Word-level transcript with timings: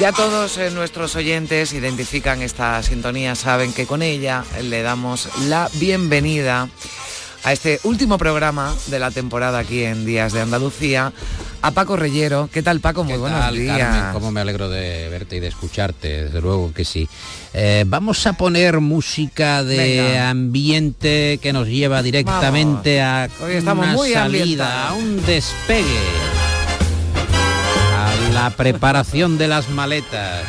Ya 0.00 0.12
todos 0.12 0.56
eh, 0.56 0.70
nuestros 0.70 1.14
oyentes 1.14 1.74
identifican 1.74 2.40
esta 2.40 2.82
sintonía, 2.82 3.34
saben 3.34 3.74
que 3.74 3.86
con 3.86 4.00
ella 4.00 4.44
le 4.62 4.80
damos 4.80 5.28
la 5.46 5.68
bienvenida 5.74 6.70
a 7.44 7.52
este 7.52 7.80
último 7.84 8.16
programa 8.16 8.74
de 8.86 8.98
la 8.98 9.10
temporada 9.10 9.58
aquí 9.58 9.84
en 9.84 10.06
Días 10.06 10.32
de 10.32 10.40
Andalucía, 10.40 11.12
a 11.60 11.70
Paco 11.72 11.96
Reyero. 11.96 12.48
¿Qué 12.50 12.62
tal 12.62 12.80
Paco? 12.80 13.04
Muy 13.04 13.12
¿Qué 13.12 13.18
buenos 13.18 13.40
tal, 13.40 13.56
días. 13.56 13.78
Carmen? 13.78 14.12
Cómo 14.14 14.30
me 14.30 14.40
alegro 14.40 14.70
de 14.70 15.06
verte 15.10 15.36
y 15.36 15.40
de 15.40 15.48
escucharte, 15.48 16.24
desde 16.24 16.40
luego 16.40 16.72
que 16.72 16.86
sí. 16.86 17.06
Eh, 17.52 17.84
vamos 17.86 18.26
a 18.26 18.32
poner 18.32 18.80
música 18.80 19.62
de 19.62 19.76
Venga. 19.76 20.30
ambiente 20.30 21.38
que 21.42 21.52
nos 21.52 21.68
lleva 21.68 22.02
directamente 22.02 23.02
a 23.02 23.28
Hoy 23.42 23.56
estamos 23.56 23.84
una 23.84 23.94
muy 23.96 24.12
salida, 24.14 24.88
a 24.88 24.94
un 24.94 25.24
despegue, 25.26 25.84
la 28.42 28.48
preparación 28.48 29.36
de 29.36 29.48
las 29.48 29.68
maletas, 29.68 30.44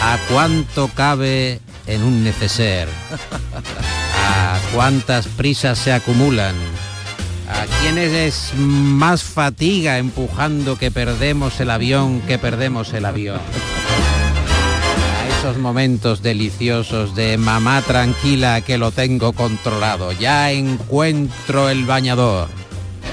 a 0.00 0.18
cuánto 0.30 0.86
cabe 0.86 1.58
en 1.88 2.04
un 2.04 2.22
neceser, 2.22 2.88
a 4.24 4.56
cuántas 4.72 5.26
prisas 5.26 5.80
se 5.80 5.92
acumulan. 5.92 6.54
¿A 7.48 7.66
quiénes 7.80 8.12
es 8.12 8.52
más 8.56 9.24
fatiga 9.24 9.98
empujando 9.98 10.78
que 10.78 10.92
perdemos 10.92 11.58
el 11.58 11.70
avión 11.70 12.20
que 12.20 12.38
perdemos 12.38 12.92
el 12.92 13.04
avión? 13.04 13.40
A 15.16 15.40
esos 15.40 15.58
momentos 15.58 16.22
deliciosos 16.22 17.16
de 17.16 17.36
mamá 17.36 17.82
tranquila 17.82 18.60
que 18.60 18.78
lo 18.78 18.92
tengo 18.92 19.32
controlado. 19.32 20.12
Ya 20.12 20.52
encuentro 20.52 21.68
el 21.68 21.84
bañador. 21.84 22.48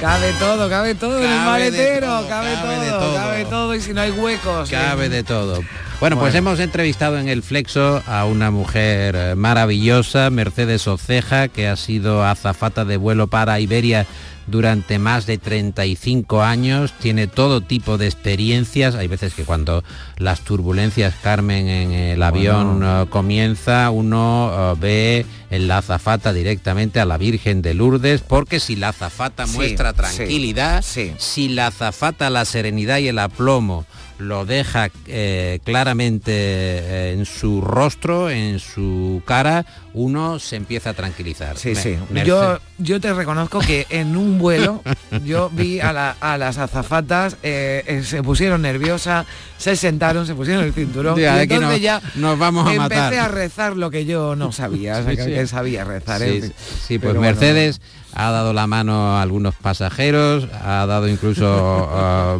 Cabe 0.02 0.34
todo, 0.40 0.70
cabe 0.70 0.96
todo 0.96 1.18
en 1.18 1.24
el 1.24 1.30
Cabe 1.30 1.46
maletero, 1.46 2.08
todo, 2.08 2.28
cabe, 2.28 2.54
cabe 2.54 2.90
todo, 2.90 3.16
cabe 3.16 3.46
todo 3.46 3.76
y 3.76 3.82
si 3.82 3.94
no 3.94 4.02
hay 4.02 4.12
huecos. 4.12 4.70
Cabe 4.70 5.06
eh. 5.06 5.10
de 5.10 5.24
todo. 5.24 5.62
Bueno, 6.00 6.20
pues 6.20 6.36
hemos 6.36 6.60
entrevistado 6.60 7.18
en 7.18 7.30
el 7.30 7.42
Flexo 7.42 8.04
a 8.06 8.26
una 8.26 8.52
mujer 8.52 9.16
eh, 9.16 9.36
maravillosa, 9.36 10.30
Mercedes 10.30 10.88
Oceja, 10.88 11.48
que 11.48 11.68
ha 11.68 11.78
sido 11.78 12.26
azafata 12.26 12.84
de 12.84 12.98
vuelo 12.98 13.28
para 13.28 13.60
Iberia 13.62 14.06
durante 14.48 15.00
más 15.00 15.26
de 15.26 15.38
35 15.38 16.42
años, 16.44 16.94
tiene 17.00 17.28
todo 17.28 17.62
tipo 17.62 17.98
de 17.98 18.06
experiencias, 18.06 18.96
hay 18.96 19.08
veces 19.08 19.34
que 19.34 19.44
cuando 19.44 19.84
las 20.18 20.42
turbulencias, 20.42 21.16
Carmen, 21.22 21.68
en 21.68 21.92
el 21.92 22.22
avión 22.24 22.82
eh, 22.84 23.06
comienza, 23.10 23.90
uno 23.90 24.52
eh, 24.54 24.78
ve 24.80 25.26
en 25.50 25.68
la 25.68 25.80
azafata 25.80 26.34
directamente 26.34 27.00
a 27.00 27.06
la 27.06 27.18
Virgen 27.18 27.62
de 27.62 27.74
Lourdes, 27.74 28.22
porque 28.22 28.60
si 28.60 28.76
la 28.76 28.90
azafata 28.90 29.48
Sí, 29.48 29.56
muestra 29.56 29.92
sí, 29.92 29.96
tranquilidad, 29.98 30.82
sí. 30.84 31.14
si 31.18 31.50
la 31.50 31.68
azafata 31.68 32.30
la 32.30 32.46
serenidad 32.46 33.00
y 33.00 33.08
el 33.08 33.20
aplomo 33.20 33.86
lo 34.18 34.46
deja 34.46 34.90
eh, 35.08 35.60
claramente 35.64 36.32
eh, 36.34 37.14
en 37.14 37.26
su 37.26 37.62
rostro, 37.62 38.30
en 38.30 38.60
su 38.60 39.22
cara, 39.26 39.66
uno 39.94 40.40
se 40.40 40.56
empieza 40.56 40.92
a 40.92 40.94
tranquilizar. 40.94 41.58
Sí, 41.58 41.70
Me- 41.70 41.76
sí. 41.76 41.98
Yo, 42.26 42.60
yo 42.78 43.00
te 43.02 43.14
reconozco 43.14 43.60
que 43.60 43.86
en 43.90 44.16
un 44.18 44.38
vuelo 44.40 44.82
yo 45.26 45.50
vi 45.54 45.80
a, 45.80 45.92
la- 45.94 46.16
a 46.20 46.38
las 46.38 46.58
azafatas, 46.58 47.38
eh, 47.44 47.84
eh, 47.88 48.04
se 48.04 48.24
pusieron 48.24 48.62
nerviosas, 48.62 49.26
se 49.58 49.76
sentaron, 49.76 50.26
se 50.26 50.34
pusieron 50.36 50.64
el 50.64 50.74
cinturón. 50.74 51.20
Ya, 51.20 51.38
y 51.40 51.44
entonces 51.44 51.70
nos- 51.70 51.82
ya 51.82 52.02
nos 52.16 52.38
vamos 52.40 52.68
a 52.68 52.74
empecé 52.74 53.02
matar. 53.02 53.20
a 53.20 53.28
rezar 53.28 53.76
lo 53.78 53.90
que 53.92 54.06
yo 54.06 54.36
no 54.36 54.52
sabía, 54.52 55.00
o 55.00 55.04
sea, 55.04 55.12
Sí, 55.12 55.18
que, 55.18 55.24
sí. 55.24 55.32
que 55.32 55.48
sabía 55.48 55.84
rezar. 55.84 56.22
Sí, 56.22 56.42
sí, 56.42 57.00
pues 57.00 57.14
bueno, 57.16 57.22
Mercedes 57.22 57.82
ha 58.16 58.32
dado 58.32 58.54
la 58.54 58.66
mano 58.66 59.18
a 59.18 59.22
algunos 59.22 59.54
pasajeros, 59.56 60.48
ha 60.64 60.86
dado 60.86 61.08
incluso 61.08 61.46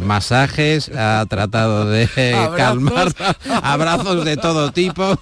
masajes, 0.04 0.90
ha 0.96 1.24
tratado 1.28 1.84
de 1.86 2.08
Abrazos. 2.34 2.56
calmar 2.56 3.12
abrazos 3.62 4.24
de 4.24 4.36
todo 4.36 4.72
tipo, 4.72 5.18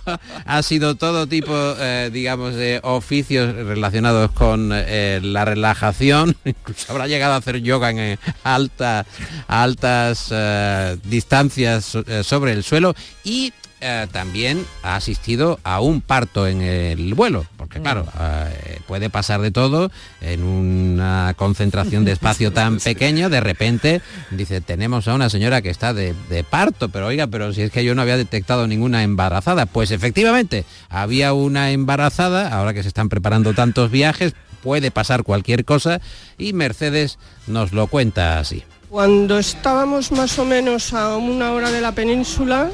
ha 0.47 0.63
sido 0.63 0.95
todo 0.95 1.27
tipo, 1.27 1.53
eh, 1.79 2.11
digamos, 2.13 2.55
de 2.55 2.81
oficios 2.85 3.55
relacionados 3.55 4.31
con 4.33 4.71
eh, 4.73 5.21
la 5.23 5.45
relajación, 5.45 6.37
incluso 6.45 6.93
habrá 6.93 7.07
llegado 7.09 7.35
a 7.35 7.39
hacer 7.39 7.61
yoga 7.61 7.91
en 7.91 7.99
eh, 7.99 8.19
alta, 8.45 9.05
altas 9.49 10.29
eh, 10.31 10.97
distancias 11.05 11.85
so- 11.85 12.05
eh, 12.07 12.23
sobre 12.25 12.53
el 12.53 12.63
suelo. 12.63 12.95
Y 13.25 13.53
eh, 13.87 14.07
también 14.11 14.65
ha 14.83 14.97
asistido 14.97 15.61
a 15.63 15.81
un 15.81 16.01
parto 16.01 16.47
en 16.47 16.63
el 16.63 17.13
vuelo, 17.13 17.45
porque 17.59 17.83
claro, 17.83 18.07
eh, 18.19 18.81
puede 18.87 19.11
pasar 19.11 19.43
de 19.43 19.51
todo 19.51 19.91
en 20.23 20.43
una 20.43 21.35
concentración 21.37 22.07
de 22.07 22.13
espacio 22.13 22.51
tan 22.51 22.79
pequeño, 22.81 23.29
de 23.29 23.41
repente 23.41 24.01
dice, 24.31 24.63
tenemos 24.63 25.07
a 25.07 25.13
una 25.13 25.29
señora 25.29 25.61
que 25.61 25.69
está 25.69 25.93
de, 25.93 26.15
de 26.31 26.45
parto, 26.45 26.89
pero 26.89 27.09
oiga, 27.09 27.27
pero 27.27 27.53
si 27.53 27.61
es 27.61 27.71
que 27.71 27.85
yo 27.85 27.95
no 27.95 28.01
había 28.01 28.17
detectado 28.17 28.67
ninguna 28.67 29.03
embarazada, 29.03 29.67
pues 29.67 29.91
efectivamente 29.91 30.65
había 30.89 31.35
una 31.35 31.71
embarazada, 31.71 32.49
ahora 32.49 32.73
que 32.73 32.83
se 32.83 32.89
están 32.89 33.11
preparando 33.11 33.53
tantos 33.53 33.91
viajes, 33.91 34.33
puede 34.63 34.91
pasar 34.91 35.25
cualquier 35.25 35.67
cosa 35.67 36.01
y 36.39 36.55
Mercedes 36.55 37.19
nos 37.47 37.75
lo 37.75 37.87
cuenta 37.87 38.39
así. 38.39 38.65
Cuando 38.89 39.39
estábamos 39.39 40.11
más 40.11 40.39
o 40.39 40.47
menos 40.47 40.95
a 40.95 41.19
una 41.19 41.53
hora 41.53 41.71
de 41.71 41.83
la 41.83 41.93
península, 41.93 42.71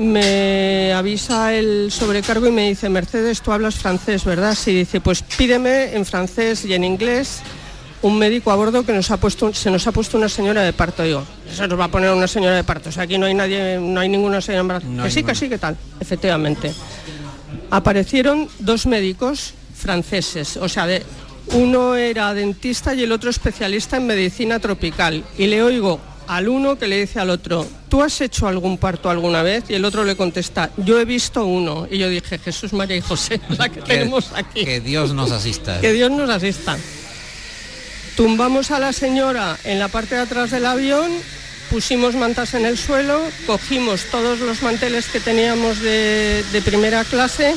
me 0.00 0.94
avisa 0.94 1.52
el 1.52 1.92
sobrecargo 1.92 2.46
y 2.48 2.50
me 2.50 2.68
dice, 2.68 2.88
Mercedes, 2.88 3.42
tú 3.42 3.52
hablas 3.52 3.74
francés, 3.74 4.24
¿verdad? 4.24 4.54
Sí, 4.54 4.74
dice, 4.74 5.02
pues 5.02 5.22
pídeme 5.22 5.94
en 5.94 6.06
francés 6.06 6.64
y 6.64 6.72
en 6.72 6.84
inglés 6.84 7.42
un 8.00 8.18
médico 8.18 8.50
a 8.50 8.56
bordo 8.56 8.82
que 8.86 8.94
nos 8.94 9.10
ha 9.10 9.18
puesto, 9.18 9.52
se 9.52 9.70
nos 9.70 9.86
ha 9.86 9.92
puesto 9.92 10.16
una 10.16 10.30
señora 10.30 10.62
de 10.62 10.72
parto. 10.72 11.02
Digo, 11.02 11.22
eso 11.52 11.66
nos 11.66 11.78
va 11.78 11.84
a 11.84 11.88
poner 11.88 12.10
una 12.12 12.26
señora 12.26 12.56
de 12.56 12.64
parto. 12.64 12.88
O 12.88 12.92
sea, 12.92 13.02
aquí 13.02 13.18
no 13.18 13.26
hay 13.26 13.34
nadie, 13.34 13.78
no 13.78 14.00
hay 14.00 14.08
ninguna 14.08 14.40
señora 14.40 14.60
embarazada. 14.62 14.90
No 14.90 15.02
que 15.04 15.10
sí, 15.10 15.16
que 15.16 15.20
ninguna. 15.20 15.34
sí, 15.34 15.48
que 15.50 15.58
tal. 15.58 15.76
Efectivamente. 16.00 16.72
Aparecieron 17.68 18.48
dos 18.58 18.86
médicos 18.86 19.52
franceses, 19.74 20.56
o 20.56 20.68
sea, 20.68 20.86
de, 20.86 21.04
uno 21.52 21.94
era 21.94 22.32
dentista 22.32 22.94
y 22.94 23.02
el 23.02 23.12
otro 23.12 23.28
especialista 23.28 23.98
en 23.98 24.06
medicina 24.06 24.58
tropical. 24.60 25.24
Y 25.36 25.46
le 25.46 25.62
oigo 25.62 26.00
al 26.30 26.48
uno 26.48 26.78
que 26.78 26.86
le 26.86 27.00
dice 27.00 27.18
al 27.18 27.28
otro, 27.28 27.66
¿tú 27.88 28.04
has 28.04 28.20
hecho 28.20 28.46
algún 28.46 28.78
parto 28.78 29.10
alguna 29.10 29.42
vez? 29.42 29.64
Y 29.68 29.74
el 29.74 29.84
otro 29.84 30.04
le 30.04 30.14
contesta, 30.14 30.70
yo 30.76 31.00
he 31.00 31.04
visto 31.04 31.44
uno. 31.44 31.88
Y 31.90 31.98
yo 31.98 32.08
dije, 32.08 32.38
Jesús, 32.38 32.72
María 32.72 32.96
y 32.96 33.00
José, 33.00 33.40
la 33.58 33.68
que 33.68 33.82
tenemos 33.82 34.30
aquí. 34.36 34.64
Que 34.64 34.78
Dios 34.78 35.12
nos 35.12 35.32
asista. 35.32 35.80
Que 35.80 35.92
Dios 35.92 36.08
nos 36.12 36.30
asista. 36.30 36.78
Tumbamos 38.16 38.70
a 38.70 38.78
la 38.78 38.92
señora 38.92 39.58
en 39.64 39.80
la 39.80 39.88
parte 39.88 40.14
de 40.14 40.20
atrás 40.20 40.52
del 40.52 40.66
avión, 40.66 41.10
pusimos 41.68 42.14
mantas 42.14 42.54
en 42.54 42.64
el 42.64 42.78
suelo, 42.78 43.20
cogimos 43.48 44.04
todos 44.12 44.38
los 44.38 44.62
manteles 44.62 45.08
que 45.08 45.18
teníamos 45.18 45.80
de, 45.80 46.44
de 46.52 46.62
primera 46.62 47.02
clase. 47.02 47.56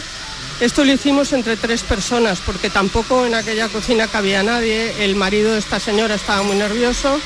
Esto 0.61 0.83
lo 0.83 0.93
hicimos 0.93 1.31
entre 1.33 1.57
tres 1.57 1.83
personas 1.83 2.39
porque 2.39 2.71
tampoco 2.71 3.23
en 3.27 3.35
aquella 3.35 3.67
cocina 3.69 4.07
cabía 4.07 4.41
nadie. 4.41 5.05
El 5.05 5.15
marido 5.15 5.53
de 5.53 5.59
esta 5.59 5.79
señora 5.79 6.15
estaba 6.15 6.41
muy 6.41 6.55
nervioso. 6.55 7.19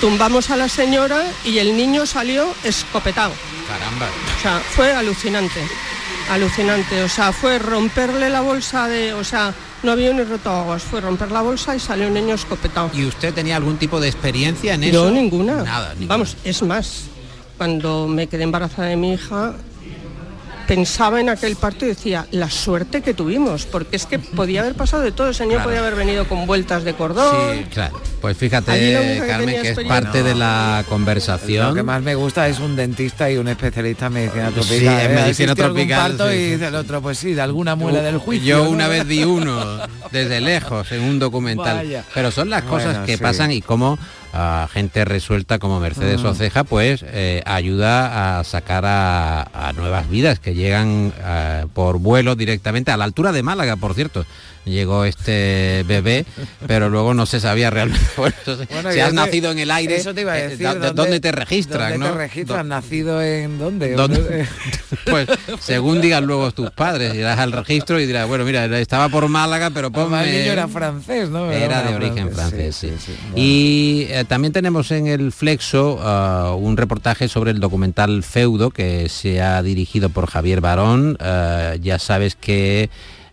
Tumbamos 0.00 0.48
a 0.50 0.56
la 0.56 0.68
señora 0.68 1.24
y 1.44 1.58
el 1.58 1.76
niño 1.76 2.06
salió 2.06 2.54
escopetado. 2.64 3.32
Caramba. 3.68 4.06
O 4.06 4.42
sea, 4.42 4.58
fue 4.60 4.92
alucinante, 4.92 5.60
alucinante. 6.30 7.02
O 7.02 7.08
sea, 7.08 7.32
fue 7.32 7.58
romperle 7.58 8.30
la 8.30 8.40
bolsa 8.40 8.88
de, 8.88 9.12
o 9.12 9.22
sea, 9.24 9.52
no 9.82 9.92
había 9.92 10.12
ni 10.14 10.22
roto 10.22 10.50
aguas, 10.50 10.82
fue 10.82 11.02
romper 11.02 11.30
la 11.30 11.42
bolsa 11.42 11.76
y 11.76 11.80
salió 11.80 12.08
un 12.08 12.14
niño 12.14 12.34
escopetado. 12.34 12.90
¿Y 12.94 13.04
usted 13.04 13.34
tenía 13.34 13.56
algún 13.56 13.76
tipo 13.76 14.00
de 14.00 14.08
experiencia 14.08 14.72
en 14.72 14.84
eso? 14.84 15.04
Yo 15.04 15.10
ninguna. 15.10 15.62
Nada, 15.64 15.90
ninguna. 15.90 16.08
Vamos, 16.08 16.36
es 16.44 16.62
más, 16.62 17.02
cuando 17.58 18.08
me 18.08 18.26
quedé 18.26 18.44
embarazada 18.44 18.88
de 18.88 18.96
mi 18.96 19.12
hija, 19.12 19.54
pensaba 20.70 21.20
en 21.20 21.28
aquel 21.28 21.56
parto 21.56 21.84
y 21.84 21.88
decía, 21.88 22.28
la 22.30 22.48
suerte 22.48 23.02
que 23.02 23.12
tuvimos, 23.12 23.66
porque 23.66 23.96
es 23.96 24.06
que 24.06 24.20
podía 24.20 24.60
haber 24.60 24.76
pasado 24.76 25.02
de 25.02 25.10
todo, 25.10 25.26
el 25.26 25.34
señor 25.34 25.54
Claro. 25.54 25.64
podía 25.68 25.80
haber 25.80 25.96
venido 25.96 26.28
con 26.28 26.46
vueltas 26.46 26.84
de 26.84 26.94
cordón. 26.94 27.56
Sí, 27.56 27.64
claro. 27.74 28.00
Pues 28.20 28.36
fíjate, 28.36 28.70
que 28.72 29.24
Carmen, 29.26 29.62
que 29.62 29.68
es 29.70 29.80
parte 29.88 30.22
de 30.22 30.36
la 30.36 30.82
Lo 30.84 30.88
conversación. 30.88 31.74
que 31.74 31.82
más 31.82 32.02
me 32.02 32.14
gusta 32.14 32.46
es 32.46 32.60
un 32.60 32.76
dentista 32.76 33.28
y 33.28 33.36
un 33.36 33.48
especialista 33.48 34.06
en 34.06 34.12
medicina 34.12 34.48
Sí, 34.50 34.54
tropical. 34.54 35.00
en 35.00 35.10
¿eh? 35.10 35.14
medicina 35.14 35.28
¿Existe 35.28 35.50
algún 35.62 35.74
tropical, 35.76 36.12
parto 36.16 36.28
sí, 36.30 36.36
y 36.36 36.38
sí. 36.38 36.50
dice 36.52 36.66
el 36.68 36.74
otro, 36.76 37.02
pues 37.02 37.18
sí, 37.18 37.32
de 37.34 37.40
alguna 37.40 37.74
muela 37.74 38.00
del 38.00 38.18
juicio. 38.18 38.46
Yo 38.58 38.64
¿no? 38.64 38.70
una 38.70 38.86
vez 38.86 39.04
vi 39.08 39.24
uno 39.24 39.80
desde 40.12 40.40
lejos 40.40 40.92
en 40.92 41.02
un 41.02 41.18
documental. 41.18 41.78
Vaya. 41.78 42.04
Pero 42.14 42.30
son 42.30 42.48
las 42.48 42.62
cosas 42.62 42.90
Bueno, 42.92 43.06
que 43.06 43.16
sí. 43.16 43.22
pasan 43.22 43.50
y 43.50 43.60
cómo 43.60 43.98
a 44.32 44.68
gente 44.72 45.04
resuelta 45.04 45.58
como 45.58 45.80
Mercedes 45.80 46.22
Mm. 46.22 46.26
Oceja, 46.26 46.64
pues 46.64 47.04
eh, 47.06 47.42
ayuda 47.46 48.38
a 48.38 48.44
sacar 48.44 48.84
a, 48.86 49.42
a 49.68 49.72
nuevas 49.72 50.08
vidas 50.08 50.38
que 50.38 50.54
llegan 50.54 51.12
eh, 51.18 51.66
por 51.74 51.98
vuelo 51.98 52.36
directamente 52.36 52.90
a 52.90 52.96
la 52.96 53.04
altura 53.04 53.32
de 53.32 53.42
Málaga, 53.42 53.76
por 53.76 53.94
cierto. 53.94 54.24
Llegó 54.66 55.06
este 55.06 55.84
bebé, 55.88 56.26
pero 56.66 56.90
luego 56.90 57.14
no 57.14 57.24
se 57.24 57.40
sabía 57.40 57.70
realmente 57.70 58.04
bueno, 58.18 58.36
Bueno, 58.70 58.92
si 58.92 59.00
has 59.00 59.12
nacido 59.14 59.50
en 59.52 59.58
el 59.58 59.70
aire, 59.70 59.96
Eso 59.96 60.14
te 60.14 60.20
iba 60.20 60.32
a 60.32 60.38
eh, 60.38 60.48
decir. 60.50 60.66
¿dó- 60.66 60.92
¿dónde, 60.92 61.18
te 61.18 61.32
registran? 61.32 61.92
¿Dónde 61.92 62.06
¿no? 62.06 62.12
te 62.12 62.18
registran? 62.18 62.68
¿Dó- 62.68 62.74
¿Nacido 62.76 63.22
en 63.22 63.58
dónde? 63.58 63.94
¿Dónde? 63.94 64.46
Pues 65.10 65.28
según 65.60 66.00
digan 66.00 66.26
luego 66.26 66.50
tus 66.52 66.70
padres, 66.70 67.14
irás 67.14 67.38
al 67.38 67.52
registro 67.52 67.98
y 68.00 68.06
dirás, 68.06 68.28
bueno, 68.28 68.44
mira, 68.44 68.66
estaba 68.78 69.08
por 69.08 69.28
Málaga, 69.28 69.70
pero 69.70 69.88
Además, 69.92 70.24
el 70.24 70.28
ponme... 70.30 70.38
niño 70.40 70.52
era 70.52 70.68
francés, 70.68 71.30
¿no? 71.30 71.50
Era 71.50 71.82
de 71.82 71.94
origen 71.94 72.30
francés, 72.30 72.76
sí. 72.76 72.92
sí. 73.04 73.12
Y 73.34 74.06
eh, 74.10 74.24
también 74.28 74.52
tenemos 74.52 74.90
en 74.90 75.06
el 75.06 75.32
Flexo 75.32 75.98
ah, 76.02 76.54
un 76.56 76.76
reportaje 76.76 77.28
sobre 77.28 77.50
el 77.52 77.60
documental 77.60 78.22
Feudo 78.22 78.70
que 78.70 79.08
se 79.08 79.40
ha 79.40 79.62
dirigido 79.62 80.10
por 80.10 80.26
Javier 80.28 80.60
Barón. 80.60 81.16
Ah, 81.18 81.74
ya 81.80 81.98
sabes 81.98 82.34
que 82.36 82.90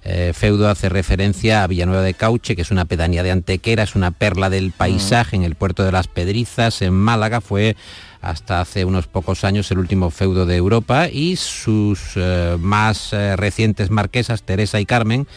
eh, 0.09 0.31
Feudo 0.33 0.69
hace 0.69 0.87
referencia 0.87 1.63
a 1.63 1.67
Villanueva 1.67 2.01
de 2.01 2.13
Cauche, 2.13 2.55
que 2.55 2.61
es 2.61 2.71
una 2.71 2.85
pedanía 2.85 3.23
de 3.23 3.31
Antequera, 3.31 3.83
es 3.83 3.93
una 3.93 4.11
perla 4.11 4.49
del 4.49 4.71
paisaje 4.71 5.35
en 5.35 5.43
el 5.43 5.55
puerto 5.55 5.83
de 5.83 5.91
las 5.91 6.07
Pedrizas, 6.07 6.81
en 6.81 6.93
Málaga. 6.93 7.41
Fue 7.41 7.75
hasta 8.21 8.61
hace 8.61 8.85
unos 8.85 9.07
pocos 9.07 9.43
años 9.43 9.69
el 9.69 9.79
último 9.79 10.09
feudo 10.09 10.45
de 10.45 10.55
Europa 10.55 11.09
y 11.09 11.35
sus 11.35 12.13
eh, 12.15 12.55
más 12.57 13.11
eh, 13.11 13.35
recientes 13.35 13.89
marquesas, 13.89 14.43
Teresa 14.43 14.79
y 14.79 14.85
Carmen, 14.85 15.27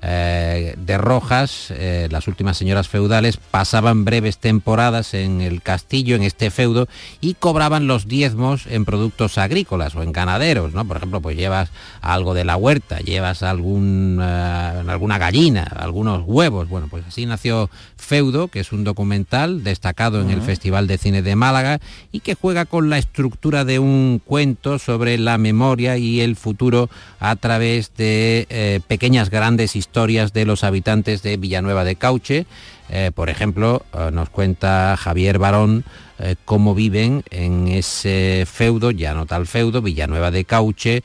eh, 0.00 0.76
de 0.78 0.96
Rojas, 0.96 1.72
eh, 1.72 2.06
las 2.10 2.28
últimas 2.28 2.56
señoras 2.56 2.88
feudales, 2.88 3.36
pasaban 3.36 4.04
breves 4.04 4.38
temporadas 4.38 5.12
en 5.12 5.40
el 5.40 5.60
castillo, 5.60 6.14
en 6.14 6.22
este 6.22 6.50
feudo, 6.50 6.86
y 7.20 7.34
cobraban 7.34 7.88
los 7.88 8.06
diezmos 8.06 8.66
en 8.68 8.84
productos 8.84 9.38
agrícolas 9.38 9.96
o 9.96 10.02
en 10.04 10.12
ganaderos, 10.12 10.72
¿no? 10.72 10.84
Por 10.84 10.98
ejemplo, 10.98 11.20
pues 11.20 11.36
llevas 11.36 11.70
algo 12.00 12.34
de 12.34 12.44
la 12.44 12.56
huerta, 12.56 13.00
llevas 13.00 13.42
algún, 13.42 14.20
eh, 14.22 14.84
alguna 14.86 15.18
gallina, 15.18 15.64
algunos 15.64 16.22
huevos. 16.24 16.68
Bueno, 16.68 16.86
pues 16.88 17.04
así 17.06 17.26
nació 17.26 17.68
Feudo, 17.96 18.46
que 18.48 18.60
es 18.60 18.72
un 18.72 18.84
documental 18.84 19.64
destacado 19.64 20.20
en 20.20 20.30
el 20.30 20.42
Festival 20.42 20.86
de 20.86 20.98
Cine 20.98 21.22
de 21.22 21.34
Málaga 21.34 21.80
y 22.12 22.20
que 22.20 22.34
juega 22.34 22.66
con 22.66 22.88
la 22.88 22.98
estructura 22.98 23.64
de 23.64 23.80
un 23.80 24.22
cuento 24.24 24.78
sobre 24.78 25.18
la 25.18 25.38
memoria 25.38 25.96
y 25.98 26.20
el 26.20 26.36
futuro 26.36 26.88
a 27.18 27.34
través 27.34 27.92
de 27.96 28.46
eh, 28.48 28.80
pequeñas 28.86 29.30
grandes 29.30 29.74
historias 29.74 29.87
de 29.98 30.44
los 30.44 30.62
habitantes 30.62 31.22
de 31.22 31.36
Villanueva 31.36 31.82
de 31.82 31.96
Cauche. 31.96 32.46
Eh, 32.88 33.10
por 33.12 33.30
ejemplo, 33.30 33.84
eh, 33.92 34.10
nos 34.12 34.30
cuenta 34.30 34.96
Javier 34.96 35.38
Barón 35.38 35.84
eh, 36.20 36.36
cómo 36.44 36.74
viven 36.74 37.24
en 37.30 37.66
ese 37.66 38.44
feudo, 38.46 38.92
ya 38.92 39.12
no 39.12 39.26
tal 39.26 39.46
feudo, 39.46 39.82
Villanueva 39.82 40.30
de 40.30 40.44
Cauche, 40.44 41.02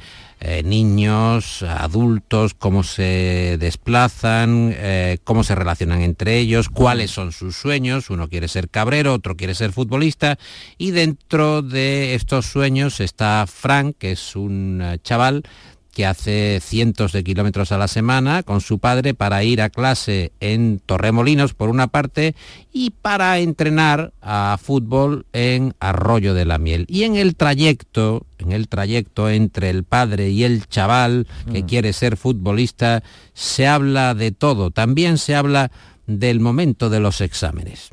niños, 0.66 1.64
adultos, 1.64 2.54
cómo 2.54 2.84
se 2.84 3.56
desplazan, 3.62 4.76
cómo 5.24 5.42
se 5.46 5.56
relacionan 5.56 6.02
entre 6.02 6.38
ellos, 6.38 6.68
cuáles 6.68 7.12
son 7.12 7.32
sus 7.32 7.56
sueños. 7.56 8.10
Uno 8.10 8.28
quiere 8.28 8.50
ser 8.50 8.68
cabrero, 8.68 9.14
otro 9.14 9.38
quiere 9.38 9.56
ser 9.56 9.72
futbolista. 9.72 10.38
Y 10.78 10.92
dentro 10.92 11.62
de 11.62 12.14
estos 12.14 12.46
sueños 12.46 13.00
está 13.00 13.46
Frank, 13.48 13.96
que 13.98 14.12
es 14.12 14.36
un 14.36 15.00
chaval 15.02 15.44
que 15.94 16.06
hace 16.06 16.60
cientos 16.62 17.12
de 17.12 17.24
kilómetros 17.24 17.72
a 17.72 17.78
la 17.78 17.88
semana 17.88 18.44
con 18.44 18.62
su 18.62 18.80
padre 18.80 19.14
para 19.14 19.44
ir 19.44 19.62
a 19.62 19.70
clase 19.70 20.32
en 20.40 20.82
Torremolinos 20.84 21.54
por 21.54 21.70
una 21.70 21.88
parte 21.88 22.36
y 22.72 22.90
para 22.90 23.38
entrenar 23.38 24.12
a 24.22 24.58
fútbol 24.62 25.28
en 25.34 25.76
Arroyo 25.80 26.34
de 26.34 26.46
la 26.46 26.58
Miel. 26.58 26.86
Y 26.90 27.04
en 27.04 27.16
el 27.16 27.36
trayecto, 27.36 28.26
en 28.40 28.52
el 28.52 28.68
trayecto 28.68 29.30
entre 29.30 29.70
el 29.70 29.84
padre 29.84 30.30
y 30.30 30.44
el 30.44 30.68
chaval 30.68 31.28
que 31.52 31.66
quiere 31.66 31.94
ser 31.94 32.18
futbolista, 32.18 33.04
se 33.34 33.68
habla 33.68 34.16
de 34.16 34.32
todo. 34.32 34.72
También 34.72 35.20
se 35.20 35.36
habla 35.36 35.72
del 36.08 36.40
momento 36.40 36.90
de 36.90 37.00
los 37.00 37.22
exámenes. 37.22 37.92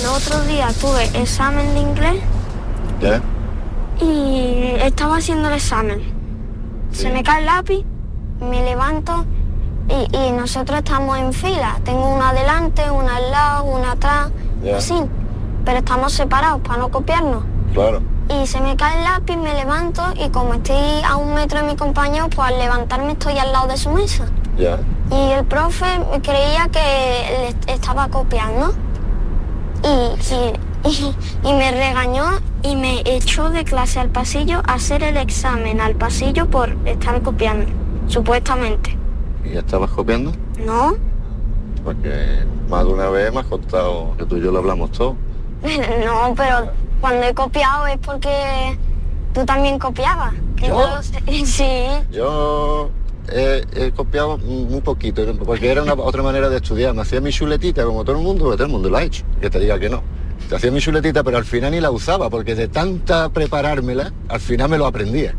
El 0.00 0.06
otro 0.06 0.40
día 0.44 0.68
tuve 0.80 1.04
examen 1.20 1.74
de 1.74 1.80
inglés 1.80 2.22
¿Ya? 3.02 3.22
y 4.00 4.84
estaba 4.84 5.16
haciendo 5.16 5.48
el 5.48 5.54
examen. 5.54 6.17
Se 6.92 7.10
me 7.10 7.22
cae 7.22 7.40
el 7.40 7.46
lápiz, 7.46 7.84
me 8.40 8.62
levanto 8.64 9.24
y, 9.88 10.16
y 10.16 10.32
nosotros 10.32 10.78
estamos 10.78 11.16
en 11.18 11.32
fila. 11.32 11.78
Tengo 11.84 12.14
una 12.14 12.30
adelante, 12.30 12.90
una 12.90 13.16
al 13.16 13.30
lado, 13.30 13.64
una 13.64 13.92
atrás, 13.92 14.30
Ya. 14.62 14.76
así. 14.78 14.94
Pero 15.64 15.78
estamos 15.78 16.12
separados 16.12 16.60
para 16.62 16.78
no 16.78 16.88
copiarnos. 16.90 17.44
Claro. 17.74 18.00
Y 18.28 18.46
se 18.46 18.60
me 18.60 18.76
cae 18.76 18.98
el 18.98 19.04
lápiz, 19.04 19.36
me 19.36 19.54
levanto 19.54 20.02
y 20.22 20.28
como 20.30 20.54
estoy 20.54 20.76
a 21.08 21.16
un 21.16 21.34
metro 21.34 21.60
de 21.60 21.66
mi 21.66 21.76
compañero, 21.76 22.28
pues 22.28 22.48
al 22.48 22.58
levantarme 22.58 23.12
estoy 23.12 23.38
al 23.38 23.52
lado 23.52 23.68
de 23.68 23.76
su 23.76 23.90
mesa. 23.90 24.24
Y 25.10 25.30
el 25.32 25.44
profe 25.46 25.86
creía 26.22 26.68
que 26.70 27.54
le 27.66 27.72
estaba 27.72 28.08
copiando 28.08 28.74
y, 29.82 30.34
y- 30.34 30.67
y- 30.84 31.14
y 31.48 31.52
me 31.54 31.70
regañó 31.70 32.24
y 32.62 32.76
me 32.76 33.02
echó 33.04 33.50
de 33.50 33.64
clase 33.64 34.00
al 34.00 34.08
pasillo 34.08 34.58
a 34.66 34.74
hacer 34.74 35.02
el 35.02 35.16
examen 35.16 35.80
al 35.80 35.94
pasillo 35.94 36.48
por 36.48 36.70
estar 36.84 37.20
copiando, 37.22 37.66
supuestamente. 38.08 38.96
¿Y 39.44 39.54
ya 39.54 39.60
estabas 39.60 39.90
copiando? 39.90 40.32
¿No? 40.64 40.96
Porque 41.84 42.10
más 42.68 42.84
de 42.84 42.92
una 42.92 43.08
vez 43.08 43.32
me 43.32 43.40
has 43.40 43.46
contado 43.46 44.14
que 44.18 44.24
tú 44.24 44.36
y 44.36 44.40
yo 44.42 44.50
lo 44.50 44.58
hablamos 44.58 44.90
todo. 44.92 45.16
no, 45.62 46.34
pero 46.36 46.70
cuando 47.00 47.26
he 47.26 47.34
copiado 47.34 47.86
es 47.86 47.98
porque 47.98 48.78
tú 49.32 49.44
también 49.44 49.78
copiabas. 49.78 50.34
Que 50.56 50.68
¿Yo? 50.68 50.80
Sí. 51.44 51.86
Yo 52.10 52.90
he, 53.32 53.64
he 53.76 53.92
copiado 53.92 54.34
un 54.36 54.80
poquito, 54.84 55.22
porque 55.44 55.70
era 55.70 55.82
una, 55.82 55.94
otra 55.94 56.22
manera 56.22 56.48
de 56.48 56.56
estudiar. 56.56 56.94
Me 56.94 57.02
hacía 57.02 57.20
mi 57.20 57.30
chuletita 57.30 57.84
como 57.84 58.04
todo 58.04 58.16
el 58.16 58.22
mundo, 58.22 58.44
porque 58.44 58.56
todo 58.56 58.66
el 58.66 58.72
mundo 58.72 58.90
lo 58.90 58.96
ha 58.96 59.02
hecho, 59.02 59.24
que 59.40 59.48
te 59.48 59.60
diga 59.60 59.78
que 59.78 59.88
no. 59.88 60.02
Hacía 60.54 60.70
mi 60.70 60.80
chuletita, 60.80 61.22
pero 61.22 61.36
al 61.36 61.44
final 61.44 61.70
ni 61.72 61.80
la 61.80 61.90
usaba, 61.90 62.30
porque 62.30 62.54
de 62.54 62.68
tanta 62.68 63.28
preparármela, 63.28 64.12
al 64.28 64.40
final 64.40 64.68
me 64.70 64.78
lo 64.78 64.86
aprendía. 64.86 65.34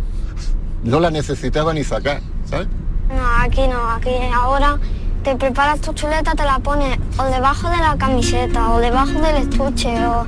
No 0.84 1.00
la 1.00 1.10
necesitaba 1.12 1.74
ni 1.74 1.84
sacar, 1.84 2.22
¿sabes? 2.46 2.68
No, 3.10 3.26
aquí 3.44 3.68
no, 3.68 3.90
aquí 3.92 4.12
ahora 4.34 4.78
te 5.24 5.36
preparas 5.36 5.82
tu 5.82 5.94
chuleta, 5.94 6.34
te 6.36 6.44
la 6.46 6.60
pones 6.60 6.98
o 7.18 7.24
debajo 7.26 7.70
de 7.70 7.78
la 7.78 7.98
camiseta, 7.98 8.72
o 8.72 8.80
debajo 8.80 9.20
del 9.20 9.38
estuche, 9.38 9.94
o 10.08 10.26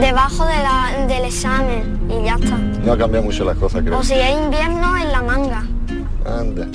debajo 0.00 0.44
de 0.46 0.56
la- 0.62 1.06
del 1.06 1.24
examen, 1.26 2.00
y 2.10 2.24
ya 2.24 2.34
está. 2.36 2.56
No 2.56 2.92
ha 2.94 2.98
cambiado 2.98 3.24
mucho 3.24 3.44
las 3.44 3.56
cosas, 3.58 3.82
creo. 3.84 3.98
O 3.98 4.02
si 4.02 4.14
es 4.14 4.34
invierno, 4.34 4.96
en 4.96 5.12
la 5.12 5.22
manga. 5.22 5.62
Anda. 6.24 6.66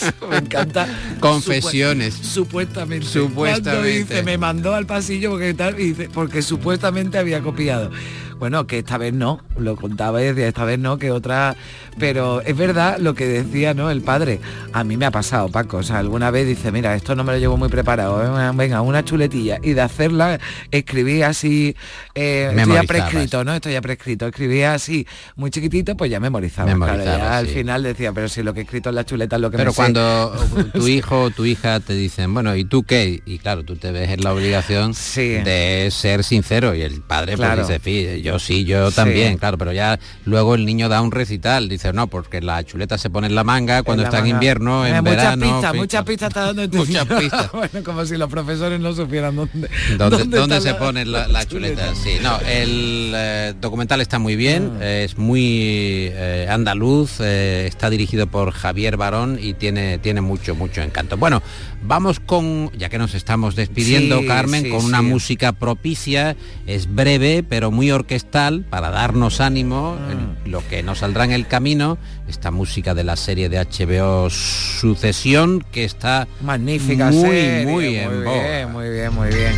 Me 0.30 0.36
encanta. 0.38 0.86
Confesiones. 1.20 2.14
Supuestamente. 2.14 3.06
Supuestamente. 3.06 3.70
Cuando 3.70 3.82
dice, 3.86 4.22
me 4.22 4.38
mandó 4.38 4.74
al 4.74 4.86
pasillo 4.86 5.30
porque 5.30 5.54
tal, 5.54 5.78
y 5.80 5.92
dice, 5.92 6.08
porque 6.12 6.42
supuestamente 6.42 7.18
había 7.18 7.40
copiado. 7.40 7.90
Bueno, 8.38 8.66
que 8.66 8.78
esta 8.78 8.98
vez 8.98 9.14
no, 9.14 9.40
lo 9.58 9.76
contaba 9.76 10.20
y 10.20 10.26
decía, 10.26 10.48
esta 10.48 10.64
vez 10.64 10.78
no, 10.78 10.98
que 10.98 11.10
otra... 11.10 11.56
Pero 11.98 12.42
es 12.42 12.54
verdad 12.54 12.98
lo 12.98 13.14
que 13.14 13.24
decía, 13.26 13.72
¿no? 13.72 13.90
El 13.90 14.02
padre. 14.02 14.38
A 14.74 14.84
mí 14.84 14.98
me 14.98 15.06
ha 15.06 15.10
pasado, 15.10 15.48
Paco. 15.48 15.78
O 15.78 15.82
sea, 15.82 15.98
alguna 15.98 16.30
vez 16.30 16.46
dice, 16.46 16.70
mira, 16.70 16.94
esto 16.94 17.14
no 17.14 17.24
me 17.24 17.32
lo 17.32 17.38
llevo 17.38 17.56
muy 17.56 17.70
preparado. 17.70 18.22
¿eh? 18.22 18.50
Venga, 18.54 18.82
una 18.82 19.02
chuletilla. 19.02 19.58
Y 19.62 19.72
de 19.72 19.80
hacerla, 19.80 20.38
escribí 20.70 21.22
así, 21.22 21.74
eh, 22.14 22.52
esto 22.54 22.74
ya 22.74 22.82
prescrito, 22.82 23.44
¿no? 23.44 23.54
Esto 23.54 23.70
ya 23.70 23.80
prescrito. 23.80 24.26
Escribía 24.26 24.74
así, 24.74 25.06
muy 25.36 25.50
chiquitito, 25.50 25.96
pues 25.96 26.10
ya 26.10 26.20
memorizaba. 26.20 26.74
Claro, 26.74 27.24
al 27.28 27.46
final 27.46 27.82
decía, 27.82 28.12
pero 28.12 28.28
si 28.28 28.42
lo 28.42 28.52
que 28.52 28.60
he 28.60 28.62
escrito 28.64 28.90
en 28.90 28.96
la 28.96 29.06
chuleta 29.06 29.36
es 29.36 29.42
lo 29.42 29.50
que 29.50 29.56
Pero 29.56 29.70
me 29.70 29.72
sé". 29.72 29.76
cuando 29.76 30.34
tu 30.74 30.86
hijo 30.86 31.22
o 31.22 31.30
tu 31.30 31.46
hija 31.46 31.80
te 31.80 31.94
dicen, 31.94 32.34
bueno, 32.34 32.54
¿y 32.56 32.66
tú 32.66 32.82
qué? 32.82 33.22
Y 33.24 33.38
claro, 33.38 33.62
tú 33.64 33.76
te 33.76 33.90
ves 33.90 34.10
en 34.10 34.20
la 34.22 34.34
obligación 34.34 34.92
Sí. 34.92 35.28
de 35.28 35.88
ser 35.90 36.24
sincero 36.24 36.74
y 36.74 36.82
el 36.82 37.00
padre 37.00 37.36
Claro. 37.36 37.62
pues 37.64 37.68
dice, 37.68 37.80
"Fi, 37.80 38.22
yo 38.26 38.38
sí, 38.38 38.64
yo 38.64 38.90
también, 38.90 39.38
claro, 39.38 39.56
pero 39.58 39.72
ya 39.72 39.98
luego 40.24 40.54
el 40.54 40.66
niño 40.66 40.88
da 40.88 41.00
un 41.00 41.12
recital, 41.12 41.68
dice, 41.68 41.92
no, 41.92 42.08
porque 42.08 42.40
la 42.40 42.62
chuleta 42.64 42.98
se 42.98 43.08
pone 43.10 43.28
en 43.28 43.34
la 43.34 43.44
manga 43.44 43.82
cuando 43.82 44.02
la 44.02 44.08
está 44.08 44.20
en 44.20 44.26
invierno, 44.28 44.86
en 44.86 44.96
Eh, 44.96 45.00
verano. 45.00 45.46
Muchas 45.46 45.52
pistas, 45.60 45.74
muchas 45.76 46.04
pistas 46.04 46.28
está 46.28 46.40
dando 46.46 46.62
este 46.64 46.76
Muchas 46.78 47.06
pistas. 47.06 47.52
bueno, 47.52 47.84
como 47.84 48.04
si 48.04 48.16
los 48.16 48.28
profesores 48.28 48.80
no 48.80 48.92
supieran 48.94 49.36
dónde. 49.36 49.68
¿Dónde, 49.96 50.60
se 50.60 50.74
pone 50.74 51.04
la, 51.04 51.28
la 51.28 51.44
chuleta? 51.48 51.94
Sí, 51.94 52.16
no, 52.22 52.38
el 52.40 53.12
eh, 53.14 53.54
documental 53.60 54.00
está 54.00 54.18
muy 54.18 54.36
bien, 54.36 54.76
Mm. 54.76 54.82
eh, 54.82 55.04
es 55.04 55.16
muy 55.18 56.12
andaluz, 56.48 57.20
está 57.20 57.90
dirigido 57.90 58.26
por 58.26 58.50
Javier 58.52 58.96
Barón 58.96 59.38
y 59.40 59.54
tiene, 59.54 59.98
tiene 59.98 60.20
mucho, 60.20 60.54
mucho 60.54 60.82
encanto. 60.82 61.16
Bueno, 61.16 61.42
vamos 61.82 62.20
con, 62.20 62.70
ya 62.76 62.88
que 62.88 62.98
nos 62.98 63.14
estamos 63.14 63.54
despidiendo, 63.56 64.20
Sí, 64.20 64.26
Carmen, 64.26 64.62
sí, 64.64 64.70
con 64.70 64.84
una 64.84 65.02
música 65.02 65.52
propicia, 65.52 66.36
es 66.66 66.92
breve, 66.92 67.44
pero 67.48 67.70
muy 67.70 67.90
orquestal 68.16 68.64
para 68.70 68.90
darnos 68.90 69.40
ánimo, 69.40 69.98
ah. 70.00 70.14
lo 70.46 70.66
que 70.68 70.82
nos 70.82 70.98
saldrá 71.00 71.24
en 71.24 71.32
el 71.32 71.46
camino, 71.46 71.98
esta 72.28 72.50
música 72.50 72.94
de 72.94 73.04
la 73.04 73.14
serie 73.14 73.50
de 73.50 73.58
HBO 73.58 74.30
Sucesión, 74.30 75.62
que 75.70 75.84
está 75.84 76.26
magnífica, 76.40 77.10
muy, 77.10 77.20
serie, 77.20 77.66
muy, 77.66 77.72
muy, 77.72 77.96
en 77.96 78.22
bien, 78.24 78.72
muy 78.72 78.88
bien, 78.88 79.14
muy 79.14 79.28
bien. 79.28 79.52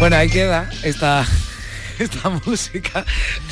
Bueno, 0.00 0.16
ahí 0.16 0.28
queda 0.28 0.68
esta 0.82 1.24
esta 2.02 2.28
música. 2.28 3.04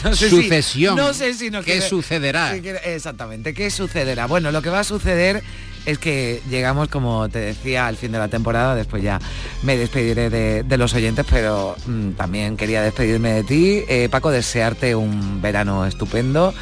No 0.05 0.15
sé 0.15 0.31
Sucesión. 0.31 0.97
no 0.97 1.13
sé 1.15 1.35
si 1.35 1.51
no 1.51 1.63
¿Qué 1.63 1.81
sucederá? 1.81 2.55
exactamente, 2.55 3.55
¿qué 3.55 3.71
sucederá? 3.71 4.27
Bueno, 4.27 4.53
lo 4.53 4.63
que 4.63 4.71
va 4.71 4.81
a 4.81 4.85
suceder 4.85 5.43
es 5.87 5.99
que 5.99 6.43
llegamos, 6.51 6.89
como 6.89 7.29
te 7.29 7.39
decía, 7.39 7.87
al 7.87 7.97
fin 7.97 8.13
de 8.13 8.19
la 8.19 8.29
temporada, 8.29 8.75
después 8.75 9.03
ya 9.03 9.19
me 9.63 9.77
despediré 9.77 10.29
de, 10.31 10.79
los 10.79 10.95
oyentes, 10.95 11.25
pero 11.29 11.75
mm, 11.87 12.11
también 12.13 12.57
quería 12.57 12.83
despedirme 12.83 13.33
de 13.33 13.45
ti. 13.45 13.83
Eh, 13.89 14.09
Paco, 14.11 14.31
desearte 14.31 14.95
un 14.95 15.41
verano 15.41 15.87
estupendo. 15.87 16.55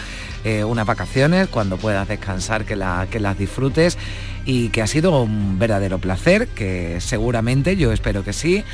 Eh, 0.45 0.63
unas 0.63 0.87
vacaciones, 0.87 1.49
cuando 1.49 1.79
puedas 1.79 2.07
descansar, 2.07 2.65
que, 2.65 2.77
la, 2.77 3.09
que 3.11 3.19
las 3.19 3.37
disfrutes 3.37 3.99
y 4.45 4.69
que 4.69 4.83
ha 4.83 4.87
sido 4.87 5.21
un 5.21 5.59
verdadero 5.59 5.99
placer, 5.99 6.47
que 6.49 7.01
seguramente, 7.01 7.77
yo 7.77 7.93
espero 7.93 8.23
que 8.23 8.33
sí, 8.33 8.65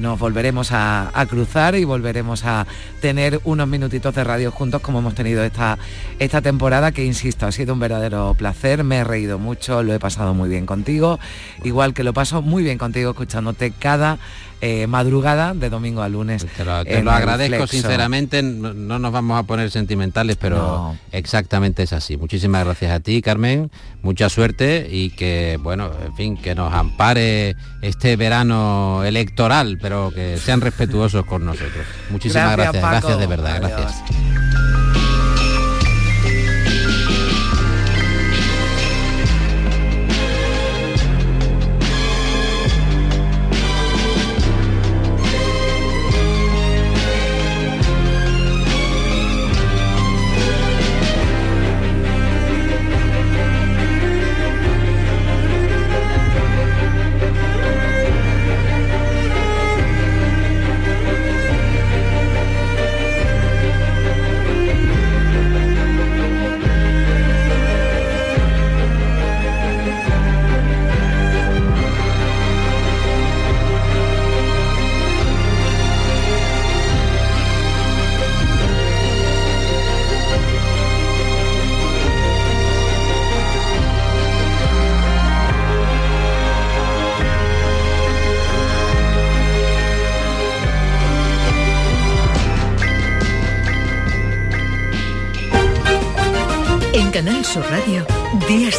nos 0.00 0.18
volveremos 0.18 0.70
a, 0.72 1.12
cruzar 1.28 1.74
y 1.76 1.84
volveremos 1.84 2.44
a 2.44 2.66
tener 3.00 3.40
unos 3.44 3.68
minutitos 3.68 4.14
de 4.14 4.24
radio 4.24 4.50
juntos 4.50 4.80
como 4.80 4.98
hemos 4.98 5.14
tenido 5.14 5.44
esta, 5.44 5.78
esta 6.18 6.40
temporada, 6.40 6.92
que 6.92 7.04
insisto, 7.04 7.46
ha 7.46 7.52
sido 7.52 7.74
un 7.74 7.80
verdadero 7.80 8.34
placer, 8.34 8.82
me 8.82 8.98
he 8.98 9.04
reído 9.04 9.38
mucho, 9.38 9.82
lo 9.82 9.94
he 9.94 9.98
pasado 9.98 10.34
muy 10.34 10.48
bien 10.48 10.66
contigo, 10.66 11.20
igual 11.62 11.94
que 11.94 12.04
lo 12.04 12.12
paso 12.12 12.42
muy 12.42 12.62
bien 12.62 12.78
contigo 12.78 13.10
escuchándote 13.10 13.70
cada 13.72 14.18
eh, 14.62 14.86
madrugada 14.86 15.54
de 15.54 15.70
domingo 15.70 16.02
a 16.02 16.08
lunes. 16.10 16.46
Te 16.54 16.66
lo, 16.66 17.10
agradezco 17.10 17.66
sinceramente, 17.66 18.42
no, 18.42 18.98
nos 18.98 19.10
vamos 19.10 19.38
a 19.38 19.44
poner 19.44 19.70
sentimentales, 19.70 20.36
pero 20.36 20.96
exactamente 21.12 21.82
es 21.82 21.94
así. 21.94 22.18
Muchísimas 22.18 22.66
gracias 22.66 22.92
a 22.92 23.00
ti, 23.00 23.22
Carmen, 23.22 23.70
mucha 24.02 24.28
suerte 24.28 24.86
y 24.90 25.10
que, 25.10 25.58
bueno, 25.62 25.90
en 26.04 26.14
fin, 26.14 26.36
que 26.36 26.54
nos 26.54 26.74
ampare 26.74 27.56
este 27.80 28.16
verano 28.16 29.02
electoral, 29.02 29.78
pero 29.90 30.12
que 30.12 30.38
sean 30.38 30.60
respetuosos 30.60 31.24
con 31.26 31.44
nosotros. 31.44 31.84
Muchísimas 32.10 32.56
gracias, 32.56 32.80
gracias, 32.80 33.18
de 33.18 33.26
verdad, 33.26 33.60
gracias. 33.60 34.29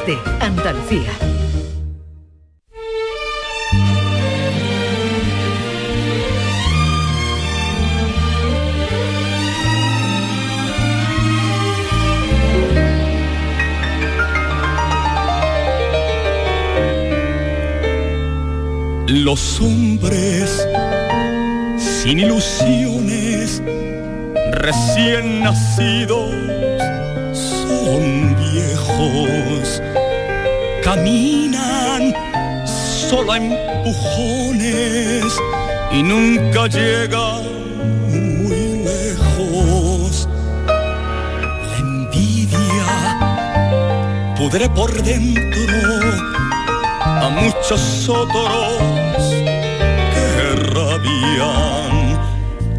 De 0.06 0.18
Andalucía. 0.40 1.12
Los 19.08 19.62
hombres 19.62 20.68
sin 21.78 22.20
ilusiones, 22.20 23.62
recién 24.54 25.44
nacidos, 25.44 26.34
son 27.84 28.36
caminan 30.84 32.14
solo 33.10 33.36
empujones 33.36 35.24
y 35.92 36.04
nunca 36.04 36.68
llegan 36.68 37.44
muy 38.10 38.84
lejos. 38.84 40.28
La 40.68 41.78
envidia 41.78 42.90
pudre 44.38 44.70
por 44.70 44.92
dentro 45.02 45.76
a 47.04 47.30
muchos 47.30 48.10
otros 48.10 49.24
que 50.14 50.28
rabian, 50.74 52.20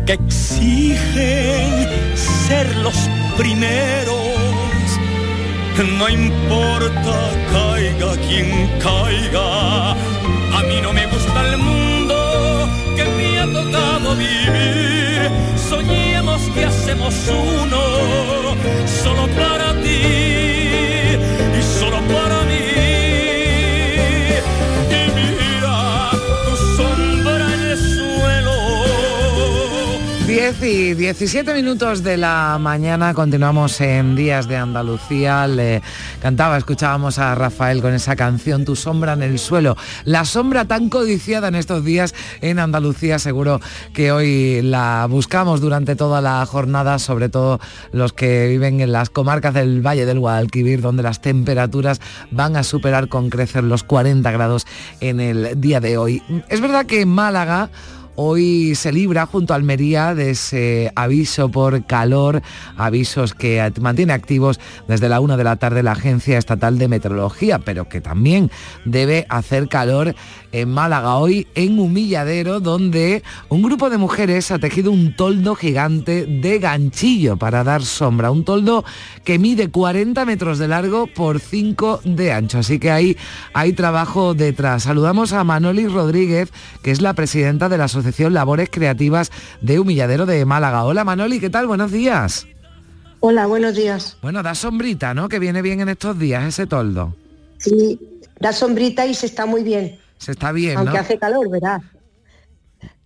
que 0.06 0.12
exigen 0.14 1.88
ser 2.16 2.76
los 2.76 2.96
primeros 3.36 4.61
no 5.80 6.08
importa 6.08 7.30
caiga 7.50 8.16
quien 8.28 8.68
caiga, 8.78 9.92
a 9.92 10.62
mí 10.68 10.80
no 10.82 10.92
me 10.92 11.06
gusta 11.06 11.40
el 11.48 11.58
mundo 11.58 12.68
que 12.94 13.04
me 13.04 13.38
ha 13.40 13.46
tocado 13.46 14.14
vivir. 14.16 15.30
Soñemos 15.56 16.42
que 16.54 16.64
hacemos 16.66 17.14
uno 17.28 17.80
solo 18.86 19.26
para 19.28 19.72
ti 19.82 20.51
10 30.42 30.62
y 30.64 30.94
17 30.94 31.54
minutos 31.54 32.02
de 32.02 32.16
la 32.16 32.58
mañana 32.60 33.14
continuamos 33.14 33.80
en 33.80 34.16
Días 34.16 34.48
de 34.48 34.56
Andalucía. 34.56 35.46
Le 35.46 35.82
cantaba, 36.20 36.58
escuchábamos 36.58 37.20
a 37.20 37.36
Rafael 37.36 37.80
con 37.80 37.94
esa 37.94 38.16
canción 38.16 38.64
Tu 38.64 38.74
sombra 38.74 39.12
en 39.12 39.22
el 39.22 39.38
suelo. 39.38 39.76
La 40.04 40.24
sombra 40.24 40.64
tan 40.64 40.88
codiciada 40.88 41.46
en 41.46 41.54
estos 41.54 41.84
días 41.84 42.12
en 42.40 42.58
Andalucía, 42.58 43.20
seguro 43.20 43.60
que 43.92 44.10
hoy 44.10 44.62
la 44.62 45.06
buscamos 45.08 45.60
durante 45.60 45.94
toda 45.94 46.20
la 46.20 46.44
jornada, 46.44 46.98
sobre 46.98 47.28
todo 47.28 47.60
los 47.92 48.12
que 48.12 48.48
viven 48.48 48.80
en 48.80 48.90
las 48.90 49.10
comarcas 49.10 49.54
del 49.54 49.80
Valle 49.80 50.06
del 50.06 50.18
Guadalquivir, 50.18 50.80
donde 50.80 51.04
las 51.04 51.22
temperaturas 51.22 52.00
van 52.32 52.56
a 52.56 52.64
superar 52.64 53.06
con 53.06 53.30
crecer 53.30 53.62
los 53.62 53.84
40 53.84 54.28
grados 54.32 54.66
en 55.00 55.20
el 55.20 55.60
día 55.60 55.78
de 55.78 55.98
hoy. 55.98 56.20
Es 56.48 56.60
verdad 56.60 56.84
que 56.84 57.02
en 57.02 57.10
Málaga 57.10 57.70
Hoy 58.24 58.76
se 58.76 58.92
libra 58.92 59.26
junto 59.26 59.52
a 59.52 59.56
Almería 59.56 60.14
de 60.14 60.30
ese 60.30 60.92
aviso 60.94 61.50
por 61.50 61.84
calor, 61.86 62.40
avisos 62.76 63.34
que 63.34 63.72
mantiene 63.80 64.12
activos 64.12 64.60
desde 64.86 65.08
la 65.08 65.18
una 65.18 65.36
de 65.36 65.42
la 65.42 65.56
tarde 65.56 65.82
la 65.82 65.90
Agencia 65.90 66.38
Estatal 66.38 66.78
de 66.78 66.86
Meteorología, 66.86 67.58
pero 67.58 67.88
que 67.88 68.00
también 68.00 68.48
debe 68.84 69.26
hacer 69.28 69.66
calor 69.66 70.14
en 70.52 70.70
Málaga 70.70 71.16
hoy 71.16 71.46
en 71.54 71.78
Humilladero, 71.78 72.60
donde 72.60 73.22
un 73.48 73.62
grupo 73.62 73.90
de 73.90 73.98
mujeres 73.98 74.50
ha 74.50 74.58
tejido 74.58 74.90
un 74.90 75.16
toldo 75.16 75.54
gigante 75.54 76.26
de 76.26 76.58
ganchillo 76.58 77.36
para 77.36 77.64
dar 77.64 77.82
sombra, 77.82 78.30
un 78.30 78.44
toldo 78.44 78.84
que 79.24 79.38
mide 79.38 79.70
40 79.70 80.24
metros 80.24 80.58
de 80.58 80.68
largo 80.68 81.06
por 81.06 81.40
5 81.40 82.02
de 82.04 82.32
ancho, 82.32 82.58
así 82.58 82.78
que 82.78 82.90
ahí 82.90 83.16
hay 83.54 83.72
trabajo 83.72 84.34
detrás. 84.34 84.84
Saludamos 84.84 85.32
a 85.32 85.42
Manoli 85.42 85.86
Rodríguez, 85.86 86.50
que 86.82 86.90
es 86.90 87.00
la 87.00 87.14
presidenta 87.14 87.68
de 87.68 87.78
la 87.78 87.84
Asociación 87.84 88.34
Labores 88.34 88.68
Creativas 88.70 89.32
de 89.60 89.80
Humilladero 89.80 90.26
de 90.26 90.44
Málaga. 90.44 90.84
Hola 90.84 91.04
Manoli, 91.04 91.40
¿qué 91.40 91.50
tal? 91.50 91.66
Buenos 91.66 91.90
días. 91.90 92.46
Hola, 93.20 93.46
buenos 93.46 93.76
días. 93.76 94.18
Bueno, 94.20 94.42
da 94.42 94.54
sombrita, 94.54 95.14
¿no? 95.14 95.28
Que 95.28 95.38
viene 95.38 95.62
bien 95.62 95.80
en 95.80 95.88
estos 95.88 96.18
días 96.18 96.44
ese 96.44 96.66
toldo. 96.66 97.14
Sí, 97.58 97.98
da 98.40 98.52
sombrita 98.52 99.06
y 99.06 99.14
se 99.14 99.26
está 99.26 99.46
muy 99.46 99.62
bien. 99.62 100.01
Se 100.22 100.30
está 100.30 100.52
bien, 100.52 100.78
Aunque 100.78 100.98
hace 100.98 101.18
calor, 101.18 101.50
¿verdad? 101.50 101.82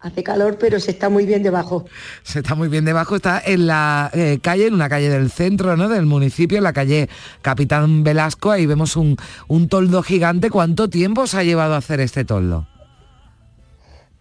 Hace 0.01 0.23
calor, 0.23 0.59
pero 0.61 0.79
se 0.79 0.91
está 0.91 1.09
muy 1.09 1.25
bien 1.25 1.43
debajo. 1.43 1.87
Se 2.23 2.41
está 2.41 2.55
muy 2.55 2.69
bien 2.69 2.85
debajo. 2.85 3.17
Está 3.17 3.43
en 3.43 3.67
la 3.67 4.11
eh, 4.13 4.39
calle, 4.43 4.67
en 4.67 4.75
una 4.75 4.91
calle 4.91 5.09
del 5.09 5.31
centro, 5.31 5.79
¿no? 5.79 5.89
Del 5.89 6.05
municipio, 6.05 6.59
en 6.59 6.65
la 6.65 6.75
calle 6.75 7.09
Capitán 7.41 8.05
Velasco. 8.05 8.51
Ahí 8.51 8.67
vemos 8.67 8.97
un, 8.97 9.17
un 9.49 9.71
toldo 9.71 10.03
gigante. 10.03 10.51
¿Cuánto 10.51 10.91
tiempo 10.91 11.27
se 11.27 11.39
ha 11.39 11.43
llevado 11.43 11.73
a 11.73 11.79
hacer 11.79 12.01
este 12.01 12.27
toldo? 12.27 12.69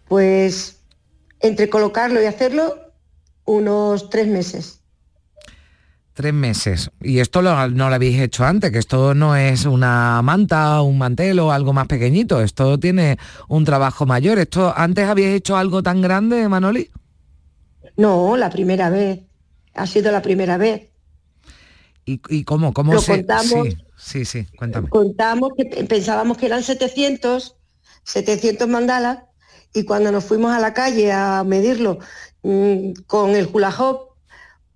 Pues 0.08 0.78
entre 1.40 1.68
colocarlo 1.68 2.22
y 2.22 2.24
hacerlo, 2.24 2.78
unos 3.44 4.08
tres 4.08 4.26
meses. 4.26 4.80
Tres 6.16 6.32
meses. 6.32 6.90
Y 7.02 7.18
esto 7.18 7.42
lo- 7.42 7.68
no 7.68 7.90
lo 7.90 7.94
habéis 7.94 8.18
hecho 8.18 8.42
antes, 8.42 8.72
que 8.72 8.78
esto 8.78 9.12
no 9.14 9.36
es 9.36 9.66
una 9.66 10.22
manta, 10.22 10.80
un 10.80 10.96
mantel 10.96 11.38
o 11.40 11.52
algo 11.52 11.74
más 11.74 11.86
pequeñito. 11.88 12.40
Esto 12.40 12.80
tiene 12.80 13.18
un 13.48 13.66
trabajo 13.66 14.06
mayor. 14.06 14.38
¿Esto 14.38 14.72
antes 14.74 15.06
habéis 15.06 15.34
hecho 15.34 15.58
algo 15.58 15.82
tan 15.82 16.00
grande, 16.00 16.48
Manoli? 16.48 16.90
No, 17.98 18.34
la 18.38 18.48
primera 18.48 18.88
vez. 18.88 19.20
Ha 19.74 19.86
sido 19.86 20.10
la 20.10 20.22
primera 20.22 20.56
vez. 20.56 20.88
¿Y, 22.06 22.18
y 22.30 22.44
cómo? 22.44 22.72
¿Cómo 22.72 22.94
Lo 22.94 23.00
se...? 23.00 23.12
contamos. 23.18 23.68
Sí, 23.68 23.76
sí, 23.98 24.24
sí, 24.24 24.46
cuéntame. 24.56 24.88
Contamos 24.88 25.50
que 25.54 25.66
pensábamos 25.84 26.38
que 26.38 26.46
eran 26.46 26.62
700, 26.62 27.56
700 28.04 28.66
mandalas, 28.68 29.18
y 29.74 29.84
cuando 29.84 30.10
nos 30.12 30.24
fuimos 30.24 30.50
a 30.54 30.60
la 30.60 30.72
calle 30.72 31.12
a 31.12 31.44
medirlo 31.44 31.98
mm, 32.42 32.92
con 33.06 33.32
el 33.32 33.50
hula 33.52 33.68
hoop, 33.70 34.15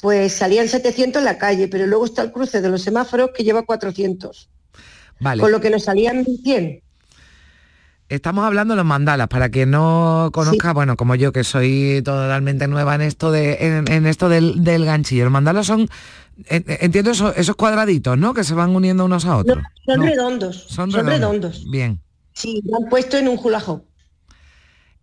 pues 0.01 0.33
salían 0.33 0.69
700 0.69 1.21
en 1.21 1.25
la 1.25 1.39
calle, 1.39 1.69
pero 1.69 1.87
luego 1.87 2.05
está 2.05 2.23
el 2.23 2.33
cruce 2.33 2.61
de 2.61 2.69
los 2.69 2.83
semáforos 2.83 3.31
que 3.37 3.45
lleva 3.45 3.63
400, 3.65 4.49
Vale. 5.21 5.41
con 5.43 5.51
lo 5.53 5.61
que 5.61 5.71
nos 5.71 5.85
salían 5.85 6.25
100. 6.25 6.83
Estamos 8.09 8.45
hablando 8.45 8.73
de 8.73 8.77
los 8.79 8.87
mandalas, 8.87 9.29
para 9.29 9.51
quien 9.51 9.71
no 9.71 10.31
conozca, 10.33 10.73
bueno, 10.73 10.97
como 10.97 11.15
yo 11.15 11.33
que 11.33 11.45
soy 11.45 12.03
totalmente 12.05 12.67
nueva 12.67 12.97
en 12.97 13.03
esto 13.03 13.31
de 13.31 13.59
en, 13.61 13.93
en 13.93 14.07
esto 14.07 14.29
del, 14.29 14.65
del 14.65 14.85
ganchillo. 14.85 15.23
Los 15.25 15.33
mandalas 15.33 15.67
son, 15.67 15.89
en- 16.47 16.65
entiendo, 16.67 17.13
esos, 17.13 17.37
esos 17.37 17.55
cuadraditos, 17.55 18.19
¿no? 18.19 18.35
Que 18.35 18.43
se 18.43 18.55
van 18.55 18.75
uniendo 18.75 19.05
unos 19.05 19.27
a 19.27 19.37
otros. 19.37 19.59
Son 19.87 20.01
No, 20.01 20.07
redondos, 20.07 20.57
Son 20.69 20.91
son, 20.91 21.07
redondos. 21.07 21.21
redondos. 21.61 21.71
Bien. 21.71 22.01
Sí, 22.33 22.61
lo 22.65 22.79
han 22.79 22.89
puesto 22.89 23.17
en 23.17 23.29
un 23.29 23.39
hula 23.41 23.61
hoop, 23.65 23.85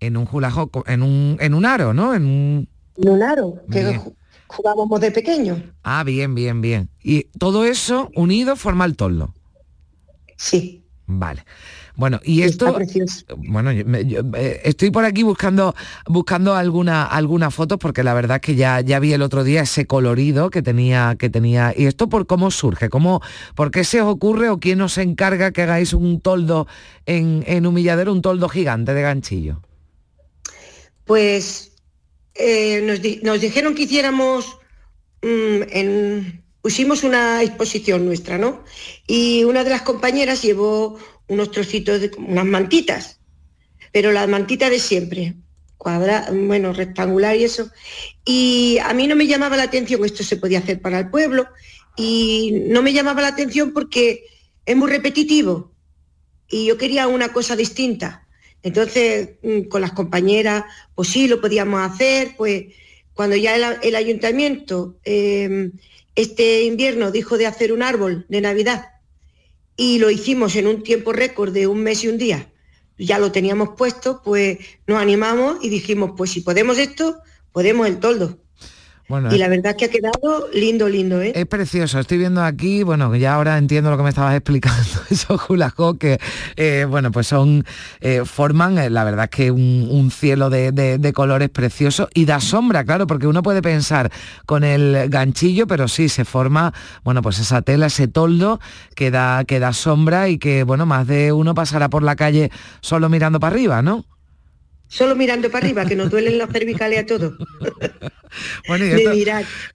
En 0.02 0.18
un 0.18 0.28
hula 0.30 0.50
hoop, 0.54 0.84
en 0.88 1.02
un, 1.02 1.38
en 1.40 1.54
un 1.54 1.66
aro, 1.66 1.94
¿no? 1.94 2.14
En 2.14 2.26
un... 2.26 2.70
en 2.98 3.10
un 3.10 3.24
aro, 3.24 3.62
que 3.72 3.84
Bien. 3.86 4.02
Jugábamos 4.48 5.00
de 5.02 5.12
pequeño. 5.12 5.62
Ah, 5.84 6.04
bien, 6.04 6.36
bien, 6.36 6.62
bien. 6.62 6.90
Y 7.04 7.24
todo 7.40 7.66
eso 7.66 8.10
unido 8.16 8.56
forma 8.56 8.86
el 8.86 8.96
toldo. 8.96 9.34
Sí. 10.38 10.84
Vale. 11.10 11.46
Bueno, 11.96 12.20
y 12.24 12.44
esto, 12.44 12.78
bueno, 13.38 13.72
yo, 13.72 13.86
me- 13.86 14.06
yo, 14.06 14.20
eh, 14.36 14.62
estoy 14.66 14.92
por 14.92 15.06
aquí 15.06 15.24
buscando 15.24 15.74
buscando 16.06 16.54
alguna 16.54 17.06
alguna 17.06 17.50
fotos 17.50 17.80
porque 17.80 18.04
la 18.04 18.14
verdad 18.14 18.36
es 18.36 18.42
que 18.42 18.56
ya 18.56 18.82
ya 18.82 19.00
vi 19.00 19.14
el 19.14 19.22
otro 19.24 19.44
día 19.44 19.62
ese 19.62 19.88
colorido 19.88 20.50
que 20.52 20.62
tenía 20.62 21.16
que 21.18 21.30
tenía 21.30 21.74
y 21.76 21.86
esto 21.86 22.08
por 22.10 22.28
cómo 22.28 22.52
surge, 22.52 22.90
cómo 22.90 23.22
por 23.56 23.72
qué 23.72 23.84
se 23.84 24.02
os 24.02 24.10
ocurre 24.10 24.50
o 24.50 24.60
quién 24.60 24.82
os 24.82 24.98
encarga 24.98 25.52
que 25.52 25.64
hagáis 25.64 25.94
un 25.94 26.20
toldo 26.22 26.68
en, 27.06 27.44
en 27.48 27.66
humilladero, 27.66 28.12
un 28.12 28.22
toldo 28.22 28.48
gigante 28.50 28.94
de 28.94 29.02
ganchillo. 29.02 29.62
Pues 31.06 31.72
eh, 32.38 32.82
nos, 32.84 33.02
di- 33.02 33.20
nos 33.24 33.42
dijeron 33.42 33.76
que 33.76 33.84
hiciéramos, 33.84 34.58
mm, 35.22 35.62
en- 35.70 36.44
pusimos 36.62 37.04
una 37.04 37.42
exposición 37.44 38.06
nuestra, 38.06 38.38
¿no? 38.38 38.64
Y 39.08 39.44
una 39.46 39.64
de 39.64 39.70
las 39.70 39.84
compañeras 39.84 40.42
llevó 40.42 40.98
unos 41.28 41.52
trocitos 41.52 42.02
de 42.02 42.12
unas 42.18 42.46
mantitas, 42.46 43.20
pero 43.94 44.12
las 44.12 44.28
mantitas 44.28 44.70
de 44.70 44.80
siempre, 44.80 45.36
cuadra, 45.78 46.28
bueno, 46.32 46.74
rectangular 46.74 47.36
y 47.36 47.44
eso. 47.46 47.70
Y 48.26 48.78
a 48.84 48.94
mí 48.94 49.08
no 49.08 49.16
me 49.16 49.28
llamaba 49.28 49.56
la 49.58 49.64
atención, 49.64 50.04
esto 50.04 50.24
se 50.24 50.38
podía 50.38 50.60
hacer 50.60 50.82
para 50.82 51.00
el 51.00 51.10
pueblo, 51.10 51.48
y 51.96 52.64
no 52.68 52.82
me 52.82 52.94
llamaba 52.94 53.22
la 53.22 53.30
atención 53.30 53.72
porque 53.74 54.26
es 54.66 54.76
muy 54.76 54.90
repetitivo 54.90 55.72
y 56.50 56.66
yo 56.68 56.78
quería 56.78 57.08
una 57.08 57.34
cosa 57.34 57.56
distinta. 57.56 58.27
Entonces, 58.68 59.30
mm, 59.44 59.62
con 59.70 59.82
las 59.82 59.94
compañeras, 59.94 60.66
pues 60.94 61.08
sí, 61.08 61.28
lo 61.28 61.40
podíamos 61.40 61.80
hacer, 61.82 62.36
pues 62.38 62.66
cuando 63.14 63.36
ya 63.36 63.56
el, 63.82 63.96
ayuntamiento 63.96 65.00
eh, 65.06 65.72
este 66.16 66.64
invierno 66.64 67.10
dijo 67.10 67.38
de 67.38 67.48
hacer 67.48 67.72
un 67.72 67.82
árbol 67.82 68.26
de 68.28 68.42
Navidad 68.42 68.90
y 69.76 70.00
lo 70.00 70.12
hicimos 70.12 70.56
en 70.56 70.68
un 70.68 70.84
tiempo 70.84 71.14
récord 71.14 71.54
de 71.54 71.66
un 71.68 71.82
mes 71.82 72.04
y 72.04 72.10
un 72.10 72.18
día, 72.18 72.52
ya 72.98 73.20
lo 73.20 73.32
teníamos 73.32 73.70
puesto, 73.78 74.22
pues 74.22 74.58
nos 74.86 75.02
animamos 75.02 75.60
y 75.62 75.70
dijimos, 75.70 76.12
pues 76.18 76.32
si 76.32 76.42
podemos 76.42 76.78
esto, 76.78 77.20
podemos 77.54 77.88
el 77.88 78.00
toldo. 78.00 78.38
Bueno, 79.10 79.34
Y 79.34 79.38
la 79.38 79.48
verdad 79.48 79.76
que 79.78 79.86
ha 79.86 79.90
quedado 79.90 80.50
lindo, 80.54 80.90
lindo, 80.90 81.22
¿eh? 81.22 81.32
Es 81.34 81.46
precioso, 81.46 81.98
estoy 81.98 82.18
viendo 82.18 82.44
aquí, 82.44 82.84
bueno, 82.84 83.16
ya 83.16 83.36
ahora 83.36 83.58
entiendo 83.58 83.90
lo 83.90 83.96
que 83.96 84.04
me 84.04 84.10
estabas 84.10 84.36
explicando, 84.36 84.84
esos 85.10 85.40
hula 85.50 85.74
hoop 85.78 85.98
que, 85.98 86.20
eh, 86.58 86.86
bueno, 86.90 87.10
pues 87.12 87.28
son, 87.28 87.64
eh, 88.02 88.24
forman, 88.26 88.78
eh, 88.78 88.90
la 88.90 89.06
verdad 89.06 89.26
es 89.26 89.30
que 89.30 89.52
un, 89.52 89.88
un 89.90 90.12
cielo 90.12 90.50
de, 90.50 90.74
de- 90.74 90.98
de 90.98 91.14
colores 91.14 91.50
preciosos 91.50 92.10
y 92.14 92.26
da 92.26 92.42
sombra, 92.42 92.84
claro, 92.84 93.08
porque 93.08 93.28
uno 93.28 93.42
puede 93.44 93.62
pensar 93.62 94.12
con 94.46 94.66
el 94.66 95.08
ganchillo, 95.10 95.68
pero 95.68 95.88
sí, 95.88 96.10
se 96.10 96.26
forma, 96.26 96.74
bueno, 97.06 97.22
pues 97.22 97.40
esa 97.40 97.62
tela, 97.62 97.86
ese 97.86 98.10
toldo 98.10 98.60
que 98.94 99.10
da, 99.10 99.46
que 99.46 99.60
da 99.60 99.72
sombra 99.72 100.28
y 100.28 100.38
que, 100.38 100.64
bueno, 100.64 100.86
más 100.86 101.08
de 101.08 101.32
uno 101.32 101.54
pasará 101.56 101.90
por 101.90 102.04
la 102.04 102.18
calle 102.18 102.52
solo 102.82 103.08
mirando 103.08 103.40
para 103.40 103.54
arriba, 103.56 103.82
¿no? 103.82 104.04
Solo 104.88 105.16
mirando 105.16 105.50
para 105.52 105.66
arriba, 105.66 105.86
que 105.86 105.96
nos 105.96 106.10
duelen 106.10 106.38
las 106.38 106.50
cervicales 106.52 107.00
a 107.04 107.06
todos. 107.06 107.34
Bueno, 108.68 108.86
y 108.86 108.90
De 108.90 109.04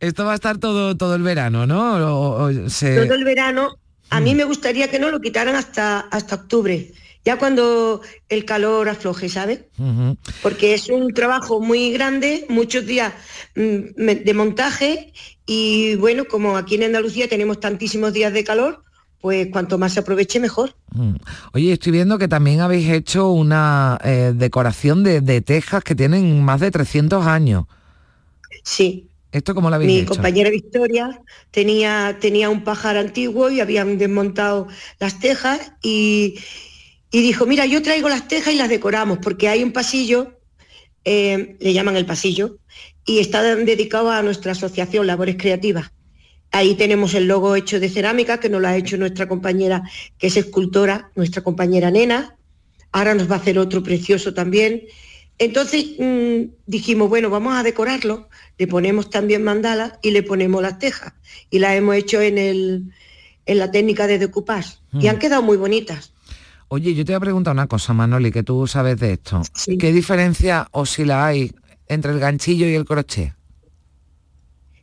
esto, 0.01 0.25
va 0.25 0.33
a 0.33 0.35
estar 0.35 0.59
todo, 0.59 0.96
todo 0.96 1.14
el 1.14 1.22
verano, 1.22 1.66
¿no? 1.66 1.96
O- 2.14 2.44
o 2.44 2.68
se- 2.68 2.94
todo 2.96 3.14
el 3.14 3.25
verano, 3.25 3.77
a 4.11 4.20
mí 4.20 4.35
me 4.35 4.44
gustaría 4.44 4.88
que 4.90 4.98
no 4.98 5.11
lo 5.11 5.20
quitaran 5.20 5.57
hasta, 5.57 6.01
hasta 6.01 6.35
octubre, 6.37 6.92
ya 7.25 7.38
cuando 7.38 8.03
el 8.29 8.44
calor 8.44 8.88
afloje, 8.90 9.29
¿sabes? 9.31 9.61
Porque 10.42 10.75
es 10.75 10.88
un 10.90 11.12
trabajo 11.14 11.61
muy 11.61 11.92
grande, 11.92 12.44
muchos 12.51 12.85
días 12.87 13.12
mm, 13.57 14.05
de 14.25 14.35
montaje 14.35 15.12
y 15.46 15.96
bueno, 15.96 16.27
como 16.27 16.57
aquí 16.57 16.75
en 16.77 16.85
Andalucía 16.85 17.29
tenemos 17.29 17.59
tantísimos 17.59 18.12
días 18.12 18.33
de 18.35 18.44
calor, 18.44 18.85
pues 19.23 19.47
cuanto 19.53 19.79
más 19.79 19.93
se 19.93 20.01
aproveche 20.01 20.41
mejor. 20.41 20.75
Mm. 20.93 21.15
Oye, 21.53 21.73
estoy 21.73 21.93
viendo 21.93 22.19
que 22.19 22.27
también 22.27 22.61
habéis 22.61 22.91
hecho 22.91 23.31
una 23.31 23.97
eh, 24.05 24.33
decoración 24.35 25.05
de, 25.05 25.21
de 25.21 25.41
tejas 25.41 25.85
que 25.85 25.95
tienen 25.95 26.45
más 26.45 26.61
de 26.61 26.73
300 26.73 27.25
años. 27.25 27.67
Sí. 28.65 29.09
¿Esto 29.31 29.55
cómo 29.55 29.71
lo 29.71 29.77
habéis 29.77 29.93
Mi 29.93 29.99
hecho? 30.01 30.09
compañera 30.09 30.51
Victoria 30.51 31.23
tenía, 31.53 32.19
tenía 32.21 32.51
un 32.51 32.65
pájaro 32.65 32.99
antiguo 32.99 33.49
y 33.49 33.61
habían 33.61 33.97
desmontado 33.97 34.67
las 34.99 35.21
tejas 35.21 35.73
y, 35.83 36.41
y 37.13 37.23
dijo, 37.23 37.47
mira, 37.47 37.65
yo 37.65 37.81
traigo 37.81 38.09
las 38.09 38.27
tejas 38.27 38.53
y 38.53 38.57
las 38.59 38.69
decoramos, 38.69 39.19
porque 39.23 39.49
hay 39.49 39.63
un 39.63 39.73
pasillo, 39.73 40.41
eh, 41.05 41.57
le 41.61 41.73
llaman 41.73 41.97
el 41.97 42.07
pasillo, 42.07 42.59
y 43.07 43.21
está 43.21 43.41
dedicado 43.55 44.11
a 44.11 44.23
nuestra 44.23 44.53
asociación 44.53 45.07
Labores 45.07 45.37
Creativas. 45.39 45.93
Ahí 46.53 46.75
tenemos 46.75 47.15
el 47.15 47.27
logo 47.27 47.57
hecho 47.57 47.81
de 47.81 47.88
cerámica, 47.88 48.38
que 48.38 48.49
nos 48.51 48.61
lo 48.61 48.69
ha 48.69 48.77
hecho 48.77 48.97
nuestra 48.99 49.27
compañera, 49.27 49.83
que 50.19 50.27
es 50.27 50.37
escultora, 50.37 51.11
nuestra 51.15 51.43
compañera 51.43 51.91
Nena. 51.91 52.37
Ahora 52.93 53.15
nos 53.15 53.31
va 53.31 53.37
a 53.37 53.38
hacer 53.38 53.59
otro 53.59 53.83
precioso 53.83 54.35
también. 54.35 54.83
Entonces 55.38 55.87
mm, 55.99 56.53
dijimos, 56.67 57.09
bueno, 57.09 57.31
vamos 57.31 57.55
a 57.55 57.62
decorarlo, 57.62 58.29
le 58.59 58.67
ponemos 58.67 59.09
también 59.09 59.43
mandala 59.43 59.99
y 60.03 60.11
le 60.11 60.23
ponemos 60.23 60.61
las 60.62 60.79
tejas. 60.79 61.15
Y 61.51 61.59
las 61.59 61.75
hemos 61.75 61.97
hecho 61.97 62.21
en, 62.21 62.37
el, 62.37 62.93
en 63.47 63.59
la 63.59 63.71
técnica 63.71 64.07
de 64.07 64.19
decoupage. 64.19 64.77
Y 64.93 65.07
Mm. 65.07 65.09
han 65.09 65.19
quedado 65.19 65.43
muy 65.43 65.57
bonitas. 65.57 66.12
Oye, 66.69 66.95
yo 66.95 67.05
te 67.05 67.12
voy 67.12 67.17
a 67.17 67.21
preguntar 67.21 67.55
una 67.55 67.67
cosa, 67.67 67.93
Manoli, 67.95 68.31
que 68.31 68.43
tú 68.43 68.67
sabes 68.67 68.99
de 68.99 69.15
esto. 69.15 69.43
¿Qué 69.79 69.93
diferencia 69.93 70.69
o 70.71 70.87
si 70.87 71.05
la 71.05 71.27
hay 71.27 71.51
entre 71.88 72.12
el 72.12 72.19
ganchillo 72.19 72.67
y 72.67 72.75
el 72.75 72.85
crochet? 72.85 73.35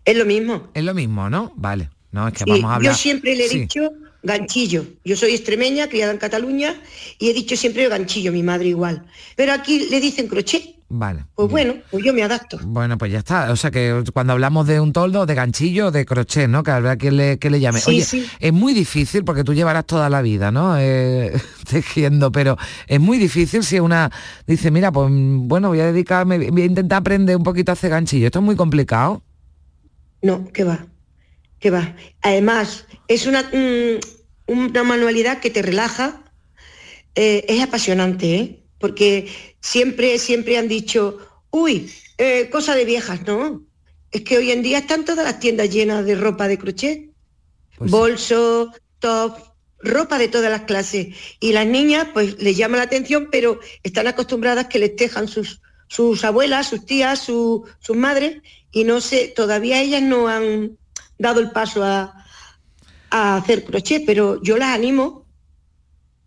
Es 0.06 0.18
lo 0.18 0.26
mismo. 0.26 0.68
Es 0.74 0.84
lo 0.84 0.94
mismo, 0.94 1.30
¿no? 1.30 1.54
Vale. 1.56 1.90
No, 2.12 2.28
es 2.28 2.34
que 2.34 2.44
Sí, 2.44 2.50
vamos 2.50 2.72
a 2.72 2.76
hablar. 2.76 2.92
Yo 2.94 2.98
siempre 2.98 3.36
le 3.36 3.46
he 3.46 3.50
Sí. 3.50 3.60
dicho 3.62 3.92
ganchillo. 4.24 4.86
Yo 5.06 5.16
soy 5.16 5.34
extremeña, 5.34 5.88
criada 5.88 6.12
en 6.12 6.18
Cataluña, 6.18 6.76
y 7.20 7.30
he 7.30 7.34
dicho 7.34 7.56
siempre 7.56 7.88
ganchillo, 7.88 8.32
mi 8.32 8.44
madre 8.44 8.68
igual. 8.68 9.06
Pero 9.36 9.54
aquí 9.54 9.88
le 9.90 10.00
dicen 10.02 10.28
crochet. 10.28 10.76
Vale. 10.92 11.24
Pues 11.36 11.48
bueno, 11.52 11.76
pues 11.92 12.04
yo 12.04 12.14
me 12.16 12.24
adapto. 12.24 12.58
Bueno, 12.64 12.98
pues 12.98 13.12
ya 13.12 13.20
está. 13.20 13.52
O 13.52 13.56
sea 13.56 13.70
que 13.70 14.04
cuando 14.12 14.34
hablamos 14.34 14.66
de 14.66 14.80
un 14.80 14.92
toldo, 14.92 15.28
de 15.28 15.36
ganchillo, 15.36 15.92
de 15.92 16.04
crochet, 16.04 16.50
¿no? 16.50 16.64
Que 16.64 16.72
habrá 16.72 16.98
quien 16.98 17.16
le, 17.16 17.38
que 17.38 17.52
le 17.52 17.60
llame. 17.60 17.80
Sí, 17.80 17.92
Oye, 17.92 18.04
sí. 18.04 18.26
es 18.40 18.52
muy 18.52 18.74
difícil 18.74 19.24
porque 19.24 19.44
tú 19.44 19.54
llevarás 19.54 19.86
toda 19.86 20.10
la 20.10 20.24
vida, 20.24 20.52
¿no? 20.52 20.76
Eh, 20.80 21.32
tejiendo, 21.70 22.32
pero 22.32 22.58
es 22.88 23.00
muy 23.00 23.20
difícil 23.20 23.64
si 23.64 23.80
una 23.80 24.12
dice, 24.48 24.72
mira, 24.72 24.92
pues 24.92 25.12
mm, 25.12 25.48
bueno, 25.48 25.68
voy 25.70 25.80
a 25.80 25.92
dedicarme, 25.92 26.50
voy 26.50 26.64
a 26.64 26.66
intentar 26.66 26.98
aprender 27.02 27.36
un 27.38 27.44
poquito 27.44 27.72
a 27.72 27.74
hacer 27.74 27.92
ganchillo. 27.92 28.26
Esto 28.26 28.40
es 28.40 28.46
muy 28.46 28.56
complicado. 28.56 29.22
No, 30.22 30.52
que 30.52 30.64
va, 30.64 30.88
que 31.60 31.70
va. 31.72 31.96
Además, 32.22 32.86
es 33.08 33.26
una, 33.26 33.44
mm, 33.44 34.00
una 34.48 34.84
manualidad 34.84 35.40
que 35.40 35.50
te 35.50 35.62
relaja, 35.62 36.24
eh, 37.16 37.46
es 37.48 37.62
apasionante, 37.62 38.36
¿eh? 38.36 38.64
Porque 38.80 39.30
siempre, 39.62 40.18
siempre 40.20 40.58
han 40.58 40.68
dicho, 40.68 41.18
uy, 41.52 41.92
eh, 42.18 42.50
cosa 42.52 42.76
de 42.76 42.86
viejas, 42.86 43.26
¿no? 43.26 43.64
Es 44.12 44.22
que 44.22 44.38
hoy 44.38 44.52
en 44.52 44.64
día 44.64 44.80
están 44.80 45.06
todas 45.06 45.26
las 45.26 45.40
tiendas 45.40 45.70
llenas 45.70 46.06
de 46.06 46.16
ropa 46.16 46.48
de 46.48 46.58
crochet. 46.58 47.10
Bolso, 47.92 48.72
top, 49.00 49.38
ropa 49.80 50.18
de 50.18 50.28
todas 50.28 50.52
las 50.52 50.62
clases. 50.64 51.16
Y 51.40 51.54
las 51.54 51.66
niñas, 51.68 52.08
pues 52.14 52.42
les 52.42 52.58
llama 52.58 52.78
la 52.78 52.84
atención, 52.84 53.30
pero 53.32 53.60
están 53.84 54.08
acostumbradas 54.08 54.68
que 54.68 54.80
les 54.80 54.96
tejan 54.96 55.28
sus 55.28 55.62
sus 55.92 56.24
abuelas, 56.24 56.68
sus 56.70 56.86
tías, 56.86 57.18
su- 57.20 57.66
sus 57.80 57.98
madres, 57.98 58.44
y 58.72 58.84
no 58.84 59.02
sé, 59.02 59.34
todavía 59.36 59.82
ellas 59.82 60.02
no 60.02 60.28
han 60.28 60.78
dado 61.18 61.40
el 61.40 61.52
paso 61.52 61.84
a, 61.84 62.14
hacer 63.12 63.66
crochet, 63.66 64.04
pero 64.06 64.40
yo 64.44 64.58
las 64.58 64.76
animo 64.76 65.26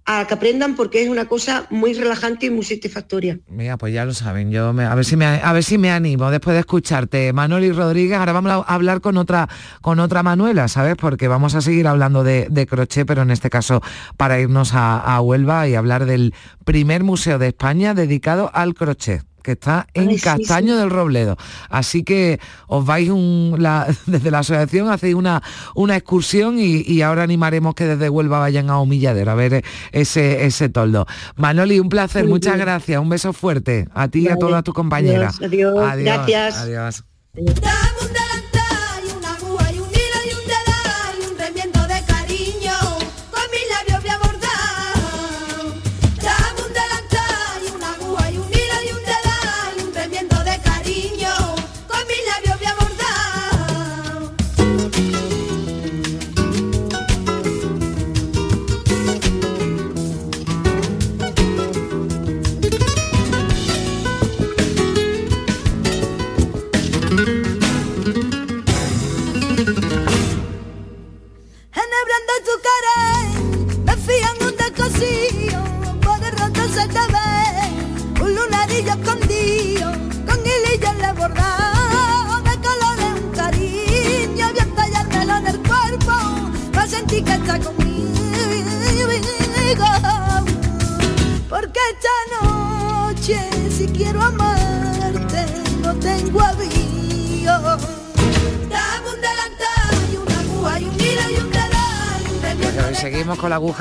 a 0.05 0.27
que 0.27 0.35
aprendan 0.35 0.75
porque 0.75 1.01
es 1.05 1.09
una 1.09 1.27
cosa 1.27 1.67
muy 1.71 1.95
relajante 1.95 2.47
y 2.47 2.51
muy 2.51 2.65
satisfactoria. 2.65 3.39
Mira, 3.47 3.79
pues 3.79 3.95
ya 3.95 4.05
lo 4.05 4.13
saben. 4.13 4.51
Yo 4.51 4.73
me- 4.73 4.85
a 4.85 4.95
ver 4.97 5.05
si 5.05 5.17
me 5.17 5.27
a 5.27 5.53
ver 5.53 5.63
si 5.63 5.79
me 5.79 5.93
animo 5.93 6.29
después 6.33 6.55
de 6.55 6.61
escucharte, 6.61 7.33
Manoli 7.33 7.71
Rodríguez. 7.71 8.19
Ahora 8.19 8.33
vamos 8.33 8.51
a 8.51 8.75
hablar 8.75 9.01
con 9.01 9.17
otra 9.17 9.49
con 9.81 10.01
otra 10.01 10.25
Manuela, 10.25 10.67
¿sabes? 10.67 10.97
Porque 10.97 11.29
vamos 11.29 11.55
a 11.55 11.61
seguir 11.61 11.87
hablando 11.87 12.25
de, 12.25 12.49
de 12.51 12.67
crochet, 12.67 13.07
pero 13.07 13.23
en 13.23 13.31
este 13.31 13.49
caso 13.49 13.81
para 14.17 14.41
irnos 14.41 14.75
a, 14.75 14.99
a 14.99 15.21
Huelva 15.21 15.69
y 15.69 15.77
hablar 15.77 16.05
del 16.05 16.35
primer 16.65 17.05
museo 17.05 17.39
de 17.39 17.47
España 17.49 17.95
dedicado 17.95 18.51
al 18.53 18.75
crochet 18.75 19.23
que 19.43 19.53
está 19.53 19.87
en 19.95 20.09
Ay, 20.09 20.19
Castaño 20.19 20.75
sí. 20.75 20.81
del 20.81 20.91
Robledo. 20.91 21.37
Así 21.69 22.05
que 22.05 22.41
os 22.67 22.85
vais 22.87 23.11
un- 23.11 23.57
la- 23.59 23.87
desde 24.07 24.31
la 24.31 24.41
asociación, 24.41 24.89
hacéis 24.91 25.15
una, 25.15 25.43
una 25.75 25.97
excursión 25.97 26.59
y, 26.59 26.83
y 26.83 27.03
ahora 27.03 27.23
animaremos 27.23 27.75
que 27.75 27.85
desde 27.85 28.09
Huelva 28.09 28.39
vayan 28.39 28.71
a 28.71 28.79
Humilladero 28.81 29.31
a 29.31 29.35
ver 29.35 29.65
ese, 29.93 30.45
ese 30.47 30.69
toldo. 30.69 31.07
Manoli, 31.37 31.81
un 31.81 31.89
placer, 31.89 32.25
Muy 32.25 32.33
muchas 32.35 32.55
bien. 32.55 32.67
gracias, 32.67 33.01
un 33.01 33.09
beso 33.09 33.33
fuerte 33.33 33.89
a 33.95 34.09
ti 34.09 34.21
y 34.21 34.29
a 34.29 34.37
todas 34.37 34.63
tus 34.65 34.75
compañeras. 34.75 35.41
Adiós, 35.43 35.75
adiós. 35.79 36.05
Gracias. 36.05 36.57
Adiós. 36.57 37.05
Dame 37.35 38.02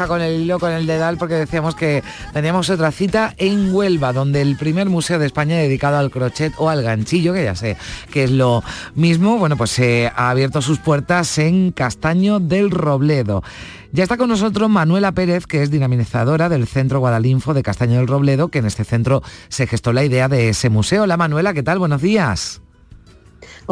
con 0.08 0.22
el 0.22 0.42
hilo, 0.42 0.60
con 0.60 0.72
el 0.72 0.86
dedal, 0.86 1.18
porque 1.18 1.36
decíamos 1.36 1.76
que 1.76 2.04
teníamos 2.34 2.70
otra 2.70 2.92
cita 2.92 3.34
en 3.38 3.74
Huelva, 3.74 4.14
donde 4.14 4.42
el 4.42 4.56
primer 4.56 4.90
museo 4.90 5.20
de 5.20 5.26
España 5.26 5.58
dedicado 5.58 5.98
al 5.98 6.12
crochet 6.12 6.54
o 6.58 6.70
al 6.70 6.84
ganchillo, 6.84 7.34
que 7.34 7.44
ya 7.44 7.56
sé 7.56 7.78
que 8.12 8.24
es 8.26 8.32
lo 8.32 8.64
mismo, 8.96 9.38
bueno, 9.38 9.58
pues 9.58 9.72
se 9.72 10.12
ha 10.16 10.30
abierto 10.30 10.62
sus 10.62 10.80
puertas 10.80 11.38
en 11.38 11.72
Castaño 11.72 12.40
del 12.40 12.72
Robledo. 12.72 13.44
Ya 13.92 14.04
está 14.04 14.18
con 14.18 14.30
nosotros 14.30 14.70
Manuela 14.70 15.12
Pérez, 15.12 15.46
que 15.46 15.64
es 15.64 15.70
dinamizadora 15.70 16.48
del 16.48 16.66
Centro 16.66 17.00
Guadalinfo 17.00 17.54
de 17.54 17.64
Castaño 17.64 17.98
del 17.98 18.08
Robledo, 18.08 18.48
que 18.48 18.60
en 18.60 18.66
este 18.66 18.86
centro 18.86 19.22
se 19.50 19.68
gestó 19.68 19.92
la 19.92 20.06
idea 20.06 20.30
de 20.30 20.50
ese 20.50 20.70
museo. 20.70 21.04
Hola 21.04 21.18
Manuela, 21.18 21.54
¿qué 21.54 21.64
tal? 21.64 21.80
Buenos 21.80 22.02
días. 22.02 22.62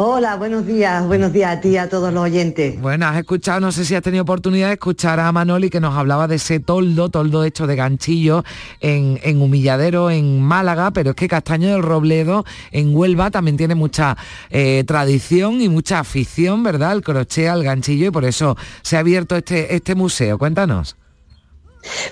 Hola, 0.02 0.36
buenos 0.36 0.66
días, 0.66 1.06
buenos 1.06 1.30
días 1.30 1.58
a 1.58 1.60
ti 1.60 1.76
a 1.76 1.90
todos 1.90 2.10
los 2.10 2.22
oyentes. 2.22 2.80
Bueno, 2.80 3.04
has 3.06 3.18
escuchado, 3.18 3.60
no 3.60 3.70
sé 3.70 3.84
si 3.84 3.94
has 3.94 4.00
tenido 4.00 4.22
oportunidad 4.22 4.68
de 4.68 4.72
escuchar 4.72 5.20
a 5.20 5.30
Manoli 5.30 5.68
que 5.68 5.78
nos 5.78 5.94
hablaba 5.94 6.26
de 6.26 6.36
ese 6.36 6.58
toldo, 6.58 7.10
toldo 7.10 7.44
hecho 7.44 7.66
de 7.66 7.76
ganchillo 7.76 8.42
en, 8.80 9.20
en 9.22 9.42
Humilladero, 9.42 10.10
en 10.10 10.40
Málaga, 10.40 10.90
pero 10.92 11.10
es 11.10 11.16
que 11.16 11.28
Castaño 11.28 11.68
del 11.68 11.82
Robledo, 11.82 12.46
en 12.72 12.96
Huelva, 12.96 13.30
también 13.30 13.58
tiene 13.58 13.74
mucha 13.74 14.16
eh, 14.48 14.84
tradición 14.86 15.60
y 15.60 15.68
mucha 15.68 15.98
afición, 15.98 16.62
¿verdad? 16.62 16.92
Al 16.92 17.02
crochet, 17.02 17.48
al 17.48 17.62
ganchillo, 17.62 18.06
y 18.06 18.10
por 18.10 18.24
eso 18.24 18.56
se 18.80 18.96
ha 18.96 19.00
abierto 19.00 19.36
este, 19.36 19.74
este 19.74 19.94
museo. 19.94 20.38
Cuéntanos. 20.38 20.96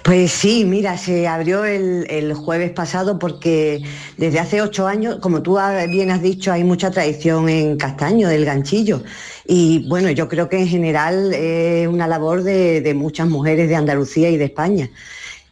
Pues 0.03 0.33
sí, 0.33 0.65
mira, 0.65 0.97
se 0.97 1.29
abrió 1.29 1.65
el, 1.65 2.07
el 2.09 2.33
jueves 2.35 2.71
pasado 2.71 3.19
porque 3.19 3.83
desde 4.17 4.39
hace 4.39 4.63
ocho 4.63 4.87
años, 4.87 5.17
como 5.21 5.43
tú 5.43 5.59
bien 5.89 6.11
has 6.11 6.23
dicho, 6.23 6.53
hay 6.53 6.65
mucha 6.65 6.91
tradición 6.91 7.49
en 7.49 7.77
Castaño 7.77 8.29
del 8.29 8.45
ganchillo. 8.45 9.03
Y 9.47 9.87
bueno, 9.89 10.11
yo 10.11 10.29
creo 10.29 10.49
que 10.49 10.59
en 10.59 10.69
general 10.69 11.33
es 11.35 11.87
una 11.89 12.07
labor 12.07 12.43
de, 12.43 12.81
de 12.81 12.95
muchas 12.95 13.29
mujeres 13.29 13.69
de 13.69 13.77
Andalucía 13.77 14.31
y 14.31 14.37
de 14.39 14.47
España. 14.47 14.91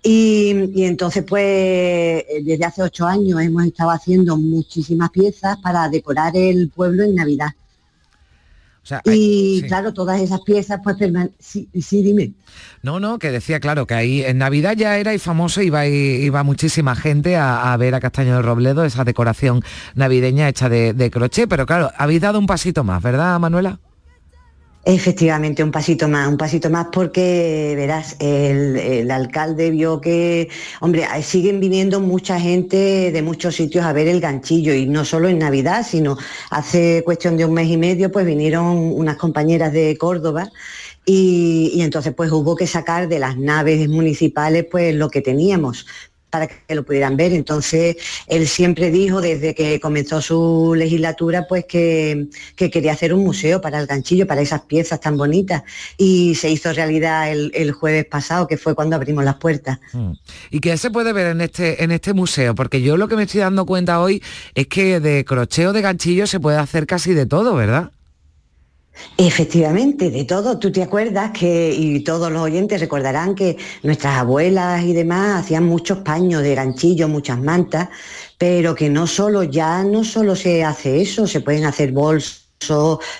Y, 0.02 0.54
y 0.74 0.84
entonces, 0.84 1.24
pues, 1.28 2.24
desde 2.44 2.64
hace 2.64 2.82
ocho 2.82 3.06
años 3.06 3.40
hemos 3.40 3.64
estado 3.66 3.90
haciendo 3.90 4.36
muchísimas 4.36 5.10
piezas 5.10 5.58
para 5.58 5.88
decorar 5.88 6.36
el 6.36 6.70
pueblo 6.70 7.02
en 7.04 7.16
Navidad. 7.16 7.48
O 8.86 8.88
sea, 8.88 9.02
Y 9.04 9.62
sí. 9.62 9.66
claro, 9.66 9.92
todas 9.92 10.20
esas 10.20 10.42
piezas, 10.42 10.78
pues, 10.84 10.96
sí, 11.40 11.68
sí, 11.82 12.04
dime. 12.04 12.34
No, 12.84 13.00
no, 13.00 13.18
que 13.18 13.32
decía, 13.32 13.58
claro, 13.58 13.84
que 13.84 13.94
ahí 13.94 14.22
en 14.22 14.38
Navidad 14.38 14.74
ya 14.76 14.96
era 14.96 15.12
y 15.12 15.18
famoso, 15.18 15.60
iba, 15.60 15.84
iba 15.86 16.44
muchísima 16.44 16.94
gente 16.94 17.34
a, 17.34 17.72
a 17.72 17.76
ver 17.78 17.96
a 17.96 18.00
Castaño 18.00 18.36
del 18.36 18.44
Robledo, 18.44 18.84
esa 18.84 19.02
decoración 19.02 19.64
navideña 19.96 20.48
hecha 20.48 20.68
de, 20.68 20.92
de 20.92 21.10
crochet, 21.10 21.48
pero 21.48 21.66
claro, 21.66 21.90
habéis 21.98 22.20
dado 22.20 22.38
un 22.38 22.46
pasito 22.46 22.84
más, 22.84 23.02
¿verdad, 23.02 23.40
Manuela? 23.40 23.80
Efectivamente, 24.88 25.64
un 25.64 25.72
pasito 25.72 26.06
más, 26.06 26.28
un 26.28 26.36
pasito 26.36 26.70
más 26.70 26.86
porque, 26.92 27.72
verás, 27.74 28.14
el, 28.20 29.10
alcalde 29.10 29.72
vio 29.72 30.00
que, 30.00 30.48
hombre, 30.80 31.04
siguen 31.22 31.58
viniendo 31.58 31.98
mucha 31.98 32.38
gente 32.38 33.10
de 33.10 33.20
muchos 33.20 33.56
sitios 33.56 33.84
a 33.84 33.92
ver 33.92 34.06
el 34.06 34.20
ganchillo 34.20 34.72
y 34.74 34.86
no 34.86 35.04
solo 35.04 35.28
en 35.28 35.40
Navidad, 35.40 35.84
sino 35.84 36.16
hace 36.50 37.02
cuestión 37.04 37.36
de 37.36 37.44
un 37.44 37.54
mes 37.54 37.68
y 37.68 37.76
medio, 37.76 38.12
pues 38.12 38.24
vinieron 38.24 38.76
unas 38.94 39.16
compañeras 39.16 39.72
de 39.72 39.98
Córdoba 39.98 40.52
y, 41.04 41.72
y 41.74 41.82
entonces 41.82 42.14
pues 42.14 42.30
hubo 42.30 42.54
que 42.54 42.68
sacar 42.68 43.08
de 43.08 43.18
las 43.18 43.36
naves 43.36 43.88
municipales 43.88 44.66
pues 44.70 44.94
lo 44.94 45.10
que 45.10 45.20
teníamos 45.20 45.84
para 46.36 46.48
que 46.48 46.74
lo 46.74 46.84
pudieran 46.84 47.16
ver. 47.16 47.32
Entonces, 47.32 47.96
él 48.26 48.46
siempre 48.46 48.90
dijo 48.90 49.22
desde 49.22 49.54
que 49.54 49.80
comenzó 49.80 50.20
su 50.20 50.74
legislatura, 50.76 51.46
pues 51.48 51.64
que, 51.64 52.26
que 52.56 52.70
quería 52.70 52.92
hacer 52.92 53.14
un 53.14 53.24
museo 53.24 53.60
para 53.60 53.80
el 53.80 53.86
ganchillo, 53.86 54.26
para 54.26 54.42
esas 54.42 54.62
piezas 54.62 55.00
tan 55.00 55.16
bonitas. 55.16 55.62
Y 55.96 56.34
se 56.34 56.50
hizo 56.50 56.72
realidad 56.72 57.30
el, 57.30 57.50
el 57.54 57.72
jueves 57.72 58.04
pasado, 58.04 58.46
que 58.46 58.58
fue 58.58 58.74
cuando 58.74 58.96
abrimos 58.96 59.24
las 59.24 59.36
puertas. 59.36 59.78
Mm. 59.94 60.12
¿Y 60.50 60.60
qué 60.60 60.76
se 60.76 60.90
puede 60.90 61.14
ver 61.14 61.28
en 61.28 61.40
este, 61.40 61.82
en 61.82 61.90
este 61.90 62.12
museo? 62.12 62.54
Porque 62.54 62.82
yo 62.82 62.98
lo 62.98 63.08
que 63.08 63.16
me 63.16 63.22
estoy 63.22 63.40
dando 63.40 63.64
cuenta 63.64 64.00
hoy 64.00 64.22
es 64.54 64.66
que 64.66 65.00
de 65.00 65.24
crochet 65.24 65.68
o 65.68 65.72
de 65.72 65.80
ganchillo 65.80 66.26
se 66.26 66.38
puede 66.38 66.58
hacer 66.58 66.86
casi 66.86 67.14
de 67.14 67.24
todo, 67.24 67.54
¿verdad? 67.54 67.92
Efectivamente, 69.18 70.10
de 70.10 70.24
todo. 70.24 70.58
Tú 70.58 70.70
te 70.72 70.82
acuerdas 70.82 71.30
que, 71.32 71.72
y 71.74 72.00
todos 72.00 72.30
los 72.30 72.42
oyentes 72.42 72.80
recordarán 72.80 73.34
que 73.34 73.56
nuestras 73.82 74.18
abuelas 74.18 74.82
y 74.84 74.92
demás 74.92 75.44
hacían 75.44 75.64
muchos 75.64 75.98
paños 75.98 76.42
de 76.42 76.54
ganchillo, 76.54 77.08
muchas 77.08 77.38
mantas, 77.40 77.88
pero 78.38 78.74
que 78.74 78.88
no 78.90 79.06
solo, 79.06 79.42
ya 79.42 79.82
no 79.84 80.04
solo 80.04 80.36
se 80.36 80.64
hace 80.64 81.00
eso, 81.00 81.26
se 81.26 81.40
pueden 81.40 81.64
hacer 81.64 81.92
bolsos 81.92 82.42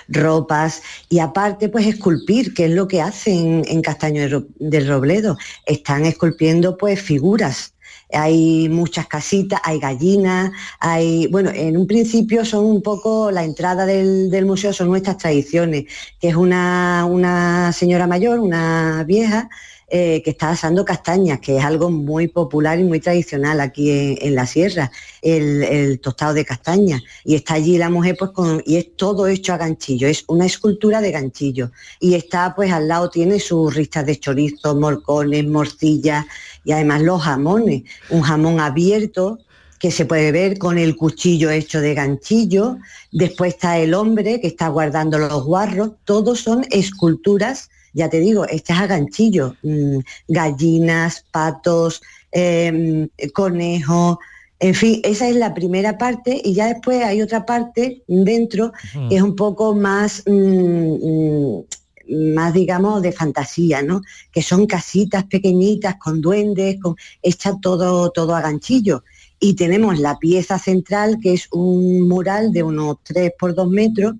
ropas 0.07 0.81
y 1.09 1.19
aparte 1.19 1.69
pues 1.69 1.85
esculpir, 1.85 2.53
que 2.53 2.65
es 2.65 2.71
lo 2.71 2.87
que 2.87 3.01
hacen 3.01 3.63
en 3.67 3.81
Castaño 3.81 4.21
del 4.21 4.31
Ro- 4.31 4.47
del 4.59 4.87
Robledo. 4.87 5.37
Están 5.65 6.05
esculpiendo 6.05 6.77
pues 6.77 7.01
figuras 7.01 7.73
hay 8.13 8.69
muchas 8.69 9.07
casitas, 9.07 9.59
hay 9.63 9.79
gallinas, 9.79 10.51
hay, 10.79 11.27
bueno, 11.27 11.51
en 11.53 11.77
un 11.77 11.87
principio 11.87 12.45
son 12.45 12.65
un 12.65 12.81
poco, 12.81 13.31
la 13.31 13.43
entrada 13.43 13.85
del, 13.85 14.45
museo 14.45 14.73
son 14.73 14.89
nuestras 14.89 15.17
tradiciones, 15.17 15.85
que 16.19 16.29
es 16.29 16.35
una, 16.35 17.05
una 17.09 17.73
señora 17.73 18.07
mayor, 18.07 18.39
una 18.39 19.03
vieja, 19.05 19.49
eh, 19.89 20.21
que 20.21 20.31
está 20.31 20.49
asando 20.49 20.83
castañas, 20.83 21.39
que 21.39 21.57
es 21.57 21.63
algo 21.63 21.89
muy 21.89 22.27
popular 22.27 22.77
y 22.77 22.83
muy 22.83 22.99
tradicional 22.99 23.61
aquí 23.61 23.89
en, 23.89 24.35
la 24.35 24.45
sierra, 24.45 24.91
el, 25.21 25.63
el 25.63 25.99
tostado 26.01 26.33
de 26.33 26.43
castañas. 26.43 27.01
Y 27.23 27.35
está 27.35 27.53
allí 27.53 27.77
la 27.77 27.89
mujer, 27.89 28.17
pues, 28.19 28.31
con, 28.31 28.61
y 28.65 28.75
es 28.75 28.97
todo 28.97 29.27
hecho 29.27 29.53
a 29.53 29.57
ganchillo, 29.57 30.09
es 30.09 30.25
una 30.27 30.45
escultura 30.45 30.99
de 30.99 31.11
ganchillo. 31.11 31.71
Y 32.01 32.15
está, 32.15 32.53
pues, 32.53 32.71
al 32.71 32.89
lado 32.89 33.09
tiene 33.09 33.39
sus 33.39 33.73
ristas 33.73 34.05
de 34.05 34.19
chorizo, 34.19 34.75
morcones, 34.75 35.45
morcillas 35.47 36.25
y 36.65 36.73
además 36.73 37.01
los 37.03 37.21
jamones. 37.21 37.83
Un 38.09 38.23
jamón 38.23 38.59
abierto 38.59 39.39
que 39.79 39.91
se 39.91 40.05
puede 40.05 40.31
ver 40.31 40.57
con 40.57 40.77
el 40.77 40.95
cuchillo 40.95 41.49
hecho 41.49 41.79
de 41.79 41.93
ganchillo, 41.93 42.77
después 43.11 43.53
está 43.53 43.77
el 43.77 43.93
hombre 43.93 44.41
que 44.41 44.47
está 44.47 44.67
guardando 44.69 45.17
los 45.17 45.43
guarros, 45.43 45.91
todos 46.03 46.41
son 46.41 46.65
esculturas, 46.71 47.69
ya 47.97 48.09
te 48.09 48.19
digo, 48.19 48.45
hechas 48.47 48.79
a 48.79 48.87
ganchillo, 48.87 49.55
mm, 49.63 49.97
gallinas, 50.27 51.25
patos, 51.31 52.01
em, 52.31 53.09
conejos, 53.33 54.17
en 54.59 54.73
fin, 54.73 55.01
esa 55.03 55.27
es 55.27 55.35
la 55.35 55.53
primera 55.53 55.97
parte 55.97 56.41
y 56.43 56.53
ya 56.53 56.67
después 56.67 57.03
hay 57.03 57.21
otra 57.21 57.45
parte 57.45 58.03
dentro 58.07 58.71
que 59.09 59.15
es 59.15 59.21
un 59.21 59.35
poco 59.35 59.75
más, 59.75 60.23
mm, 60.25 60.31
mm, 60.31 61.63
más 62.33 62.53
digamos, 62.53 63.01
de 63.01 63.11
fantasía, 63.11 63.81
¿no? 63.81 64.01
Que 64.31 64.41
son 64.41 64.65
casitas 64.65 65.25
pequeñitas 65.25 65.97
con 65.97 66.21
duendes, 66.21 66.79
con, 66.81 66.95
hecha 67.21 67.53
todo, 67.61 68.09
todo 68.11 68.35
a 68.35 68.41
ganchillo. 68.41 69.03
Y 69.39 69.55
tenemos 69.55 69.99
la 69.99 70.17
pieza 70.17 70.57
central, 70.57 71.19
que 71.21 71.33
es 71.33 71.47
un 71.51 72.07
mural 72.07 72.51
de 72.51 72.63
unos 72.63 72.97
3 73.03 73.33
por 73.37 73.53
2 73.53 73.69
metros, 73.69 74.15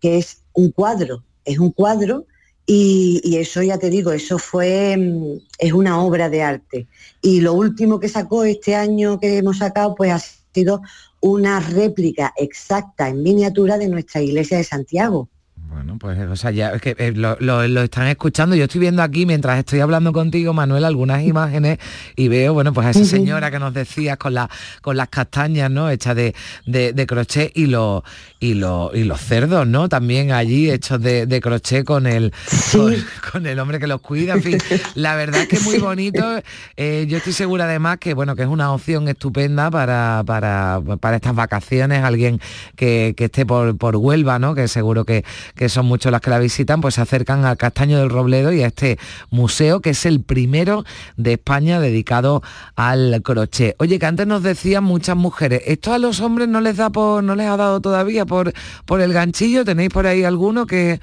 que 0.00 0.18
es 0.18 0.42
un 0.52 0.72
cuadro, 0.72 1.22
es 1.44 1.58
un 1.58 1.70
cuadro 1.70 2.26
y, 2.70 3.36
eso 3.38 3.62
ya 3.62 3.78
te 3.78 3.88
digo, 3.88 4.12
eso 4.12 4.38
fue, 4.38 4.94
mm, 4.94 5.38
es 5.58 5.72
una 5.72 6.02
obra 6.02 6.28
de 6.28 6.42
arte. 6.42 6.86
Y 7.22 7.40
lo 7.40 7.54
último 7.54 7.98
que 7.98 8.10
sacó 8.10 8.44
este 8.44 8.74
año 8.74 9.18
que 9.18 9.38
hemos 9.38 9.58
sacado, 9.58 9.94
pues 9.94 10.12
ha 10.12 10.20
sido 10.52 10.82
una 11.22 11.60
réplica 11.60 12.34
exacta 12.36 13.08
en 13.08 13.22
miniatura 13.22 13.78
de 13.78 13.88
nuestra 13.88 14.20
iglesia 14.20 14.58
de 14.58 14.64
Santiago. 14.64 15.30
Bueno, 15.70 15.96
pues 15.98 16.18
o 16.18 16.34
sea, 16.34 16.50
ya 16.50 16.70
es 16.70 16.80
que 16.80 16.94
eh, 16.98 17.12
lo, 17.14 17.36
lo- 17.40 17.66
lo 17.68 17.82
están 17.82 18.06
escuchando. 18.08 18.56
Yo 18.56 18.64
estoy 18.64 18.80
viendo 18.80 19.02
aquí, 19.02 19.26
mientras 19.26 19.58
estoy 19.58 19.80
hablando 19.80 20.12
contigo, 20.14 20.54
Manuel, 20.54 20.84
algunas 20.84 21.22
imágenes 21.22 21.78
y 22.16 22.28
veo, 22.28 22.54
bueno, 22.54 22.72
pues 22.72 22.86
a 22.86 22.90
esa 22.90 23.04
señora 23.04 23.50
que 23.50 23.58
nos 23.58 23.74
decías 23.74 24.16
con, 24.16 24.32
la, 24.34 24.48
con 24.80 24.96
las 24.96 25.08
castañas, 25.08 25.70
¿no? 25.70 25.90
Hechas 25.90 26.16
de, 26.16 26.34
de, 26.64 26.92
de 26.94 27.06
crochet 27.06 27.52
y, 27.54 27.66
los 27.66 28.02
y, 28.40 28.54
los 28.54 28.94
y 28.94 29.04
los 29.04 29.20
cerdos, 29.20 29.66
¿no? 29.66 29.88
También 29.90 30.32
allí 30.32 30.70
hechos 30.70 31.02
de, 31.02 31.26
de 31.26 31.40
crochet 31.40 31.84
con 31.84 32.06
el, 32.06 32.32
con, 32.72 32.94
con 33.32 33.46
el 33.46 33.58
hombre 33.58 33.78
que 33.78 33.86
los 33.86 34.00
cuida. 34.00 34.34
En 34.34 34.42
fin, 34.42 34.58
la 34.94 35.16
verdad 35.16 35.42
es 35.42 35.48
que 35.48 35.56
es 35.56 35.64
muy 35.64 35.78
bonito. 35.78 36.24
Eh, 36.76 37.04
yo 37.10 37.18
estoy 37.18 37.34
segura 37.34 37.64
además 37.64 37.98
que, 37.98 38.14
bueno, 38.14 38.34
que 38.36 38.42
es 38.42 38.48
una 38.48 38.72
opción 38.72 39.06
estupenda 39.08 39.70
para, 39.70 40.22
para, 40.26 40.80
para 40.98 41.16
estas 41.16 41.34
vacaciones. 41.34 42.02
Alguien 42.02 42.40
que, 42.74 43.12
que 43.16 43.26
esté 43.26 43.44
por, 43.44 43.76
por 43.76 43.96
Huelva, 43.96 44.38
¿no? 44.38 44.54
Que 44.54 44.66
seguro 44.66 45.04
que, 45.04 45.24
que 45.58 45.68
son 45.68 45.84
muchos 45.86 46.10
las 46.12 46.20
que 46.22 46.30
la 46.30 46.38
visitan, 46.38 46.80
pues 46.80 46.94
se 46.94 47.02
acercan 47.02 47.44
al 47.44 47.56
Castaño 47.58 47.98
del 47.98 48.08
Robledo 48.08 48.52
y 48.52 48.62
a 48.62 48.68
este 48.68 48.98
museo 49.30 49.80
que 49.80 49.90
es 49.90 50.06
el 50.06 50.22
primero 50.22 50.84
de 51.16 51.34
España 51.34 51.80
dedicado 51.80 52.42
al 52.76 53.20
crochet. 53.22 53.74
Oye, 53.78 53.98
que 53.98 54.06
antes 54.06 54.26
nos 54.26 54.42
decían 54.42 54.84
muchas 54.84 55.16
mujeres, 55.16 55.62
¿esto 55.66 55.92
a 55.92 55.98
los 55.98 56.20
hombres 56.20 56.48
no 56.48 56.60
les 56.60 56.76
da 56.76 56.90
por, 56.90 57.22
no 57.24 57.34
les 57.34 57.48
ha 57.48 57.56
dado 57.56 57.80
todavía 57.80 58.24
por, 58.24 58.52
por 58.86 59.00
el 59.00 59.12
ganchillo? 59.12 59.64
¿Tenéis 59.64 59.90
por 59.90 60.06
ahí 60.06 60.22
alguno 60.24 60.64
que, 60.64 61.00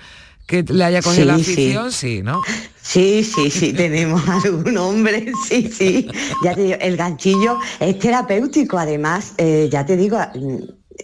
que 0.47 0.63
le 0.63 0.83
haya 0.85 1.01
cogido 1.01 1.23
Sí, 1.23 1.27
la 1.27 1.35
sí. 1.37 1.41
afición? 1.51 1.91
Sí, 1.91 2.21
¿no? 2.23 2.41
Sí, 2.81 3.23
sí, 3.23 3.49
sí, 3.51 3.73
tenemos 3.73 4.21
algún 4.45 4.77
hombre, 4.77 5.31
sí, 5.47 5.69
sí. 5.69 6.07
Ya 6.43 6.53
te 6.55 6.61
digo, 6.63 6.77
el 6.79 6.95
ganchillo 6.95 7.57
es 7.79 7.99
terapéutico, 7.99 8.77
además, 8.77 9.33
eh, 9.37 9.67
ya 9.71 9.85
te 9.85 9.97
digo, 9.97 10.17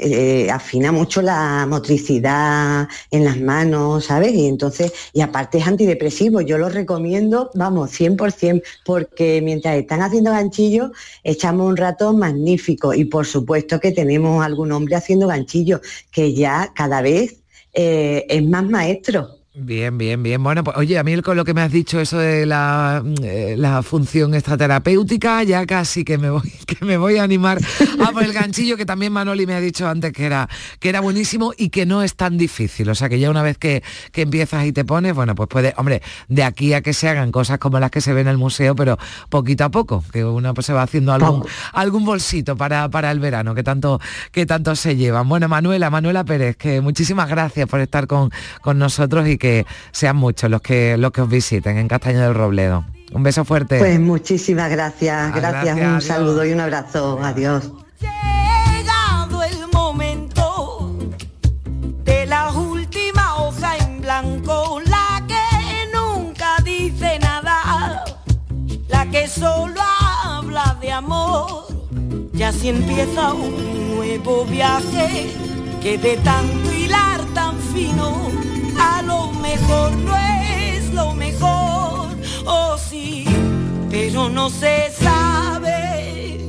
eh, 0.02 0.50
afina 0.50 0.92
mucho 0.92 1.22
la 1.22 1.66
motricidad 1.70 2.88
en 3.12 3.24
las 3.24 3.40
manos, 3.40 4.06
¿sabes? 4.06 4.34
Y 4.34 4.48
entonces, 4.48 4.92
y 5.14 5.22
aparte 5.22 5.60
es 5.60 5.68
antidepresivo, 5.68 6.42
yo 6.42 6.58
lo 6.58 6.70
recomiendo, 6.70 7.52
vamos, 7.54 7.92
100%, 7.92 8.64
porque 8.84 9.42
mientras 9.42 9.76
están 9.78 10.02
haciendo 10.02 10.32
ganchillo, 10.32 10.92
echamos 11.24 11.68
un 11.68 11.78
rato 11.78 12.14
magnífico. 12.14 12.94
Y 12.94 13.06
por 13.06 13.26
supuesto 13.26 13.80
que 13.80 13.92
tenemos 13.92 14.44
algún 14.44 14.72
hombre 14.72 14.96
haciendo 14.96 15.28
ganchillo, 15.28 15.82
que 16.12 16.34
ya 16.34 16.72
cada 16.76 17.02
vez 17.02 17.42
eh, 17.74 18.26
es 18.28 18.44
más 18.44 18.66
maestro. 18.66 19.40
Bien, 19.54 19.98
bien, 19.98 20.24
bien. 20.24 20.42
Bueno, 20.42 20.64
pues 20.64 20.78
oye, 20.78 20.98
a 20.98 21.04
mí 21.04 21.22
con 21.22 21.36
lo 21.36 21.44
que 21.44 21.54
me 21.54 21.60
has 21.60 21.74
dicho, 21.74 22.00
eso 22.00 22.18
de 22.18 22.46
la, 22.46 23.04
eh, 23.22 23.56
la 23.58 23.84
función 23.84 24.34
extraterapéutica, 24.34 25.44
ya 25.44 25.66
casi 25.66 26.06
que 26.06 26.18
me 26.18 26.30
voy, 26.30 26.50
que 26.66 26.86
me 26.86 26.96
voy 26.96 27.18
a 27.18 27.24
animar 27.24 27.60
a 28.00 28.12
por 28.14 28.24
el 28.24 28.32
ganchillo 28.32 28.78
que 28.78 28.86
también 28.86 29.12
Manoli 29.12 29.46
me 29.46 29.54
ha 29.54 29.60
dicho 29.60 29.90
antes 29.90 30.14
que 30.14 30.26
era, 30.26 30.48
que 30.80 30.88
era 30.88 31.02
buenísimo 31.02 31.52
y 31.58 31.68
que 31.68 31.86
no 31.86 32.02
es 32.02 32.16
tan 32.16 32.38
difícil. 32.38 32.90
O 32.90 32.96
sea 32.96 33.10
que 33.10 33.20
ya 33.20 33.30
una 33.30 33.44
vez 33.44 33.58
que, 33.58 33.84
que 34.14 34.22
empiezas 34.22 34.66
y 34.66 34.72
te 34.72 34.86
pones, 34.86 35.14
bueno, 35.14 35.36
pues 35.36 35.50
puede, 35.50 35.74
hombre, 35.76 36.02
de 36.30 36.44
aquí 36.44 36.74
a 36.74 36.82
que 36.82 36.94
se 36.94 37.10
hagan 37.10 37.34
cosas 37.34 37.58
como 37.58 37.78
las 37.78 37.92
que 37.92 38.00
se 38.00 38.14
ven 38.14 38.28
en 38.28 38.32
el 38.32 38.38
museo, 38.38 38.74
pero 38.74 38.98
poquito 39.28 39.66
a 39.66 39.70
poco, 39.70 40.02
que 40.14 40.24
uno 40.24 40.54
pues 40.54 40.66
se 40.66 40.72
va 40.72 40.84
haciendo 40.84 41.12
algún, 41.12 41.44
algún 41.74 42.06
bolsito 42.06 42.56
para, 42.56 42.88
para 42.90 43.12
el 43.12 43.20
verano, 43.20 43.54
que 43.54 43.64
tanto, 43.64 44.00
que 44.32 44.46
tanto 44.46 44.78
se 44.78 44.96
llevan. 44.96 45.28
Bueno, 45.28 45.50
Manuela, 45.50 45.90
Manuela 45.90 46.24
Pérez, 46.24 46.56
que 46.56 46.80
muchísimas 46.80 47.28
gracias 47.28 47.68
por 47.68 47.82
estar 47.82 48.08
con, 48.08 48.32
con 48.62 48.80
nosotros 48.80 49.28
y 49.28 49.40
que 49.41 49.65
sean 49.91 50.15
muchos 50.15 50.49
los 50.51 50.62
que, 50.62 50.95
los 50.97 51.12
que 51.12 51.21
os 51.21 51.27
visiten 51.30 51.77
en 51.80 51.88
Castaño 51.88 52.21
del 52.21 52.36
Robledo. 52.36 52.86
Un 53.12 53.23
beso 53.23 53.43
fuerte. 53.43 53.80
Pues 53.80 53.99
muchísimas 53.99 54.69
gracias, 54.69 55.17
Ah, 55.17 55.34
gracias, 55.36 55.63
gracias, 55.63 55.77
un 55.77 55.84
adiós. 55.95 56.04
saludo 56.06 56.45
y 56.45 56.54
un 56.54 56.60
abrazo, 56.62 57.19
adiós. 57.21 57.71
llegado 57.99 59.43
el 59.43 59.67
momento 59.73 60.95
de 62.06 62.25
la 62.27 62.51
última 62.51 63.36
hoja 63.41 63.77
en 63.77 64.01
blanco, 64.01 64.80
la 64.86 65.21
que 65.27 65.43
nunca 65.93 66.56
dice 66.63 67.19
nada, 67.19 68.04
la 68.88 69.06
que 69.10 69.27
solo 69.27 69.82
habla 70.23 70.77
de 70.80 70.91
amor. 70.91 71.65
Y 72.34 72.43
así 72.43 72.69
empieza 72.69 73.34
un 73.34 73.95
nuevo 73.95 74.45
viaje 74.45 75.27
que 75.82 75.97
de 75.97 76.15
tanto 76.17 76.71
hilar 76.71 77.19
tan 77.34 77.58
fino, 77.73 78.08
a 78.82 79.02
lo 79.04 79.32
mejor 79.48 79.91
no 80.08 80.15
es 80.17 80.94
lo 80.94 81.13
mejor, 81.13 82.10
oh 82.46 82.78
sí, 82.78 83.26
pero 83.89 84.30
no 84.30 84.50
se 84.50 84.91
sabe. 84.91 86.39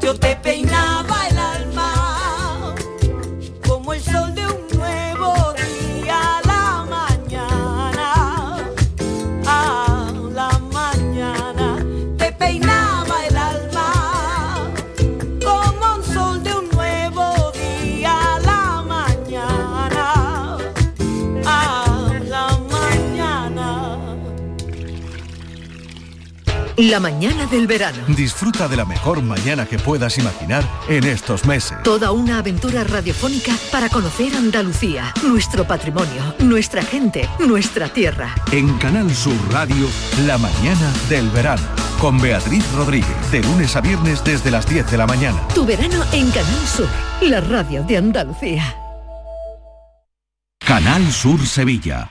Yo 0.00 0.14
te 0.18 0.36
peinaba 0.36 1.16
el 1.30 1.38
alma 1.38 2.74
como 3.66 3.92
el 3.92 4.00
sol 4.00 4.34
de 4.34 4.46
un 4.46 4.78
nuevo 4.78 5.34
día 5.64 6.18
a 6.38 6.40
la 6.52 6.64
mañana, 6.96 8.08
a 9.46 10.12
la 10.32 10.50
mañana. 10.78 11.66
Te 12.18 12.30
peinaba 12.32 12.95
La 26.78 27.00
mañana 27.00 27.46
del 27.46 27.66
verano. 27.66 28.04
Disfruta 28.08 28.68
de 28.68 28.76
la 28.76 28.84
mejor 28.84 29.22
mañana 29.22 29.64
que 29.64 29.78
puedas 29.78 30.18
imaginar 30.18 30.62
en 30.90 31.04
estos 31.04 31.46
meses. 31.46 31.78
Toda 31.82 32.12
una 32.12 32.38
aventura 32.38 32.84
radiofónica 32.84 33.54
para 33.72 33.88
conocer 33.88 34.34
Andalucía, 34.34 35.14
nuestro 35.26 35.66
patrimonio, 35.66 36.34
nuestra 36.38 36.82
gente, 36.82 37.26
nuestra 37.38 37.88
tierra. 37.88 38.34
En 38.52 38.76
Canal 38.76 39.10
Sur 39.14 39.36
Radio, 39.50 39.88
la 40.26 40.36
mañana 40.36 40.92
del 41.08 41.30
verano. 41.30 41.62
Con 41.98 42.20
Beatriz 42.20 42.70
Rodríguez, 42.72 43.30
de 43.32 43.40
lunes 43.40 43.74
a 43.74 43.80
viernes 43.80 44.22
desde 44.22 44.50
las 44.50 44.68
10 44.68 44.90
de 44.90 44.98
la 44.98 45.06
mañana. 45.06 45.48
Tu 45.54 45.64
verano 45.64 46.04
en 46.12 46.30
Canal 46.30 46.66
Sur, 46.66 46.90
la 47.22 47.40
radio 47.40 47.84
de 47.84 47.96
Andalucía. 47.96 48.76
Canal 50.58 51.10
Sur 51.10 51.46
Sevilla. 51.46 52.10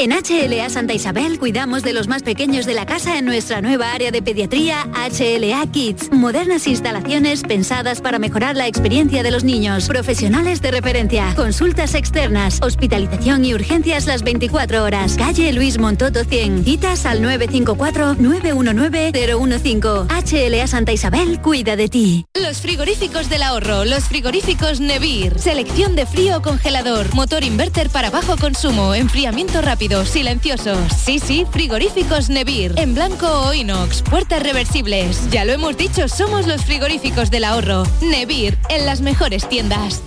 En 0.00 0.12
HLA 0.12 0.70
Santa 0.70 0.94
Isabel 0.94 1.40
cuidamos 1.40 1.82
de 1.82 1.92
los 1.92 2.06
más 2.06 2.22
pequeños 2.22 2.66
de 2.66 2.74
la 2.74 2.86
casa 2.86 3.18
en 3.18 3.24
nuestra 3.24 3.60
nueva 3.60 3.90
área 3.90 4.12
de 4.12 4.22
pediatría 4.22 4.88
HLA 4.94 5.66
Kids. 5.72 6.12
Modernas 6.12 6.68
instalaciones 6.68 7.42
pensadas 7.42 8.00
para 8.00 8.20
mejorar 8.20 8.54
la 8.54 8.68
experiencia 8.68 9.24
de 9.24 9.32
los 9.32 9.42
niños. 9.42 9.88
Profesionales 9.88 10.62
de 10.62 10.70
referencia. 10.70 11.34
Consultas 11.34 11.96
externas. 11.96 12.60
Hospitalización 12.62 13.44
y 13.44 13.54
urgencias 13.54 14.06
las 14.06 14.22
24 14.22 14.84
horas. 14.84 15.16
Calle 15.18 15.52
Luis 15.52 15.80
Montoto 15.80 16.22
100. 16.22 16.64
Citas 16.64 17.04
al 17.04 17.20
954-919-015. 17.20 20.06
HLA 20.06 20.66
Santa 20.68 20.92
Isabel 20.92 21.40
cuida 21.40 21.74
de 21.74 21.88
ti. 21.88 22.24
Los 22.40 22.60
frigoríficos 22.60 23.28
del 23.28 23.42
ahorro. 23.42 23.84
Los 23.84 24.04
frigoríficos 24.04 24.78
Nevir. 24.78 25.40
Selección 25.40 25.96
de 25.96 26.06
frío 26.06 26.40
congelador. 26.40 27.12
Motor 27.16 27.42
inverter 27.42 27.90
para 27.90 28.10
bajo 28.10 28.36
consumo. 28.36 28.94
Enfriamiento 28.94 29.60
rápido 29.60 29.87
silenciosos. 29.88 30.78
Sí, 30.92 31.18
sí, 31.18 31.46
frigoríficos 31.50 32.28
Nevir. 32.28 32.74
En 32.76 32.94
blanco 32.94 33.26
o 33.26 33.54
inox. 33.54 34.02
Puertas 34.02 34.42
reversibles. 34.42 35.30
Ya 35.30 35.44
lo 35.44 35.52
hemos 35.52 35.76
dicho, 35.76 36.08
somos 36.08 36.46
los 36.46 36.64
frigoríficos 36.64 37.30
del 37.30 37.44
ahorro. 37.44 37.84
Nevir, 38.02 38.58
en 38.68 38.86
las 38.86 39.00
mejores 39.00 39.48
tiendas. 39.48 40.02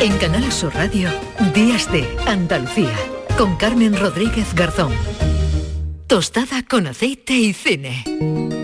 En 0.00 0.16
Canal 0.18 0.50
Sur 0.52 0.74
Radio, 0.74 1.10
Días 1.54 1.90
de 1.92 2.06
Andalucía, 2.26 2.96
con 3.36 3.56
Carmen 3.56 3.96
Rodríguez 3.96 4.54
Garzón. 4.54 4.92
Tostada 6.06 6.62
con 6.62 6.86
aceite 6.86 7.34
y 7.34 7.52
cine. 7.52 8.59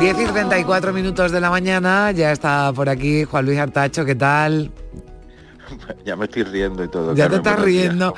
10 0.00 0.16
y 0.20 0.26
34 0.26 0.92
minutos 0.92 1.32
de 1.32 1.40
la 1.40 1.50
mañana, 1.50 2.12
ya 2.12 2.30
está 2.30 2.72
por 2.72 2.88
aquí 2.88 3.24
Juan 3.24 3.44
Luis 3.44 3.58
Artacho, 3.58 4.04
¿qué 4.04 4.14
tal? 4.14 4.70
Ya 6.04 6.16
me 6.16 6.24
estoy 6.24 6.44
riendo 6.44 6.84
y 6.84 6.88
todo. 6.88 7.14
Ya 7.14 7.28
te 7.28 7.36
estás 7.36 7.60
riendo. 7.60 8.14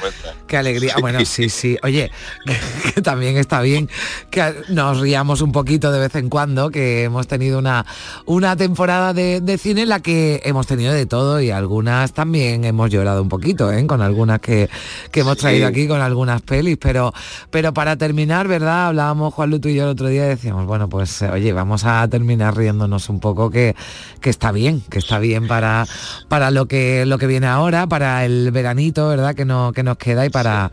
Qué 0.47 0.57
alegría. 0.57 0.95
Bueno, 1.01 1.25
sí, 1.25 1.49
sí. 1.49 1.79
Oye, 1.83 2.11
que, 2.95 3.01
también 3.01 3.37
está 3.39 3.63
bien 3.63 3.89
que 4.31 4.55
nos 4.69 5.01
riamos 5.01 5.41
un 5.41 5.51
poquito 5.51 5.91
de 5.91 5.99
vez 5.99 6.15
en 6.15 6.29
cuando, 6.29 6.71
que 6.71 7.05
hemos 7.05 7.27
tenido 7.27 7.59
una, 7.59 7.87
una 8.27 8.55
temporada 8.55 9.15
de, 9.15 9.59
cine 9.59 9.83
en 9.83 9.89
la 9.89 10.01
que 10.01 10.43
hemos 10.45 10.67
tenido 10.67 10.93
de 10.93 11.07
todo 11.07 11.41
y 11.41 11.51
algunas 11.51 12.13
también 12.13 12.65
hemos 12.65 12.91
llorado 12.91 13.23
un 13.23 13.29
poquito, 13.29 13.73
¿eh? 13.73 13.87
con 13.87 14.03
algunas 14.03 14.41
que, 14.41 14.69
hemos 15.13 15.39
traído 15.39 15.67
aquí, 15.67 15.89
con 15.89 16.01
algunas 16.01 16.43
pelis. 16.43 16.77
Pero, 16.79 17.13
pero 17.51 17.73
para 17.73 17.97
terminar, 17.97 18.47
¿verdad? 18.47 18.89
Hablábamos 18.89 19.33
Juan 19.35 19.51
Luto 19.51 19.69
y 19.69 19.75
yo 19.75 19.85
el 19.85 19.91
otro 19.91 20.09
día 20.09 20.27
y 20.27 20.29
decíamos, 20.29 20.67
bueno, 20.67 20.89
pues 20.89 21.23
oye, 21.23 21.53
vamos 21.53 21.85
a 21.85 22.07
terminar 22.09 22.57
riéndonos 22.57 23.09
un 23.09 23.21
poco 23.21 23.51
que, 23.51 23.75
que 24.21 24.31
está 24.31 24.53
bien, 24.53 24.83
que 24.91 24.99
está 24.99 25.19
bien 25.19 25.49
para, 25.49 25.87
para 26.29 26.51
lo 26.51 26.67
que 26.67 27.07
lo 27.07 27.19
que 27.19 27.27
viene 27.27 27.40
ahora, 27.45 27.87
para 27.87 28.25
el 28.25 28.51
veranito, 28.51 29.09
¿verdad? 29.09 29.35
Que, 29.35 29.45
no, 29.45 29.73
que 29.73 29.83
nos 29.83 29.97
queda 29.97 30.27
y 30.27 30.31
para, 30.31 30.71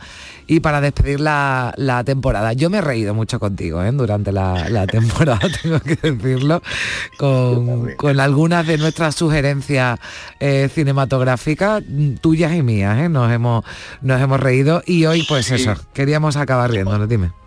y 0.47 0.59
para 0.59 0.81
despedir 0.81 1.19
la, 1.19 1.73
temporada. 2.05 2.53
Yo 2.53 2.69
me 2.69 2.79
he 2.79 2.81
reído 2.81 3.13
mucho 3.13 3.39
contigo 3.39 3.83
¿eh? 3.83 3.91
durante 3.91 4.31
la, 4.31 4.87
temporada, 4.91 5.47
tengo 5.61 5.79
que 5.79 5.95
decirlo, 5.95 6.61
con, 7.17 8.19
algunas 8.19 8.65
de 8.65 8.77
nuestras 8.77 9.15
sugerencias 9.15 9.99
eh, 10.39 10.69
cinematográficas, 10.73 11.83
tuyas 12.21 12.53
y 12.53 12.63
mías, 12.63 12.97
¿eh? 12.99 13.09
nos, 13.09 13.31
hemos, 13.31 13.63
nos 14.01 14.21
hemos 14.21 14.39
reído 14.39 14.81
y 14.85 15.05
hoy 15.05 15.25
pues 15.27 15.51
eso, 15.51 15.75
queríamos 15.93 16.37
acabar 16.37 16.71
riéndonos, 16.71 17.07
dime 17.09 17.46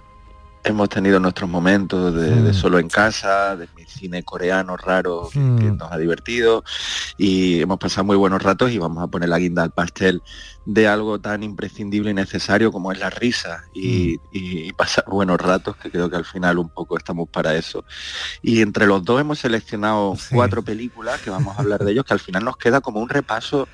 hemos 0.64 0.88
tenido 0.88 1.18
nuestros 1.20 1.48
momentos 1.48 2.14
de, 2.14 2.30
mm. 2.30 2.54
solo 2.54 2.78
en 2.78 2.88
casa, 2.88 3.56
de 3.56 3.68
mi 3.76 3.84
cine 3.84 4.22
coreano 4.22 4.76
raro 4.76 5.28
que, 5.32 5.38
mm. 5.38 5.76
nos 5.76 5.90
ha 5.90 5.98
divertido 5.98 6.64
y 7.16 7.60
hemos 7.60 7.78
pasado 7.78 8.04
muy 8.04 8.16
buenos 8.16 8.42
ratos 8.42 8.70
y 8.70 8.78
vamos 8.78 9.02
a 9.02 9.06
poner 9.06 9.28
la 9.28 9.38
guinda 9.38 9.62
al 9.62 9.70
pastel 9.70 10.22
de 10.66 10.86
algo 10.86 11.18
tan 11.18 11.42
imprescindible 11.42 12.10
y 12.10 12.14
necesario 12.14 12.70
como 12.70 12.92
es 12.92 12.98
la 12.98 13.10
risa 13.10 13.64
y, 13.74 14.18
mm. 14.32 14.76
pasar 14.76 15.04
buenos 15.06 15.40
ratos, 15.40 15.76
que 15.76 15.90
creo 15.90 16.10
que 16.10 16.16
al 16.16 16.24
final 16.24 16.58
un 16.58 16.68
poco 16.68 16.96
estamos 16.96 17.28
para 17.28 17.54
eso. 17.54 17.84
Y 18.42 18.60
entre 18.60 18.86
los 18.86 19.04
dos 19.04 19.20
hemos 19.20 19.38
seleccionado 19.38 20.16
cuatro 20.30 20.62
películas 20.62 21.20
que 21.20 21.30
vamos 21.30 21.56
a 21.56 21.60
hablar 21.60 21.84
de 21.84 21.92
ellos, 21.92 22.04
que 22.04 22.14
al 22.14 22.20
final 22.20 22.44
nos 22.44 22.56
queda 22.56 22.80
como 22.80 23.00
un 23.00 23.08
repaso 23.08 23.68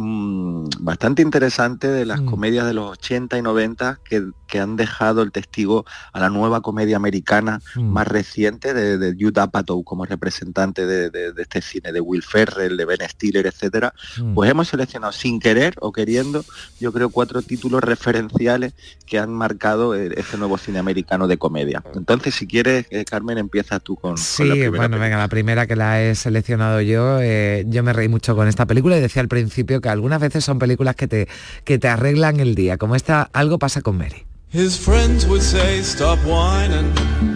Mm, 0.00 0.68
bastante 0.78 1.22
interesante 1.22 1.88
de 1.88 2.06
las 2.06 2.20
mm. 2.20 2.26
comedias 2.26 2.64
de 2.66 2.72
los 2.72 2.88
80 2.88 3.36
y 3.36 3.42
90 3.42 3.98
que, 4.04 4.22
han 4.60 4.76
dejado 4.76 5.22
el 5.22 5.30
testigo 5.30 5.84
a 6.12 6.20
la 6.20 6.30
nueva 6.30 6.62
comedia 6.62 6.96
americana 6.96 7.60
mm. 7.74 7.82
más 7.82 8.06
reciente 8.06 8.74
de, 8.74 8.96
de 8.96 9.16
Judd 9.18 9.38
Apatow 9.38 9.82
como 9.82 10.04
representante 10.04 10.86
de, 10.86 11.32
este 11.36 11.60
cine, 11.62 11.90
de 11.92 12.00
Will 12.00 12.22
Ferrell, 12.22 12.76
de 12.76 12.84
Ben 12.84 13.00
Stiller, 13.08 13.46
etcétera. 13.46 13.92
Pues 14.34 14.50
hemos 14.50 14.68
seleccionado 14.68 15.12
sin 15.12 15.40
querer 15.40 15.74
o 15.80 15.90
queriendo, 15.90 16.44
yo 16.80 16.92
creo, 16.92 17.10
cuatro 17.10 17.42
títulos 17.42 17.82
referenciales 17.82 18.74
que 19.04 19.18
han 19.18 19.30
marcado 19.30 19.94
eh, 19.96 20.10
este 20.16 20.36
nuevo 20.38 20.58
cine 20.58 20.78
americano 20.78 21.26
de 21.26 21.38
comedia. 21.38 21.82
Entonces, 21.94 22.34
si 22.34 22.46
quieres, 22.46 22.86
eh, 22.90 23.04
Carmen, 23.04 23.38
empieza 23.38 23.80
tú 23.80 23.96
con, 23.96 24.16
sí, 24.16 24.44
la 24.44 24.54
primera. 24.54 24.70
bueno, 24.70 24.98
venga, 24.98 25.18
la 25.18 25.28
primera 25.28 25.66
que 25.66 25.76
la 25.76 26.00
he 26.02 26.14
seleccionado 26.14 26.80
yo, 26.80 27.20
eh, 27.20 27.64
yo 27.68 27.82
me 27.82 27.92
reí 27.92 28.08
mucho 28.08 28.36
con 28.36 28.48
esta 28.48 28.66
película 28.66 28.96
y 28.96 29.00
decía 29.00 29.22
al 29.22 29.28
principio 29.28 29.80
que 29.80 29.87
algunas 29.88 30.20
veces 30.20 30.44
son 30.44 30.58
películas 30.58 30.96
que 30.96 31.08
te, 31.08 31.28
que 31.64 31.78
te 31.78 31.88
arreglan 31.88 32.40
el 32.40 32.54
día, 32.54 32.76
como 32.76 32.94
esta 32.94 33.28
Algo 33.32 33.58
pasa 33.58 33.82
con 33.82 33.98
Mary. 33.98 34.24
His 34.50 34.78
friends 34.78 35.26
would 35.26 35.42
say, 35.42 35.82
stop 35.82 36.18
whining, 36.24 36.92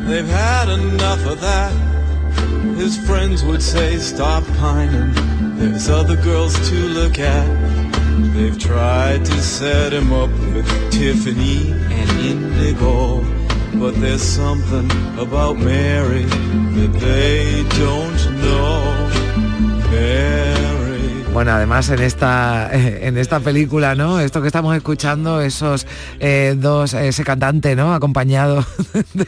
they've 0.06 0.26
had 0.26 0.68
enough 0.70 1.26
of 1.26 1.40
that. 1.40 1.72
His 2.78 2.98
friends 3.06 3.44
would 3.44 3.60
say, 3.60 3.98
stop 3.98 4.42
pining, 4.58 5.12
there's 5.58 5.90
other 5.90 6.16
girls 6.16 6.54
to 6.70 6.74
look 6.74 7.18
at. 7.18 7.46
They've 8.34 8.58
tried 8.58 9.24
to 9.24 9.42
set 9.42 9.92
him 9.92 10.12
up 10.12 10.30
with 10.54 10.66
Tiffany 10.90 11.72
and 11.72 12.10
Indigo. 12.20 13.24
But 13.74 13.98
there's 14.00 14.22
something 14.22 14.90
about 15.18 15.56
Mary 15.56 16.24
that 16.24 16.92
they 17.00 17.64
don't 17.78 18.42
know. 18.42 19.10
Mary. 19.90 20.51
Bueno, 21.32 21.52
además 21.52 21.88
en 21.88 22.02
esta, 22.02 22.68
en 22.72 23.16
esta 23.16 23.40
película, 23.40 23.94
¿no? 23.94 24.20
Esto 24.20 24.42
que 24.42 24.48
estamos 24.48 24.76
escuchando, 24.76 25.40
esos 25.40 25.86
eh, 26.20 26.54
dos, 26.58 26.92
ese 26.92 27.24
cantante, 27.24 27.74
¿no? 27.74 27.94
Acompañado 27.94 28.64
de, 29.14 29.26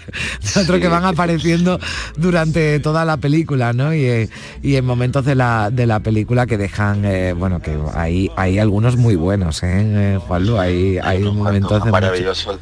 otro 0.60 0.78
que 0.78 0.88
van 0.88 1.06
apareciendo 1.06 1.80
durante 2.16 2.78
toda 2.80 3.06
la 3.06 3.16
película, 3.16 3.72
¿no? 3.72 3.94
Y, 3.94 4.04
eh, 4.04 4.28
en 4.62 4.84
momentos 4.84 5.24
de 5.24 5.34
la, 5.34 5.70
de 5.70 5.86
la 5.86 6.00
película 6.00 6.46
que 6.46 6.58
dejan, 6.58 7.06
eh, 7.06 7.32
bueno, 7.32 7.62
que 7.62 7.74
hay, 7.94 8.30
hay 8.36 8.58
algunos 8.58 8.96
muy 8.98 9.16
buenos, 9.16 9.62
¿eh? 9.62 10.18
Juanlu, 10.26 10.58
hay, 10.58 10.98
hay 10.98 11.22
momentos 11.22 11.84
de 11.84 11.90
maravillosos. 11.90 12.58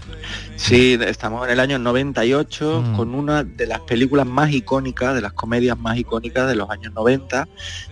Sí, 0.63 0.97
estamos 1.05 1.45
en 1.45 1.55
el 1.55 1.61
año 1.61 1.81
98 1.81 2.83
mm. 2.83 2.97
con 2.97 3.17
una 3.17 3.43
de 3.43 3.67
las 3.67 3.81
películas 3.81 4.29
más 4.29 4.53
icónicas, 4.53 5.13
de 5.13 5.21
las 5.21 5.33
comedias 5.33 5.77
más 5.77 5.99
icónicas 5.99 6.47
de 6.47 6.55
los 6.55 6.71
años 6.71 6.95
90, 6.95 7.49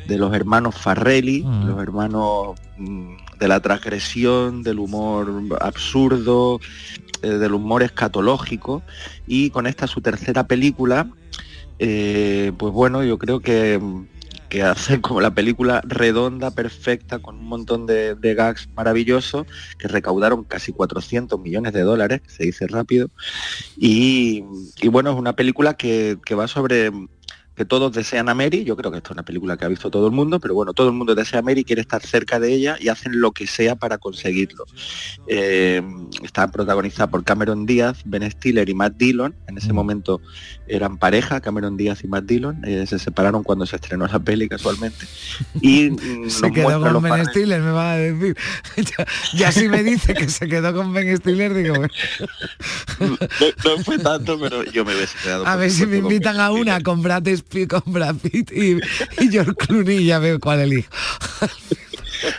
de 0.07 0.17
los 0.17 0.33
hermanos 0.33 0.77
Farrelly, 0.77 1.43
mm. 1.43 1.67
los 1.67 1.83
hermanos 1.83 2.61
mm, 2.79 3.17
de 3.41 3.49
la 3.49 3.59
transgresión, 3.59 4.63
del 4.63 4.79
humor 4.79 5.59
absurdo, 5.61 6.61
eh, 7.23 7.31
del 7.31 7.55
humor 7.55 7.83
escatológico, 7.83 8.85
y 9.27 9.51
con 9.51 9.67
esta 9.67 9.89
su 9.89 10.01
tercera 10.01 10.47
película, 10.47 11.11
eh, 11.81 12.53
pues 12.57 12.73
bueno, 12.73 13.03
yo 13.03 13.19
creo 13.19 13.41
que 13.41 13.81
que 14.51 14.63
hace 14.63 15.01
como 15.01 15.23
la 15.23 15.31
película 15.31 15.81
redonda, 15.87 16.51
perfecta, 16.51 17.21
con 17.21 17.37
un 17.39 17.47
montón 17.47 17.87
de, 17.87 18.17
gags 18.21 18.69
maravillosos, 18.77 19.47
que 19.79 19.89
recaudaron 19.89 20.45
casi 20.45 20.73
400 20.73 21.41
millones 21.41 21.73
de 21.73 21.81
dólares, 21.81 22.21
se 22.27 22.45
dice 22.45 22.67
rápido. 22.67 23.09
Y, 23.79 24.45
bueno, 24.91 25.11
es 25.13 25.17
una 25.17 25.35
película 25.35 25.75
que 25.75 26.19
va 26.35 26.49
sobre 26.49 26.91
que 27.61 27.67
todos 27.67 27.93
desean 27.93 28.31
a 28.31 28.35
Mary, 28.35 28.65
yo 28.65 28.75
creo 28.75 28.91
que 28.91 28.97
esto 28.97 29.09
es 29.09 29.17
una 29.17 29.23
película 29.23 29.59
que 29.59 29.67
ha 29.67 29.69
visto 29.69 29.91
todo 29.91 30.07
el 30.07 30.15
mundo, 30.15 30.41
pero 30.41 30.55
bueno, 30.55 30.73
todo 30.73 30.87
el 30.87 30.95
mundo 30.95 31.15
desea 31.15 31.41
a 31.41 31.43
Mary, 31.43 31.63
quiere 31.63 31.83
estar 31.83 32.01
cerca 32.01 32.41
de 32.41 32.55
ella 32.55 32.79
y 32.81 32.89
hacen 32.89 33.21
lo 33.21 33.33
que 33.33 33.47
sea 33.47 33.77
para 33.77 33.99
conseguirlo. 33.99 34.65
Eh, 35.27 35.83
está 36.23 36.51
protagonizada 36.51 37.11
por 37.11 37.23
Cameron 37.23 37.67
Díaz, 37.67 37.99
Ben 38.07 38.31
Stiller 38.31 38.67
y 38.71 38.73
Matt 38.73 38.95
Dillon, 38.97 39.35
en 39.47 39.59
ese 39.59 39.75
mm. 39.75 39.77
momento 39.77 40.23
eran 40.69 40.97
pareja, 40.97 41.43
Cameron 41.43 41.77
Díaz 41.77 42.03
y 42.03 42.09
Matt 42.09 42.25
Dillon, 42.25 42.65
eh, 42.65 42.87
se 42.87 42.99
separaron 42.99 43.43
cuando 43.43 43.67
se 43.67 43.77
estrenó 43.77 44.07
la 44.07 44.19
peli 44.19 44.49
casualmente. 44.49 45.05
Y 45.61 45.91
mm, 45.91 46.31
se 46.31 46.51
quedó 46.53 46.81
con 46.81 47.03
Ben 47.03 47.27
Stiller, 47.27 47.61
me 47.61 47.73
va 47.73 47.93
a 47.93 47.97
decir. 47.99 48.39
ya, 49.35 49.53
si 49.53 49.69
me 49.69 49.83
dice 49.83 50.15
que 50.15 50.31
se 50.31 50.49
quedó 50.49 50.73
con 50.73 50.95
Ben 50.95 51.15
Stiller, 51.15 51.53
digo, 51.53 51.75
no, 51.75 51.89
fue 53.85 53.99
tanto, 53.99 54.41
pero 54.41 54.65
yo 54.65 54.83
me 54.83 54.95
hubiese 54.95 55.19
quedado. 55.23 55.47
A 55.47 55.57
ver 55.57 55.71
si 55.71 55.85
me 55.85 55.99
invitan 55.99 56.41
a 56.41 56.53
una 56.53 56.83
con 56.83 57.03
Brad 57.03 57.29
con 57.69 57.83
Brad 57.87 58.17
Pitt 58.17 58.53
y, 58.53 58.81
y 59.23 59.31
George 59.31 59.55
Clooney 59.55 60.05
ya 60.05 60.19
veo 60.19 60.39
cuál 60.39 60.61
elijo. 60.61 60.91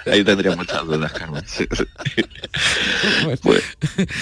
Ahí 0.06 0.24
tendría 0.24 0.56
muchas 0.56 0.86
dudas, 0.86 1.12
Carmen. 1.12 1.44
Sí, 1.48 1.68
sí. 1.72 1.84
Pues, 3.42 3.64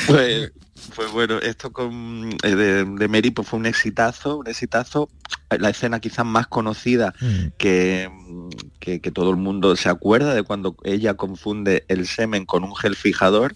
pues, 0.08 0.52
pues 0.96 1.12
bueno, 1.12 1.40
esto 1.40 1.72
con 1.72 2.30
eh, 2.44 2.56
de, 2.56 2.86
de 2.86 3.08
Mary 3.08 3.32
pues 3.32 3.48
fue 3.48 3.60
un 3.60 3.66
exitazo, 3.66 4.38
un 4.38 4.48
exitazo. 4.48 5.10
La 5.58 5.70
escena 5.70 6.00
quizás 6.00 6.26
más 6.26 6.47
conocida 6.47 7.14
que, 7.58 8.10
que, 8.80 9.00
que 9.02 9.12
todo 9.12 9.32
el 9.32 9.38
mundo 9.38 9.76
se 9.76 9.89
acuerda 9.89 10.34
de 10.36 10.43
cuando 10.43 10.76
ella 10.84 11.16
confunde 11.16 11.86
el 11.88 12.06
semen 12.08 12.45
con 12.45 12.64
un 12.64 12.76
gel 12.76 12.95
fijador. 12.95 13.56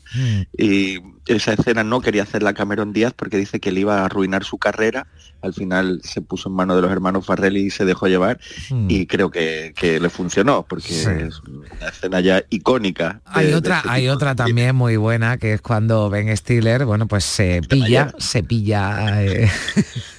Y 0.57 0.99
esa 1.27 1.53
escena 1.53 1.83
no 1.83 2.01
quería 2.01 2.23
hacerla 2.23 2.53
Cameron 2.53 2.93
Díaz 2.93 3.13
porque 3.15 3.37
dice 3.37 3.59
que 3.59 3.71
le 3.71 3.81
iba 3.81 3.99
a 4.01 4.05
arruinar 4.05 4.43
su 4.43 4.57
carrera. 4.57 5.07
Al 5.41 5.53
final 5.53 5.99
se 6.03 6.21
puso 6.21 6.47
en 6.49 6.55
manos 6.55 6.77
de 6.77 6.81
los 6.81 6.91
hermanos 6.91 7.25
Farrelly 7.25 7.65
y 7.65 7.69
se 7.69 7.83
dejó 7.85 8.07
llevar. 8.07 8.39
Mm. 8.69 8.87
y 8.89 9.05
creo 9.07 9.29
que, 9.29 9.73
que 9.75 9.99
le 9.99 10.09
funcionó 10.09 10.65
porque 10.67 10.93
es 11.27 11.39
una 11.41 11.87
escena 11.89 12.19
ya 12.21 12.43
icónica. 12.49 13.21
de- 13.25 13.39
Hay 13.41 13.53
otra, 13.53 13.77
este 13.77 13.89
hay 13.89 14.07
otra 14.09 14.35
también 14.35 14.75
muy 14.75 14.95
buena 14.97 15.37
que 15.37 15.53
es 15.53 15.61
cuando 15.61 16.09
Ben 16.09 16.35
Stiller, 16.35 16.85
bueno, 16.85 17.07
pues 17.07 17.23
se 17.25 17.61
pilla, 17.61 18.13
se 18.17 18.41
pilla 18.43 19.21
eh, 19.23 19.49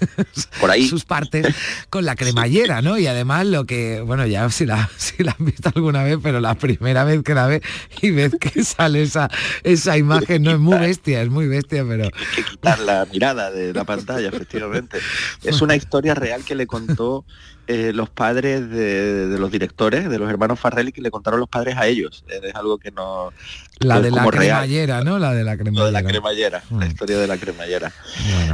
sus 0.88 1.04
partes 1.04 1.46
con 1.90 2.04
la 2.04 2.16
cremallera, 2.16 2.82
¿no? 2.82 2.98
Y 2.98 3.06
además 3.06 3.46
lo 3.46 3.64
que, 3.64 4.00
bueno, 4.00 4.26
ya 4.26 4.48
si 4.50 4.66
la, 4.66 4.90
si 4.96 5.22
la 5.22 5.32
has 5.32 5.38
visto 5.38 5.70
alguna 5.74 6.02
vez, 6.02 6.18
pero 6.22 6.40
la 6.40 6.54
primera 6.54 7.04
vez 7.04 7.22
que 7.22 7.34
la 7.34 7.46
ves 7.46 7.62
y 8.02 8.10
ves 8.10 8.34
que 8.40 8.64
sale 8.64 9.02
esa, 9.02 9.30
esa 9.62 9.96
imagen, 9.96 10.42
no 10.42 10.52
es 10.52 10.58
muy 10.58 10.78
bestia, 10.78 11.22
es 11.22 11.30
muy 11.30 11.46
bestia, 11.46 11.84
pero 11.86 12.08
quitar 12.50 12.78
la 12.80 13.06
mirada 13.10 13.50
de 13.50 13.72
la 13.72 13.84
pantalla, 13.84 14.28
efectivamente. 14.28 14.98
Es 15.42 15.60
una 15.60 15.76
historia 15.76 16.14
real 16.14 16.44
que 16.44 16.54
le 16.54 16.66
contó 16.66 17.24
eh, 17.66 17.92
los 17.94 18.10
padres 18.10 18.68
de, 18.68 19.28
de 19.28 19.38
los 19.38 19.50
directores, 19.50 20.08
de 20.08 20.18
los 20.18 20.28
hermanos 20.30 20.60
Farrelly, 20.60 20.92
que 20.92 21.00
le 21.02 21.10
contaron 21.10 21.40
los 21.40 21.48
padres 21.48 21.76
a 21.76 21.86
ellos. 21.86 22.24
Eh, 22.28 22.40
Es 22.44 22.54
algo 22.54 22.78
que 22.78 22.90
no... 22.90 23.32
la 23.80 24.00
de 24.00 24.10
la 24.10 24.24
real. 24.26 24.32
cremallera, 24.62 25.02
¿no? 25.02 25.18
La 25.18 25.32
de 25.32 25.44
la 25.44 25.56
cremallera. 25.56 25.80
Lo 25.80 25.86
de 25.86 25.92
la 25.92 26.02
cremallera, 26.02 26.62
la 26.78 26.86
historia 26.86 27.18
de 27.18 27.26
la 27.26 27.36
cremallera. 27.38 27.92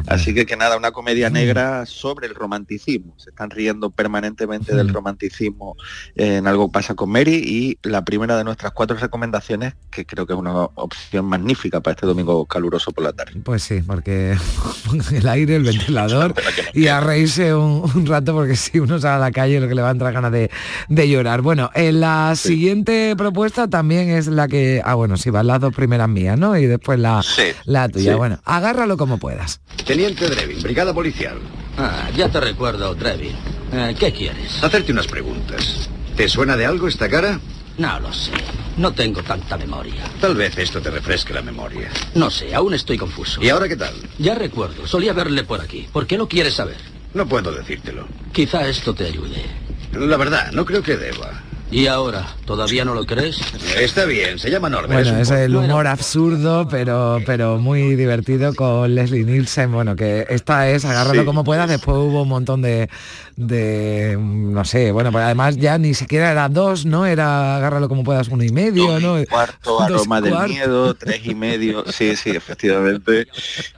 Así 0.06 0.34
que 0.34 0.46
que 0.46 0.56
nada, 0.56 0.76
una 0.76 0.92
comedia 0.92 1.28
negra 1.30 1.86
sobre 1.86 2.26
el 2.26 2.34
romanticismo. 2.34 3.14
Se 3.18 3.30
están 3.30 3.50
riendo 3.50 3.90
permanentemente 3.90 4.74
del 4.74 4.88
romanticismo 4.88 5.76
en 6.14 6.46
Algo 6.46 6.70
pasa 6.70 6.94
con 6.94 7.10
Mary 7.10 7.42
y 7.44 7.78
la 7.88 8.04
primera 8.04 8.36
de 8.36 8.44
nuestras 8.44 8.72
cuatro 8.72 8.96
recomendaciones, 8.96 9.74
que 9.90 10.06
creo 10.06 10.26
que 10.26 10.32
es 10.34 10.38
una 10.38 10.52
opción 10.74 11.24
magnífica 11.26 11.80
para 11.80 11.94
este 11.94 12.06
domingo 12.06 12.46
caluroso 12.46 12.92
por 12.92 13.04
la 13.04 13.12
tarde. 13.12 13.40
Pues 13.42 13.62
sí, 13.62 13.80
porque 13.82 14.36
el 15.12 15.28
aire, 15.28 15.56
el 15.56 15.64
ventilador 15.64 16.34
y 16.74 16.86
a 16.86 17.00
reírse 17.00 17.54
un, 17.54 17.90
un 17.94 18.06
rato 18.06 18.32
porque 18.34 18.56
si 18.56 18.78
uno 18.78 18.99
sale 19.00 19.16
a 19.16 19.18
la 19.18 19.30
calle 19.32 19.60
lo 19.60 19.68
que 19.68 19.74
le 19.74 19.82
va 19.82 19.88
a 19.88 19.92
entrar 19.92 20.12
ganas 20.12 20.32
de, 20.32 20.50
de 20.88 21.08
llorar. 21.08 21.40
Bueno, 21.42 21.70
en 21.74 22.00
la 22.00 22.34
siguiente 22.36 23.14
propuesta 23.16 23.68
también 23.68 24.10
es 24.10 24.26
la 24.26 24.48
que, 24.48 24.80
ah 24.84 24.94
bueno, 24.94 25.16
sí, 25.16 25.30
van 25.30 25.46
las 25.46 25.60
dos 25.60 25.74
primeras 25.74 26.08
mías, 26.08 26.38
¿no? 26.38 26.56
Y 26.56 26.66
después 26.66 26.98
la, 26.98 27.22
la 27.64 27.88
tuya. 27.88 28.12
sí. 28.12 28.16
Bueno, 28.18 28.40
agárralo 28.44 28.96
como 28.96 29.18
puedas. 29.18 29.60
Teniente 29.86 30.28
Drevin, 30.28 30.62
brigada 30.62 30.92
policial. 30.92 31.38
Ah, 31.78 32.08
ya 32.16 32.28
te 32.28 32.40
recuerdo, 32.40 32.94
Drevin. 32.94 33.34
Eh, 33.72 33.94
¿Qué 33.98 34.12
quieres? 34.12 34.62
Hacerte 34.62 34.92
unas 34.92 35.06
preguntas. 35.06 35.88
¿Te 36.16 36.28
suena 36.28 36.56
de 36.56 36.66
algo 36.66 36.88
esta 36.88 37.08
cara? 37.08 37.40
No 37.78 37.98
lo 38.00 38.12
sé. 38.12 38.32
No 38.76 38.92
tengo 38.92 39.22
tanta 39.22 39.56
memoria. 39.56 40.02
Tal 40.20 40.34
vez 40.34 40.56
esto 40.58 40.80
te 40.80 40.90
refresque 40.90 41.32
la 41.32 41.40
memoria. 41.42 41.88
No 42.14 42.30
sé, 42.30 42.54
aún 42.54 42.74
estoy 42.74 42.98
confuso. 42.98 43.42
¿Y 43.42 43.48
ahora 43.48 43.68
qué 43.68 43.76
tal? 43.76 43.94
Ya 44.18 44.34
recuerdo, 44.34 44.86
solía 44.86 45.12
verle 45.12 45.44
por 45.44 45.60
aquí. 45.60 45.88
¿Por 45.92 46.06
qué 46.06 46.18
lo 46.18 46.28
quieres 46.28 46.54
saber? 46.54 46.76
No 47.14 47.26
puedo 47.26 47.52
decírtelo. 47.52 48.06
Quizá 48.32 48.68
esto 48.68 48.94
te 48.94 49.06
ayude. 49.06 49.44
La 49.92 50.16
verdad, 50.16 50.52
no 50.52 50.64
creo 50.64 50.82
que 50.82 50.96
deba. 50.96 51.42
¿Y 51.72 51.86
ahora? 51.86 52.26
¿Todavía 52.46 52.84
no 52.84 52.94
lo 52.94 53.06
crees? 53.06 53.40
Está 53.78 54.04
bien, 54.04 54.40
se 54.40 54.50
llama 54.50 54.68
Norbert. 54.68 54.92
Bueno, 54.92 55.18
es 55.20 55.30
el 55.30 55.54
humor 55.54 55.86
absurdo, 55.86 56.66
pero, 56.68 57.20
pero 57.24 57.58
muy 57.58 57.94
divertido 57.94 58.54
con 58.54 58.92
Leslie 58.92 59.24
Nielsen. 59.24 59.70
Bueno, 59.70 59.94
que 59.94 60.26
esta 60.30 60.68
es, 60.68 60.84
agárralo 60.84 61.20
Sí, 61.20 61.26
como 61.26 61.44
puedas. 61.44 61.68
Después 61.68 61.96
hubo 61.96 62.22
un 62.22 62.28
montón 62.28 62.60
de, 62.60 62.90
de, 63.36 64.16
no 64.20 64.64
sé, 64.64 64.92
bueno, 64.92 65.10
pues 65.12 65.24
además 65.24 65.56
ya 65.56 65.78
ni 65.78 65.94
siquiera 65.94 66.30
era 66.30 66.48
dos, 66.48 66.84
¿no? 66.86 67.06
Era 67.06 67.56
agárralo 67.56 67.88
como 67.88 68.04
puedas 68.04 68.28
uno 68.28 68.42
y 68.44 68.50
medio, 68.50 69.00
¿no? 69.00 69.16
Cuarto, 69.28 69.78
Dos 69.88 70.02
aroma 70.02 70.20
del 70.20 70.48
miedo, 70.48 70.94
tres 70.94 71.24
y 71.24 71.34
medio. 71.34 71.84
Sí, 71.90 72.16
sí, 72.16 72.30
efectivamente. 72.30 73.26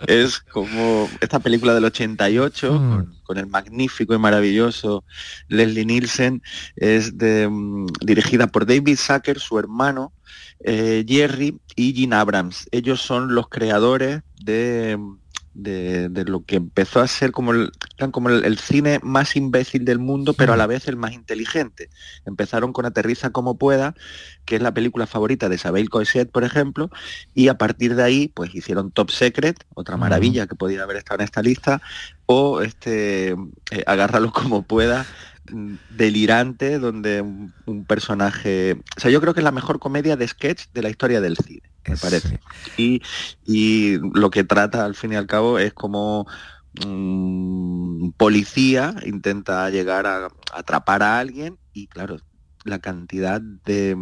Es 0.07 0.39
como 0.41 1.09
esta 1.21 1.39
película 1.39 1.75
del 1.75 1.85
88, 1.85 2.73
Mm. 2.73 2.91
con, 2.91 3.17
con 3.25 3.39
el 3.39 3.47
magnífico 3.47 4.15
y 4.15 4.19
maravilloso 4.19 5.05
Leslie 5.49 5.85
Nielsen, 5.85 6.43
es 6.77 7.17
de, 7.19 7.49
mm, 7.49 7.87
dirigida 8.01 8.47
por 8.47 8.67
David 8.67 8.97
Zucker, 8.99 9.39
su 9.39 9.59
hermano, 9.59 10.13
eh, 10.65 11.05
Jerry 11.09 11.59
y 11.77 11.93
Gene 11.95 12.17
Abrams. 12.17 12.69
Ellos 12.71 13.01
son 13.01 13.35
los 13.35 13.49
creadores 13.49 14.21
de, 14.41 14.99
de, 15.55 16.09
de 16.09 16.25
lo 16.25 16.45
que 16.45 16.57
empezó 16.57 17.01
a 17.01 17.07
ser 17.07 17.33
como 17.33 17.53
el, 17.53 17.73
como 18.11 18.31
el, 18.31 18.45
el 18.45 18.59
cine 18.59 19.01
más 19.03 19.37
imbécil 19.37 19.85
del 19.85 19.99
mundo, 19.99 20.35
pero 20.35 20.53
a 20.53 20.57
la 20.57 20.67
vez 20.67 20.89
el 20.89 20.97
más 20.97 21.13
inteligente. 21.13 21.91
Empezaron 22.25 22.73
con 22.73 22.87
Aterriza 22.87 23.31
como 23.31 23.59
pueda, 23.59 23.95
que 24.45 24.57
es 24.57 24.63
la 24.63 24.75
película 24.75 25.07
favorita 25.07 25.49
de 25.49 25.57
Isabel 25.57 25.91
Coixet, 25.91 26.31
por 26.31 26.45
ejemplo, 26.45 26.91
y 27.35 27.49
a 27.49 27.59
partir 27.59 27.95
de 27.95 28.03
ahí, 28.03 28.29
pues 28.29 28.55
hicieron 28.55 28.91
Top 28.91 29.11
Secret, 29.11 29.65
otra 29.75 29.97
maravilla 29.97 30.47
que 30.47 30.55
podía 30.55 30.83
haber 30.83 30.97
estado 30.97 31.21
en 31.21 31.25
esta 31.25 31.43
lista, 31.43 31.83
o 32.27 32.63
este 32.63 33.31
eh, 33.71 33.85
Agárralo 33.87 34.33
como 34.33 34.63
pueda, 34.63 35.07
mm, 35.51 35.75
delirante, 35.91 36.79
donde 36.79 37.21
un, 37.21 37.53
un 37.67 37.85
personaje. 37.85 38.79
O 38.97 39.01
sea, 39.01 39.11
yo 39.11 39.21
creo 39.21 39.35
que 39.35 39.41
es 39.41 39.45
la 39.45 39.53
mejor 39.53 39.79
comedia 39.79 40.17
de 40.17 40.29
sketch 40.29 40.67
de 40.73 40.83
la 40.83 40.91
historia 40.91 41.21
del 41.21 41.37
cine, 41.37 41.72
me 41.87 41.97
parece. 41.97 42.41
Y, 42.77 43.03
y 43.47 43.99
lo 44.15 44.31
que 44.31 44.45
trata 44.45 44.85
al 44.85 44.95
fin 44.95 45.13
y 45.13 45.17
al 45.17 45.27
cabo 45.27 45.59
es 45.59 45.73
como 45.73 46.27
un 46.87 48.15
policía 48.17 48.95
intenta 49.05 49.69
llegar 49.71 50.07
a, 50.07 50.27
a 50.27 50.31
atrapar 50.55 51.03
a 51.03 51.19
alguien 51.19 51.59
y 51.75 51.87
claro, 51.87 52.17
la 52.65 52.79
cantidad 52.79 53.41
de, 53.41 53.97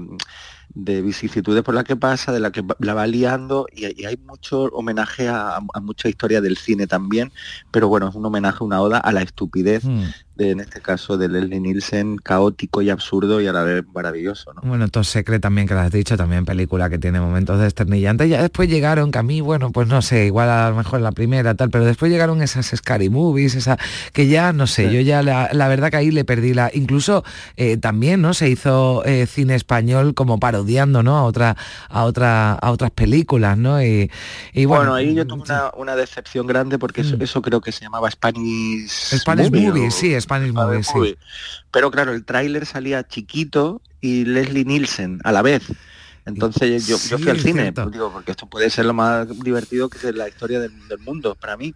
de 0.74 1.02
vicisitudes 1.02 1.62
por 1.62 1.74
las 1.74 1.84
que 1.84 1.96
pasa, 1.96 2.30
de 2.30 2.40
la 2.40 2.52
que 2.52 2.62
la 2.78 2.94
va 2.94 3.06
liando 3.06 3.66
y, 3.74 4.00
y 4.00 4.04
hay 4.04 4.16
mucho 4.18 4.64
homenaje 4.64 5.28
a, 5.28 5.56
a 5.56 5.80
mucha 5.80 6.08
historia 6.08 6.40
del 6.40 6.56
cine 6.56 6.86
también, 6.86 7.32
pero 7.70 7.88
bueno, 7.88 8.08
es 8.08 8.14
un 8.14 8.26
homenaje, 8.26 8.62
una 8.62 8.80
oda 8.80 8.98
a 8.98 9.12
la 9.12 9.22
estupidez 9.22 9.84
Mm. 9.84 10.02
De, 10.40 10.50
en 10.52 10.60
este 10.60 10.80
caso, 10.80 11.18
de 11.18 11.28
Leslie 11.28 11.60
Nielsen, 11.60 12.16
caótico 12.16 12.80
y 12.82 12.88
absurdo 12.90 13.40
y 13.40 13.46
a 13.46 13.52
la 13.52 13.62
vez 13.62 13.84
maravilloso. 13.94 14.52
¿no? 14.54 14.62
Bueno, 14.62 14.88
Top 14.88 15.04
Secret 15.04 15.42
también, 15.42 15.68
que 15.68 15.74
lo 15.74 15.80
has 15.80 15.92
dicho, 15.92 16.16
también 16.16 16.44
película 16.46 16.88
que 16.88 16.98
tiene 16.98 17.20
momentos 17.20 17.60
desternillantes. 17.60 18.28
Ya 18.30 18.40
después 18.40 18.68
llegaron, 18.68 19.10
que 19.10 19.18
a 19.18 19.22
mí, 19.22 19.40
bueno, 19.40 19.70
pues 19.70 19.86
no 19.88 20.00
sé, 20.02 20.26
igual 20.26 20.48
a 20.48 20.70
lo 20.70 20.76
mejor 20.76 21.00
la 21.02 21.12
primera, 21.12 21.54
tal, 21.54 21.68
pero 21.70 21.84
después 21.84 22.10
llegaron 22.10 22.40
esas 22.42 22.72
Scary 22.74 23.10
Movies, 23.10 23.54
esa, 23.54 23.76
que 24.12 24.28
ya, 24.28 24.52
no 24.52 24.66
sé, 24.66 24.92
yo 24.92 25.00
ya 25.00 25.22
la, 25.22 25.50
la 25.52 25.68
verdad 25.68 25.90
que 25.90 25.96
ahí 25.98 26.10
le 26.10 26.24
perdí 26.24 26.54
la... 26.54 26.70
Incluso 26.72 27.22
eh, 27.56 27.76
también, 27.76 28.22
¿no? 28.22 28.32
Se 28.32 28.48
hizo 28.48 29.04
eh, 29.04 29.26
cine 29.26 29.54
español 29.54 30.14
como 30.14 30.38
parodiando, 30.40 31.02
¿no? 31.02 31.18
A, 31.18 31.24
otra, 31.24 31.56
a, 31.88 32.04
otra, 32.04 32.52
a 32.54 32.70
otras 32.70 32.90
películas, 32.92 33.58
¿no? 33.58 33.82
Y, 33.82 34.10
y 34.52 34.64
bueno, 34.64 34.80
bueno, 34.84 34.94
ahí 34.94 35.14
yo 35.14 35.26
tuve 35.26 35.42
una, 35.42 35.70
una 35.76 35.96
decepción 35.96 36.46
grande 36.46 36.78
porque 36.78 37.02
eso, 37.02 37.16
eso 37.20 37.42
creo 37.42 37.60
que 37.60 37.72
se 37.72 37.82
llamaba 37.84 38.10
Spanish, 38.10 38.88
Spanish 39.18 39.50
Movie, 39.52 39.88
o- 39.88 39.90
sí, 39.90 40.18
Spanish 40.30 40.52
Movie, 40.52 40.82
sí. 40.84 40.92
Movie. 40.94 41.18
Pero 41.72 41.90
claro, 41.90 42.12
el 42.12 42.24
tráiler 42.24 42.66
salía 42.66 43.06
chiquito 43.06 43.82
y 44.00 44.24
Leslie 44.24 44.64
Nielsen 44.64 45.20
a 45.24 45.32
la 45.32 45.42
vez. 45.42 45.64
Entonces 46.26 46.86
yo, 46.86 46.98
fui 46.98 47.28
al 47.28 47.40
cine, 47.40 47.72
pues, 47.72 47.90
digo, 47.90 48.12
porque 48.12 48.30
esto 48.30 48.46
puede 48.46 48.70
ser 48.70 48.84
lo 48.84 48.92
más 48.92 49.26
divertido 49.40 49.88
que 49.88 50.06
es 50.06 50.14
la 50.14 50.28
historia 50.28 50.60
del, 50.60 50.86
del 50.86 50.98
mundo 50.98 51.34
para 51.34 51.56
mí. 51.56 51.74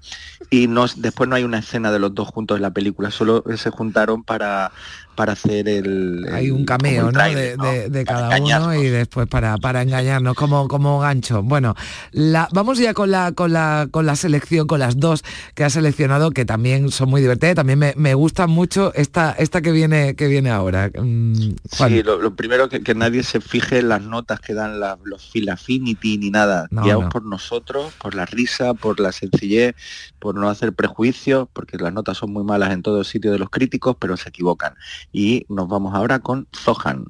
Y 0.51 0.69
no, 0.69 0.87
después 0.97 1.29
no 1.29 1.35
hay 1.35 1.45
una 1.45 1.59
escena 1.59 1.91
de 1.91 1.99
los 1.99 2.15
dos 2.15 2.29
juntos 2.29 2.57
en 2.57 2.63
la 2.63 2.71
película, 2.71 3.11
solo 3.11 3.43
se 3.57 3.71
juntaron 3.71 4.23
para, 4.23 4.71
para 5.15 5.33
hacer 5.33 5.69
el... 5.69 6.27
hay 6.33 6.47
el- 6.47 6.53
un 6.53 6.65
cameo, 6.65 7.09
el 7.09 7.15
¿no? 7.15 7.25
De, 7.25 7.57
de- 7.57 7.89
de 7.91 8.05
cada 8.05 8.27
uno 8.29 8.37
engañarnos. 8.37 8.77
y 8.77 8.89
después 8.89 9.27
para, 9.29 9.57
para 9.59 9.83
engañarnos 9.83 10.35
como, 10.35 10.69
como 10.69 11.01
gancho. 11.01 11.43
Bueno, 11.43 11.75
la, 12.12 12.49
vamos 12.53 12.79
ya 12.79 12.95
con 12.95 13.11
la, 13.11 13.33
con, 13.33 13.53
la, 13.53 13.89
con 13.91 14.07
la 14.07 14.17
selección, 14.17 14.67
con 14.67 14.81
las 14.81 14.99
dos 14.99 15.23
que 15.55 15.65
has 15.65 15.73
seleccionado, 15.73 16.31
que 16.31 16.45
también 16.45 16.91
son 16.91 17.09
muy 17.11 17.21
divertidas. 17.21 17.55
También 17.57 17.79
me, 17.79 17.95
me 17.97 18.15
gustan 18.15 18.51
mucho 18.51 18.93
esta, 18.95 19.33
esta 19.33 19.62
que 19.62 19.73
viene, 19.73 20.15
que 20.17 20.27
viene 20.29 20.51
ahora. 20.51 20.91
Mm. 20.97 21.55
Sí, 21.71 22.03
lo, 22.03 22.21
lo 22.21 22.35
primero 22.35 22.69
que, 22.69 22.83
que 22.83 22.95
nadie 22.95 23.23
se 23.23 23.41
fije 23.41 23.79
en 23.79 23.89
las 23.89 24.03
notas 24.03 24.41
que 24.41 24.55
dan 24.55 24.81
la- 24.81 24.99
los 25.05 25.31
Feel 25.31 25.49
Affinity 25.49 26.19
ni 26.19 26.31
nada. 26.31 26.67
No, 26.71 27.09
por 27.09 27.25
nosotros, 27.25 27.93
por 28.01 28.15
la 28.15 28.27
risa, 28.27 28.75
por 28.75 29.01
la 29.01 29.12
sencillez, 29.12 29.75
por 30.19 30.35
no 30.35 30.49
hacer 30.49 30.73
prejuicios, 30.73 31.49
porque 31.53 31.77
las 31.79 31.93
notas 31.93 32.19
son 32.19 32.33
muy 32.33 32.45
malas 32.45 32.73
en 32.73 32.83
todo 32.83 33.05
sitio 33.05 33.33
de 33.33 33.39
los 33.39 33.51
críticos, 33.51 33.97
pero 33.99 34.17
se 34.17 34.29
equivocan. 34.29 34.75
Y 35.13 35.47
nos 35.49 35.69
vamos 35.69 35.95
ahora 35.95 36.19
con 36.19 36.49
Zohan. 36.55 37.05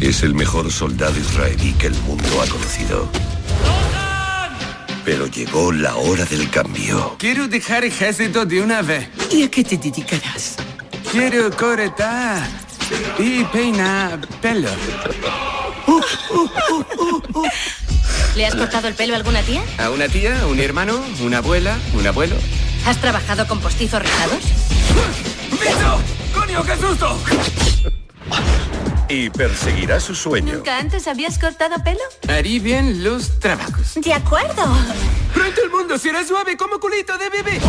Es 0.00 0.22
el 0.22 0.34
mejor 0.34 0.70
soldado 0.70 1.18
israelí 1.18 1.72
que 1.74 1.86
el 1.86 1.94
mundo 2.02 2.42
ha 2.42 2.46
conocido. 2.48 3.08
Pero 5.04 5.26
llegó 5.26 5.72
la 5.72 5.94
hora 5.96 6.24
del 6.24 6.50
cambio. 6.50 7.16
Quiero 7.18 7.46
dejar 7.46 7.84
ejército 7.84 8.44
de 8.44 8.60
una 8.60 8.82
vez. 8.82 9.08
¿Y 9.30 9.44
a 9.44 9.50
qué 9.50 9.62
te 9.62 9.76
dedicarás? 9.76 10.56
Quiero 11.12 11.50
cortar 11.56 12.42
y 13.18 13.44
peinar 13.44 14.26
pelo. 14.42 14.68
¿Le 18.34 18.46
has 18.46 18.54
cortado 18.54 18.88
el 18.88 18.94
pelo 18.94 19.14
a 19.14 19.16
alguna 19.16 19.40
tía? 19.42 19.62
¿A 19.78 19.90
una 19.90 20.08
tía, 20.08 20.46
un 20.46 20.58
hermano, 20.60 21.00
una 21.20 21.38
abuela, 21.38 21.78
un 21.94 22.06
abuelo? 22.06 22.36
¿Has 22.84 23.00
trabajado 23.00 23.46
con 23.46 23.60
postizos 23.60 24.02
rizados? 24.02 24.42
¡Bicho! 25.52 26.25
¡Coño, 26.56 26.64
qué 26.64 26.80
susto! 26.80 27.18
Y 29.08 29.28
perseguirá 29.28 30.00
su 30.00 30.14
sueño. 30.14 30.54
¿Nunca 30.54 30.78
antes 30.78 31.06
habías 31.06 31.38
cortado 31.38 31.76
pelo? 31.84 32.00
Harí 32.28 32.60
bien 32.60 33.04
los 33.04 33.38
trabajos. 33.40 33.94
De 33.96 34.12
acuerdo. 34.14 34.62
Pronto 35.34 35.62
el 35.62 35.70
mundo 35.70 35.98
será 35.98 36.24
suave 36.24 36.56
como 36.56 36.80
culito 36.80 37.16
de 37.18 37.28
bebé. 37.28 37.60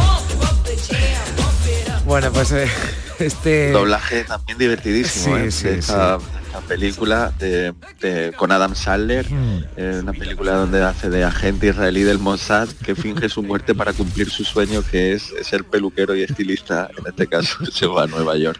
Bueno, 2.05 2.31
pues 2.31 2.51
eh, 2.53 2.71
este... 3.19 3.71
Doblaje 3.71 4.23
también 4.23 4.57
divertidísimo, 4.57 5.35
Sí, 5.37 5.41
¿eh? 5.43 5.51
sí, 5.51 5.63
de 5.67 5.77
esta, 5.79 6.17
esta 6.45 6.59
película 6.61 7.31
de, 7.39 7.73
de- 8.01 8.33
con 8.35 8.51
Adam 8.51 8.75
Sandler, 8.75 9.25
Hmm. 9.29 9.63
eh, 9.75 9.99
una 10.01 10.13
película 10.13 10.53
donde 10.53 10.83
hace 10.83 11.09
de 11.09 11.23
agente 11.23 11.67
israelí 11.67 12.03
del 12.03 12.19
Mossad 12.19 12.67
que 12.85 12.95
finge 12.95 13.29
su 13.29 13.43
muerte 13.43 13.73
para 13.75 13.93
cumplir 13.93 14.29
su 14.29 14.43
sueño 14.43 14.81
que 14.89 15.13
es 15.13 15.33
ser 15.43 15.63
peluquero 15.63 16.15
y 16.15 16.23
estilista, 16.23 16.89
en 16.97 17.07
este 17.07 17.27
caso 17.27 17.65
se 17.71 17.85
va 17.87 18.03
a 18.03 18.07
Nueva 18.07 18.37
York. 18.37 18.59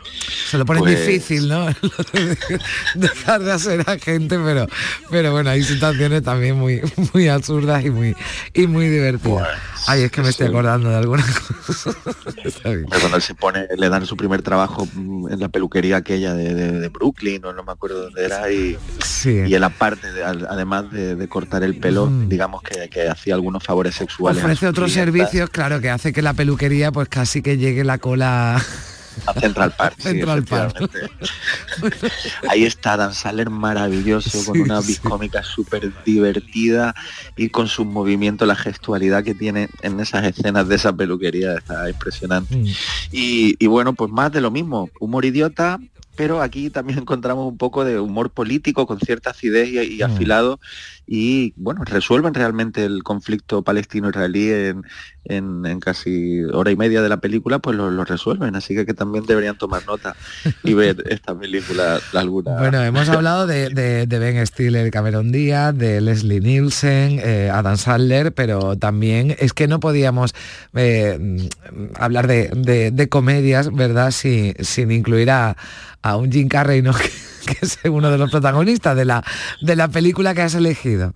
Se 0.49 0.57
lo 0.57 0.65
pone 0.65 0.79
Pues- 0.79 1.05
difícil, 1.05 1.47
¿no? 1.47 1.67
Dejar 2.95 3.43
de 3.43 3.59
ser 3.59 3.81
agente, 3.89 4.37
pero, 4.43 4.67
pero 5.09 5.31
bueno, 5.31 5.49
hay 5.49 5.63
situaciones 5.63 6.23
también 6.23 6.55
muy, 6.57 6.81
muy 7.13 7.27
absurdas 7.27 7.83
y 7.85 7.89
muy, 7.89 8.15
y 8.53 8.67
muy 8.67 8.87
divertidas. 8.89 9.47
Ay, 9.87 10.03
es 10.03 10.11
que 10.11 10.21
me 10.21 10.29
estoy 10.29 10.47
acordando 10.47 10.89
de 10.89 10.95
alguna 10.97 11.23
cosa. 11.65 11.91
Está 12.43 12.69
bien. 12.69 12.83
Cuando 12.85 13.19
se 13.21 13.35
pone, 13.35 13.67
le 13.77 13.89
dan 13.89 14.05
su 14.05 14.17
primer 14.17 14.41
trabajo 14.47 14.87
mm, 14.93 15.27
en 15.33 15.39
la 15.41 15.49
peluquería 15.49 15.97
aquella 15.97 16.33
de, 16.33 16.53
de- 16.53 16.79
de 16.79 16.87
Brooklyn, 16.89 17.43
o 17.43 17.51
no 17.51 17.63
me 17.65 17.73
acuerdo 17.73 18.03
dónde 18.03 18.23
era, 18.23 18.49
y, 18.49 18.77
Sí. 19.03 19.43
y 19.45 19.53
él 19.53 19.63
aparte, 19.63 20.09
de- 20.13 20.23
al- 20.23 20.47
además 20.49 20.89
de, 20.89 21.27
cortar 21.27 21.63
el 21.63 21.77
pelo, 21.77 22.07
digamos 22.29 22.61
que, 22.61 22.87
que 22.89 23.09
hacía 23.09 23.33
algunos 23.35 23.61
favores 23.63 23.95
sexuales. 23.95 24.41
Ofrece 24.41 24.65
otros 24.67 24.91
clientas. 24.93 25.13
servicios, 25.13 25.49
claro, 25.49 25.81
que 25.81 25.89
hace 25.89 26.13
que 26.13 26.21
la 26.21 26.33
peluquería 26.33 26.93
pues 26.93 27.09
casi 27.09 27.41
que 27.41 27.57
llegue 27.57 27.83
la 27.83 27.97
cola 27.97 28.63
A 29.25 29.33
Central 29.33 29.73
Park. 29.77 29.95
sí, 29.97 30.03
Central 30.03 30.43
Park. 30.43 30.89
Ahí 32.49 32.63
está 32.63 32.97
Dan 32.97 33.13
Sandler 33.13 33.49
maravilloso, 33.49 34.43
con 34.45 34.61
una 34.61 34.79
biscómica 34.81 35.43
súper 35.43 35.91
divertida 36.05 36.95
y 37.35 37.49
con 37.49 37.67
sus 37.67 37.85
movimientos, 37.85 38.47
la 38.47 38.55
gestualidad 38.55 39.23
que 39.23 39.33
tiene 39.33 39.69
en 39.81 39.99
esas 39.99 40.25
escenas 40.25 40.67
de 40.67 40.75
esa 40.75 40.93
peluquería, 40.93 41.55
está 41.55 41.89
impresionante. 41.89 42.55
Mm. 42.55 42.65
Y, 43.11 43.55
y 43.59 43.67
bueno, 43.67 43.93
pues 43.93 44.11
más 44.11 44.31
de 44.31 44.41
lo 44.41 44.51
mismo, 44.51 44.89
humor 44.99 45.25
idiota, 45.25 45.79
pero 46.15 46.41
aquí 46.41 46.69
también 46.69 46.99
encontramos 46.99 47.47
un 47.47 47.57
poco 47.57 47.85
de 47.85 47.99
humor 47.99 48.31
político 48.31 48.87
con 48.87 48.99
cierta 48.99 49.29
acidez 49.29 49.69
y, 49.69 50.01
y 50.01 50.03
Mm. 50.03 50.59
Y 51.09 51.53
bueno, 51.55 51.83
resuelven 51.85 52.33
realmente 52.33 52.83
el 52.83 53.01
conflicto 53.01 53.61
palestino-israelí 53.63 54.51
en, 54.51 54.83
en- 55.23 55.65
en 55.65 55.79
casi 55.79 56.43
hora 56.53 56.69
y 56.71 56.75
media 56.75 57.01
de 57.01 57.07
la 57.09 57.17
película, 57.21 57.59
pues 57.59 57.77
lo, 57.77 57.89
lo 57.89 58.03
resuelven, 58.03 58.55
así 58.55 58.75
que, 58.75 58.85
que 58.85 58.93
también 58.93 59.25
deberían 59.25 59.57
tomar 59.57 59.85
nota 59.87 60.15
y 60.63 60.73
ver 60.73 60.97
esta 61.09 61.37
película 61.37 61.99
alguna. 62.13 62.57
Bueno, 62.57 62.83
hemos 62.83 63.07
hablado 63.09 63.47
de, 63.47 63.69
de- 63.69 64.05
de 64.05 64.19
Ben 64.19 64.45
Stiller, 64.45 64.91
Cameron 64.91 65.31
Díaz, 65.31 65.77
de 65.77 66.01
Leslie 66.01 66.41
Nielsen, 66.41 67.19
eh, 67.23 67.49
Adam 67.53 67.77
Sandler, 67.77 68.33
pero 68.33 68.75
también 68.77 69.35
es 69.39 69.53
que 69.53 69.67
no 69.67 69.79
podíamos 69.79 70.33
eh, 70.75 71.17
mm, 71.19 71.87
hablar 71.95 72.27
de, 72.27 72.49
de- 72.55 72.91
de 72.91 73.09
comedias, 73.09 73.73
¿verdad? 73.73 74.11
Si- 74.11 74.53
sin 74.59 74.91
incluir 74.91 75.31
a, 75.31 75.55
a 76.01 76.17
un 76.17 76.31
Jim 76.31 76.47
Carrey, 76.49 76.81
¿no? 76.81 76.91
que, 77.47 77.57
es 77.65 77.79
uno 77.85 78.11
de 78.11 78.17
los 78.19 78.29
protagonistas 78.29 78.95
de 78.95 79.05
la, 79.05 79.23
de 79.61 79.75
la 79.75 79.87
película 79.87 80.35
que 80.35 80.43
has 80.43 80.53
elegido. 80.53 81.13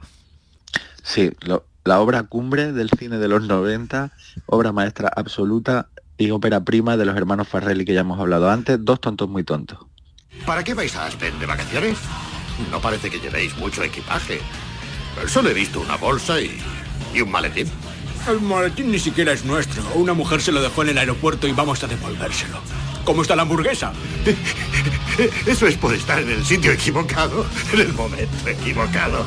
Sí, 1.04 1.32
lo- 1.42 1.66
la 1.84 2.00
obra 2.00 2.24
cumbre 2.24 2.74
del 2.74 2.90
cine 2.98 3.18
de 3.18 3.28
los 3.28 3.42
90, 3.48 4.12
obra 4.46 4.72
maestra 4.72 5.12
absoluta 5.16 5.88
y 6.18 6.30
ópera 6.30 6.64
prima 6.64 6.96
de 6.96 7.06
los 7.06 7.18
hermanos 7.18 7.48
Farrelly 7.48 7.86
que 7.86 7.94
ya 7.96 8.02
hemos 8.02 8.20
hablado 8.20 8.52
antes, 8.52 8.78
dos 8.80 9.02
tontos 9.02 9.28
muy 9.28 9.44
tontos. 9.44 9.80
¿Para 10.46 10.64
qué 10.64 10.76
vais 10.76 10.96
a 10.96 11.08
Aspen 11.08 11.38
de 11.40 11.46
vacaciones? 11.48 11.98
No 12.70 12.80
parece 12.80 13.10
que 13.10 13.20
llevéis 13.20 13.58
mucho 13.58 13.82
equipaje. 13.84 14.40
Solo 15.28 15.50
he 15.50 15.54
visto 15.56 15.80
una 15.82 15.98
bolsa 15.98 16.40
y, 16.40 16.56
y 17.16 17.22
un 17.22 17.32
maletín. 17.32 17.68
El 18.30 18.40
maletín 18.42 18.92
ni 18.92 19.00
siquiera 19.00 19.32
es 19.32 19.44
nuestro. 19.44 19.82
Una 19.96 20.14
mujer 20.14 20.40
se 20.42 20.52
lo 20.52 20.62
dejó 20.62 20.84
en 20.84 20.90
el 20.90 20.98
aeropuerto 21.00 21.48
y 21.48 21.52
vamos 21.54 21.84
a 21.84 21.88
devolvérselo. 21.88 22.60
¿Cómo 23.04 23.22
está 23.24 23.36
la 23.36 23.42
hamburguesa? 23.44 23.94
Eso 25.46 25.68
es 25.68 25.76
por 25.78 25.94
estar 25.94 26.20
en 26.22 26.30
el 26.32 26.46
sitio 26.46 26.72
equivocado, 26.72 27.46
en 27.74 27.80
el 27.82 27.94
momento 27.94 28.48
equivocado. 28.48 29.26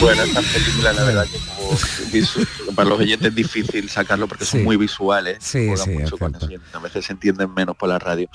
Bueno, 0.00 0.22
esta 0.22 0.40
película 0.42 0.92
la 0.92 1.04
verdad 1.04 1.26
que 1.26 1.38
como 1.38 2.74
para 2.74 2.88
los 2.90 3.00
oyentes 3.00 3.28
es 3.28 3.34
difícil 3.34 3.88
sacarlo 3.88 4.28
porque 4.28 4.44
son 4.44 4.60
Sí. 4.60 4.64
muy 4.64 4.76
visuales. 4.76 5.38
Sí, 5.40 5.66
juegan 5.66 5.84
sí, 5.84 5.90
mucho 5.90 6.14
es 6.14 6.20
con 6.20 6.30
cierto. 6.34 6.46
eso 6.46 6.52
y 6.72 6.76
a 6.76 6.80
veces 6.80 7.04
se 7.06 7.12
entienden 7.12 7.52
menos 7.54 7.76
por 7.76 7.88
la 7.88 7.98
radio. 7.98 8.28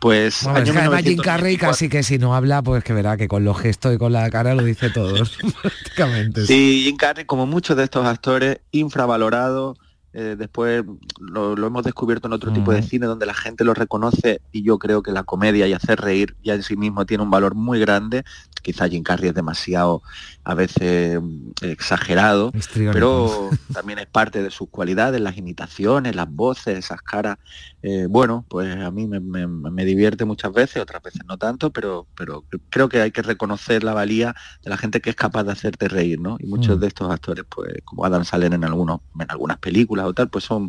Pues 0.00 0.42
Bueno, 0.44 0.58
es 0.58 0.64
año 0.64 0.72
que 0.72 0.78
además 0.78 1.00
Jim 1.02 1.08
1994. 1.18 1.22
Carrey 1.24 1.56
casi 1.56 1.88
que 1.88 2.02
si 2.02 2.18
no 2.18 2.34
habla, 2.34 2.62
pues 2.62 2.82
que 2.84 2.92
verá 2.92 3.16
que 3.16 3.28
con 3.28 3.44
los 3.44 3.58
gestos 3.58 3.94
y 3.94 3.98
con 3.98 4.12
la 4.12 4.28
cara 4.30 4.54
lo 4.54 4.62
dice 4.64 4.90
todo, 4.90 5.14
prácticamente. 5.62 6.46
Sí, 6.46 6.82
Jim 6.84 6.96
Carrey, 6.96 7.24
como 7.24 7.46
muchos 7.46 7.76
de 7.76 7.84
estos 7.84 8.06
actores, 8.06 8.58
infravalorado. 8.72 9.76
Eh, 10.12 10.34
después 10.36 10.84
lo, 11.20 11.54
lo 11.54 11.66
hemos 11.66 11.84
descubierto 11.84 12.26
en 12.26 12.32
otro 12.32 12.52
tipo 12.52 12.72
de 12.72 12.82
cine 12.82 13.06
donde 13.06 13.26
la 13.26 13.34
gente 13.34 13.62
lo 13.62 13.74
reconoce 13.74 14.40
y 14.50 14.62
yo 14.64 14.78
creo 14.78 15.02
que 15.02 15.12
la 15.12 15.22
comedia 15.22 15.68
y 15.68 15.72
hacer 15.72 16.00
reír 16.00 16.36
ya 16.42 16.54
en 16.54 16.64
sí 16.64 16.76
mismo 16.76 17.06
tiene 17.06 17.22
un 17.22 17.30
valor 17.30 17.54
muy 17.54 17.78
grande. 17.78 18.24
Quizá 18.62 18.88
Jim 18.88 19.02
Carrey 19.02 19.28
es 19.30 19.34
demasiado 19.34 20.02
a 20.44 20.54
veces 20.54 21.18
exagerado, 21.62 22.52
pero 22.92 23.50
también 23.72 23.98
es 23.98 24.06
parte 24.06 24.42
de 24.42 24.50
sus 24.50 24.68
cualidades, 24.70 25.20
las 25.20 25.36
imitaciones, 25.36 26.14
las 26.16 26.30
voces, 26.30 26.78
esas 26.78 27.00
caras. 27.02 27.38
Eh, 27.82 28.06
bueno, 28.08 28.44
pues 28.48 28.74
a 28.76 28.90
mí 28.90 29.06
me, 29.06 29.20
me- 29.20 29.46
me 29.46 29.84
divierte 29.84 30.24
muchas 30.24 30.52
veces, 30.52 30.82
otras 30.82 31.02
veces 31.02 31.22
no 31.26 31.38
tanto, 31.38 31.70
pero, 31.70 32.06
pero 32.16 32.44
creo 32.68 32.88
que 32.88 33.00
hay 33.00 33.10
que 33.10 33.22
reconocer 33.22 33.84
la 33.84 33.94
valía 33.94 34.34
de 34.62 34.70
la 34.70 34.76
gente 34.76 35.00
que 35.00 35.10
es 35.10 35.16
capaz 35.16 35.44
de 35.44 35.52
hacerte 35.52 35.88
reír, 35.88 36.20
¿no? 36.20 36.36
Y 36.40 36.46
muchos 36.46 36.76
Mm. 36.76 36.80
de 36.80 36.86
estos 36.88 37.10
actores, 37.10 37.44
pues 37.48 37.72
como 37.84 38.04
Adam 38.04 38.24
Salen 38.24 38.52
en 38.52 38.64
algunos, 38.64 39.00
en 39.18 39.30
algunas 39.30 39.58
películas 39.58 40.06
o 40.06 40.12
tal, 40.14 40.28
pues 40.28 40.44
son 40.44 40.68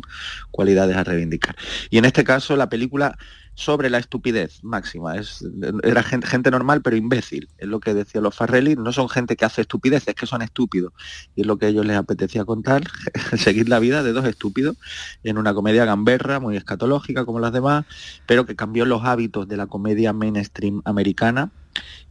cualidades 0.50 0.96
a 0.96 1.04
reivindicar. 1.04 1.56
Y 1.90 1.98
en 1.98 2.04
este 2.04 2.24
caso 2.24 2.56
la 2.56 2.68
película 2.68 3.16
sobre 3.54 3.90
la 3.90 3.98
estupidez 3.98 4.62
máxima. 4.62 5.16
Es, 5.16 5.44
era 5.82 6.02
gente, 6.02 6.26
gente 6.26 6.50
normal 6.50 6.82
pero 6.82 6.96
imbécil. 6.96 7.48
Es 7.58 7.68
lo 7.68 7.80
que 7.80 7.94
decían 7.94 8.24
los 8.24 8.34
Farrelly. 8.34 8.76
No 8.76 8.92
son 8.92 9.08
gente 9.08 9.36
que 9.36 9.44
hace 9.44 9.62
estupideces, 9.62 10.08
es 10.08 10.14
que 10.14 10.26
son 10.26 10.42
estúpidos. 10.42 10.92
Y 11.34 11.42
es 11.42 11.46
lo 11.46 11.58
que 11.58 11.66
a 11.66 11.68
ellos 11.68 11.86
les 11.86 11.96
apetecía 11.96 12.44
contar, 12.44 12.82
seguir 13.36 13.68
la 13.68 13.78
vida 13.78 14.02
de 14.02 14.12
dos 14.12 14.24
estúpidos 14.24 14.76
en 15.22 15.38
una 15.38 15.54
comedia 15.54 15.84
gamberra, 15.84 16.40
muy 16.40 16.56
escatológica 16.56 17.24
como 17.24 17.40
las 17.40 17.52
demás, 17.52 17.84
pero 18.26 18.46
que 18.46 18.56
cambió 18.56 18.84
los 18.84 19.04
hábitos 19.04 19.48
de 19.48 19.56
la 19.56 19.66
comedia 19.66 20.12
mainstream 20.12 20.82
americana 20.84 21.50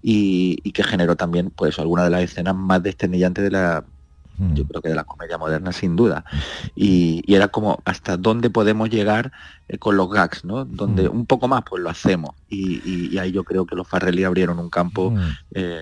y, 0.02 0.58
y 0.64 0.72
que 0.72 0.84
generó 0.84 1.16
también 1.16 1.52
pues 1.52 1.80
algunas 1.80 2.06
de 2.06 2.12
las 2.12 2.22
escenas 2.22 2.56
más 2.56 2.82
desternillantes 2.82 3.44
de 3.44 3.52
la 3.52 3.86
yo 4.38 4.66
creo 4.66 4.82
que 4.82 4.90
de 4.90 4.96
la 4.96 5.04
comedia 5.04 5.38
moderna 5.38 5.72
sin 5.72 5.96
duda. 5.96 6.26
Y, 6.76 7.22
y 7.26 7.36
era 7.36 7.48
como 7.50 7.82
hasta 7.86 8.18
dónde 8.18 8.50
podemos 8.50 8.90
llegar 8.90 9.32
eh, 9.68 9.78
con 9.78 9.96
los 9.98 10.10
gags 10.10 10.44
no 10.44 10.66
donde 10.66 11.08
un 11.08 11.26
poco 11.26 11.48
más 11.48 11.62
pues 11.70 11.82
lo 11.82 11.90
hacemos. 11.90 12.32
Y, 12.50 12.82
y- 12.84 13.10
y 13.14 13.18
ahí 13.18 13.32
yo 13.32 13.44
creo 13.44 13.66
que 13.66 13.76
los 13.76 13.88
Farrelly 13.88 14.24
abrieron 14.24 14.60
un 14.60 14.70
campo 14.70 15.14
eh, 15.54 15.82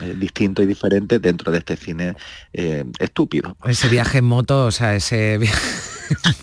eh, 0.00 0.14
distinto 0.18 0.62
y 0.62 0.66
diferente 0.66 1.18
dentro 1.18 1.50
de 1.52 1.58
este 1.58 1.76
cine 1.76 2.14
eh, 2.52 2.84
estúpido. 2.98 3.56
Ese 3.64 3.88
viaje 3.88 4.18
en 4.18 4.24
moto, 4.24 4.66
o 4.66 4.70
sea, 4.70 4.94
ese 4.94 5.38
viaje 5.38 5.60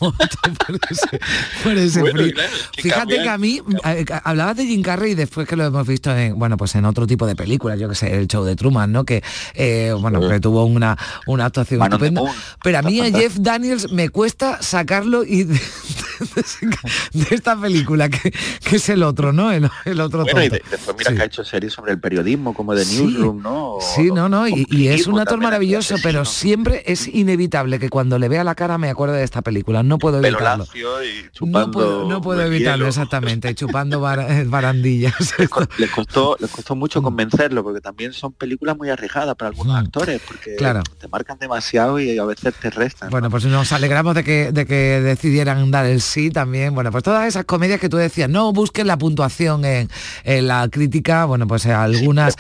Bueno, 1.63 1.81
frío. 1.89 2.33
claro, 2.33 2.49
que 2.73 2.81
Fíjate 2.81 3.15
que 3.21 3.29
a 3.29 3.37
mí, 3.37 3.61
eh, 3.85 4.05
hablabas 4.23 4.57
de 4.57 4.65
Jim 4.65 4.81
Carrey 4.81 5.11
y 5.11 5.15
después 5.15 5.47
que 5.47 5.55
lo 5.55 5.65
hemos 5.65 5.87
visto 5.87 6.15
en, 6.15 6.37
bueno, 6.37 6.57
pues 6.57 6.75
en 6.75 6.85
otro 6.85 7.05
tipo 7.07 7.25
de 7.27 7.35
películas, 7.35 7.79
yo 7.79 7.87
que 7.89 7.95
sé, 7.95 8.15
el 8.17 8.27
show 8.27 8.43
de 8.43 8.55
Truman, 8.55 8.91
¿no? 8.91 9.03
Que, 9.05 9.23
eh, 9.53 9.93
bueno, 9.99 10.27
que 10.27 10.39
tuvo 10.39 10.65
una, 10.65 10.97
una 11.27 11.45
actuación 11.45 11.81
estupenda. 11.83 12.21
Pero 12.63 12.77
a 12.79 12.81
mí 12.81 12.99
a 13.01 13.11
Jeff 13.11 13.35
Daniels 13.39 13.91
me 13.91 14.09
cuesta 14.09 14.61
sacarlo 14.61 15.23
y 15.23 15.43
de, 15.43 15.53
de 17.13 17.35
esta 17.35 17.59
película, 17.59 18.09
que, 18.09 18.31
que 18.31 18.75
es 18.75 18.89
el 18.89 19.03
otro, 19.03 19.33
¿no? 19.33 19.51
El, 19.51 19.69
el 19.85 20.01
otro 20.01 20.23
bueno 20.23 20.43
y 20.43 20.49
tonto. 20.49 20.63
de- 20.65 20.69
después 20.71 20.95
mira 20.97 21.09
Sí. 21.11 21.15
que 21.17 21.21
ha 21.21 21.25
hecho 21.25 21.43
series 21.43 21.73
sobre 21.73 21.91
el 21.93 21.99
periodismo 21.99 22.53
como 22.53 22.73
de 22.73 22.85
Sí. 22.85 23.01
Newsroom 23.03 23.41
no 23.41 23.75
O- 23.75 23.81
Sí, 23.81 24.09
no, 24.11 24.29
no, 24.29 24.47
y, 24.47 24.65
y 24.69 24.87
es 24.87 25.07
un 25.07 25.19
actor 25.19 25.39
maravilloso, 25.39 25.95
pero 26.03 26.25
siempre 26.25 26.83
es 26.85 27.07
inevitable 27.07 27.79
que 27.79 27.89
cuando 27.89 28.17
le 28.19 28.29
vea 28.29 28.43
la 28.43 28.55
cara 28.55 28.77
me 28.77 28.89
acuerde 28.89 29.17
de 29.17 29.23
esta 29.23 29.41
película. 29.41 29.50
No 29.83 29.97
puedo 29.97 30.17
evitarlo. 30.23 30.63
lacio 30.65 31.03
y 31.03 31.29
chupando 31.31 31.65
No 31.67 31.71
puedo, 31.71 32.07
no 32.09 32.21
puedo 32.21 32.41
el 32.41 32.47
evitarlo, 32.47 32.77
hielo. 32.85 32.87
exactamente, 32.89 33.53
chupando 33.55 33.99
bar- 33.99 34.25
eh, 34.29 34.43
barandillas. 34.45 35.13
les 35.37 35.89
costó 35.89 36.35
les 36.39 36.49
costó 36.49 36.75
Mm. 36.75 36.79
mucho 36.79 37.01
convencerlo 37.01 37.63
porque 37.63 37.81
también 37.81 38.13
son 38.13 38.33
películas 38.33 38.77
muy 38.77 38.89
arriesgadas 38.89 39.35
para 39.35 39.49
algunos 39.49 39.77
actores 39.77 40.21
porque 40.25 40.55
Claro. 40.55 40.81
te 40.99 41.07
marcan 41.07 41.37
demasiado 41.39 41.99
y 41.99 42.17
a 42.17 42.25
veces 42.25 42.53
te 42.61 42.69
restan 42.69 43.09
Bueno, 43.09 43.29
pues 43.29 43.45
nos 43.45 43.71
alegramos 43.71 44.15
de 44.15 44.23
que, 44.23 44.51
de 44.51 44.65
que 44.65 45.01
decidieran 45.01 45.69
dar 45.71 45.85
el 45.85 46.01
sí, 46.01 46.29
también. 46.31 46.73
Bueno, 46.73 46.91
pues 46.91 47.03
todas 47.03 47.27
esas 47.27 47.45
comedias 47.45 47.79
que 47.79 47.89
tú 47.89 47.97
decías, 47.97 48.29
no 48.29 48.51
busquen 48.53 48.87
la 48.87 48.97
puntuación 48.97 49.65
en, 49.65 49.89
en 50.23 50.47
la 50.47 50.67
crítica, 50.69 51.25
bueno, 51.25 51.47
pues 51.47 51.65
eh, 51.65 51.73
algunas, 51.73 52.35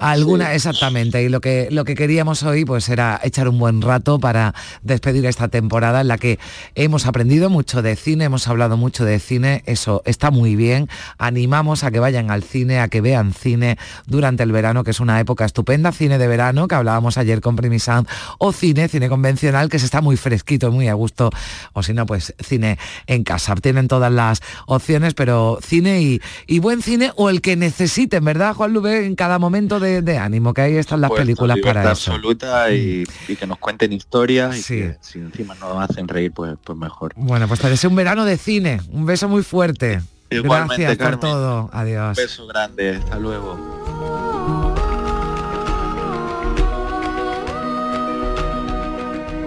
algunas, 0.00 0.48
sí. 0.50 0.54
exactamente. 0.54 1.22
Y 1.22 1.28
lo 1.28 1.40
que, 1.40 1.68
lo 1.70 1.84
que 1.84 1.94
queríamos 1.94 2.42
hoy, 2.42 2.64
pues 2.64 2.88
era 2.88 3.20
echar 3.22 3.48
un 3.48 3.58
buen 3.58 3.82
rato 3.82 4.18
para 4.18 4.54
despedir 4.82 5.26
esta 5.26 5.48
temporada 5.48 6.00
en 6.00 6.08
la 6.08 6.18
que 6.18 6.38
hemos 6.74 7.06
aprendido 7.06 7.50
mucho 7.50 7.82
de 7.82 7.96
cine, 7.96 8.24
hemos 8.24 8.48
hablado 8.48 8.76
mucho 8.76 9.04
de 9.04 9.18
cine, 9.18 9.62
eso 9.66 10.02
está 10.04 10.30
muy 10.30 10.56
bien. 10.56 10.88
Animamos 11.18 11.84
a 11.84 11.90
que 11.90 12.00
vayan 12.00 12.30
al 12.30 12.42
cine, 12.42 12.80
a 12.80 12.88
que 12.88 13.00
vean 13.00 13.32
cine 13.32 13.78
durante 14.06 14.42
el 14.42 14.52
verano, 14.52 14.84
que 14.84 14.90
es 14.90 15.00
una 15.00 15.20
época 15.20 15.44
estupenda, 15.44 15.92
cine 15.92 16.18
de 16.18 16.26
verano, 16.26 16.68
que 16.68 16.74
hablábamos 16.74 17.18
ayer 17.18 17.40
con 17.40 17.56
Primisan, 17.56 18.06
o 18.38 18.52
cine, 18.52 18.88
cine 18.88 19.08
convencional, 19.08 19.68
que 19.68 19.78
se 19.78 19.84
está 19.84 20.00
muy 20.00 20.16
fresquito, 20.16 20.70
muy 20.70 20.88
a 20.88 20.94
gusto, 20.94 21.30
o 21.72 21.82
si 21.82 21.92
no, 21.92 22.06
pues 22.06 22.34
cine 22.42 22.78
en 23.06 23.24
casa. 23.24 23.54
Tienen 23.54 23.88
todas 23.88 24.12
las 24.12 24.40
opciones, 24.66 25.14
pero 25.14 25.58
cine 25.62 26.02
y, 26.02 26.20
y 26.46 26.58
buen 26.58 26.82
cine, 26.82 27.12
o 27.16 27.30
el 27.30 27.40
que 27.40 27.56
necesiten, 27.56 28.24
¿verdad, 28.24 28.54
Juan 28.54 28.72
Lube? 28.72 29.06
En 29.06 29.14
cada 29.14 29.38
momento 29.38 29.78
de, 29.78 30.02
de 30.02 30.18
ánimo, 30.18 30.54
que 30.54 30.62
ahí 30.62 30.76
están 30.76 31.00
las 31.00 31.10
Puesto, 31.10 31.22
películas 31.22 31.58
para 31.62 31.92
eso. 31.92 32.12
Absoluta 32.12 32.72
y, 32.72 33.04
y 33.28 33.36
que 33.36 33.46
nos 33.46 33.58
cuenten 33.58 33.92
historias 33.92 34.58
y 34.58 34.62
que 34.62 34.96
si 35.00 35.18
encima 35.18 35.54
nos 35.54 35.78
hacen 35.88 36.08
reír, 36.08 36.32
pues, 36.32 36.41
pues 36.64 36.78
mejor. 36.78 37.12
Bueno, 37.16 37.48
pues 37.48 37.60
te 37.60 37.68
deseo 37.68 37.90
un 37.90 37.96
verano 37.96 38.24
de 38.24 38.36
cine. 38.36 38.80
Un 38.90 39.06
beso 39.06 39.28
muy 39.28 39.42
fuerte. 39.42 40.00
Igualmente, 40.30 40.84
Gracias 40.84 41.08
por 41.08 41.20
todo. 41.20 41.64
Un 41.64 41.70
Adiós. 41.72 42.16
beso 42.16 42.46
grande, 42.46 42.96
hasta 42.96 43.18
luego. 43.18 43.58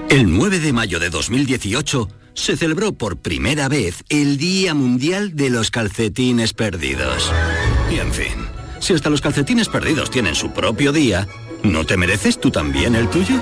El 0.10 0.32
9 0.38 0.60
de 0.60 0.72
mayo 0.72 1.00
de 1.00 1.10
2018 1.10 2.08
se 2.34 2.56
celebró 2.56 2.94
por 2.94 3.18
primera 3.18 3.68
vez 3.68 4.04
el 4.10 4.38
Día 4.38 4.74
Mundial 4.74 5.36
de 5.36 5.50
los 5.50 5.72
Calcetines 5.72 6.54
Perdidos. 6.54 7.32
Y 7.92 8.00
en 8.00 8.14
fin, 8.14 8.48
si 8.80 8.94
hasta 8.94 9.10
los 9.10 9.22
calcetines 9.22 9.68
perdidos 9.68 10.12
tienen 10.12 10.36
su 10.36 10.52
propio 10.52 10.92
día, 10.92 11.28
¿no 11.64 11.86
te 11.86 11.98
mereces 11.98 12.40
tú 12.40 12.52
también 12.52 12.96
el 12.96 13.10
tuyo? 13.10 13.42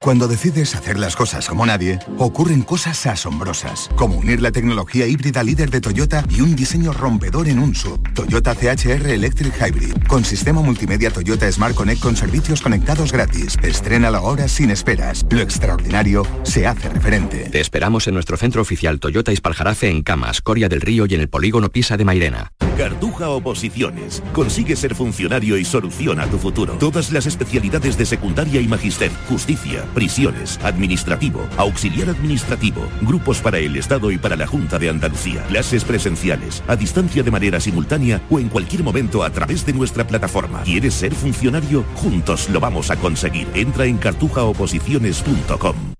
Cuando 0.00 0.28
decides 0.28 0.76
hacer 0.76 0.96
las 0.96 1.16
cosas 1.16 1.48
como 1.48 1.66
nadie, 1.66 1.98
ocurren 2.18 2.62
cosas 2.62 3.04
asombrosas, 3.06 3.90
como 3.96 4.16
unir 4.16 4.40
la 4.40 4.52
tecnología 4.52 5.08
híbrida 5.08 5.42
líder 5.42 5.70
de 5.70 5.80
Toyota 5.80 6.24
y 6.30 6.40
un 6.40 6.54
diseño 6.54 6.92
rompedor 6.92 7.48
en 7.48 7.58
un 7.58 7.74
sub. 7.74 8.00
Toyota 8.14 8.54
CHR 8.54 9.08
Electric 9.08 9.52
Hybrid, 9.60 10.06
con 10.06 10.24
sistema 10.24 10.62
multimedia 10.62 11.10
Toyota 11.10 11.50
Smart 11.50 11.74
Connect 11.74 12.00
con 12.00 12.16
servicios 12.16 12.62
conectados 12.62 13.10
gratis. 13.10 13.56
Estrena 13.60 14.08
la 14.12 14.20
hora 14.20 14.46
sin 14.46 14.70
esperas. 14.70 15.26
Lo 15.30 15.40
extraordinario 15.40 16.24
se 16.44 16.68
hace 16.68 16.88
referente. 16.88 17.50
Te 17.50 17.60
esperamos 17.60 18.06
en 18.06 18.14
nuestro 18.14 18.36
centro 18.36 18.62
oficial 18.62 19.00
Toyota 19.00 19.32
Ispaljarafe 19.32 19.90
en 19.90 20.02
Camas, 20.04 20.40
Coria 20.42 20.68
del 20.68 20.80
Río 20.80 21.06
y 21.06 21.16
en 21.16 21.22
el 21.22 21.28
polígono 21.28 21.70
Pisa 21.70 21.96
de 21.96 22.04
Mairena. 22.04 22.52
Cartuja 22.78 23.30
Oposiciones. 23.30 24.22
Consigue 24.32 24.76
ser 24.76 24.94
funcionario 24.94 25.58
y 25.58 25.64
soluciona 25.64 26.28
tu 26.28 26.38
futuro. 26.38 26.74
Todas 26.74 27.10
las 27.10 27.26
especialidades 27.26 27.98
de 27.98 28.06
secundaria 28.06 28.60
y 28.60 28.68
magister, 28.68 29.10
justicia, 29.28 29.84
prisiones, 29.94 30.58
administrativo, 30.62 31.46
auxiliar 31.56 32.10
administrativo, 32.10 32.86
grupos 33.02 33.40
para 33.40 33.58
el 33.58 33.76
Estado 33.76 34.10
y 34.10 34.18
para 34.18 34.36
la 34.36 34.46
Junta 34.46 34.78
de 34.78 34.88
Andalucía, 34.88 35.42
clases 35.44 35.84
presenciales, 35.84 36.62
a 36.68 36.76
distancia 36.76 37.22
de 37.22 37.30
manera 37.30 37.60
simultánea 37.60 38.20
o 38.30 38.38
en 38.38 38.48
cualquier 38.48 38.82
momento 38.82 39.24
a 39.24 39.30
través 39.30 39.66
de 39.66 39.72
nuestra 39.72 40.06
plataforma. 40.06 40.62
¿Quieres 40.62 40.94
ser 40.94 41.14
funcionario? 41.14 41.84
Juntos 41.94 42.48
lo 42.50 42.60
vamos 42.60 42.90
a 42.90 42.96
conseguir. 42.96 43.48
Entra 43.54 43.86
en 43.86 43.98
cartujaoposiciones.com. 43.98 45.97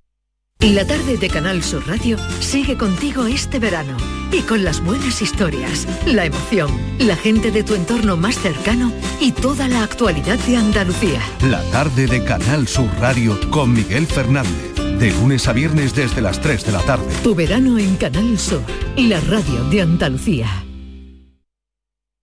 La 0.60 0.84
tarde 0.84 1.16
de 1.16 1.28
Canal 1.28 1.62
Sur 1.62 1.86
Radio 1.86 2.16
sigue 2.40 2.76
contigo 2.76 3.26
este 3.26 3.60
verano 3.60 3.96
y 4.32 4.40
con 4.40 4.64
las 4.64 4.82
buenas 4.82 5.22
historias, 5.22 5.86
la 6.04 6.24
emoción, 6.24 6.68
la 6.98 7.14
gente 7.14 7.52
de 7.52 7.62
tu 7.62 7.76
entorno 7.76 8.16
más 8.16 8.34
cercano 8.34 8.92
y 9.20 9.30
toda 9.30 9.68
la 9.68 9.84
actualidad 9.84 10.36
de 10.40 10.56
Andalucía. 10.56 11.20
La 11.42 11.62
tarde 11.70 12.08
de 12.08 12.24
Canal 12.24 12.66
Sur 12.66 12.90
Radio 12.98 13.38
con 13.50 13.72
Miguel 13.72 14.08
Fernández. 14.08 14.74
De 14.98 15.12
lunes 15.12 15.46
a 15.46 15.52
viernes 15.52 15.94
desde 15.94 16.20
las 16.20 16.40
3 16.40 16.66
de 16.66 16.72
la 16.72 16.80
tarde. 16.80 17.06
Tu 17.22 17.36
verano 17.36 17.78
en 17.78 17.94
Canal 17.94 18.36
Sur, 18.36 18.62
la 18.96 19.20
radio 19.20 19.62
de 19.70 19.82
Andalucía. 19.82 20.48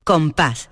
Compás. 0.04 0.70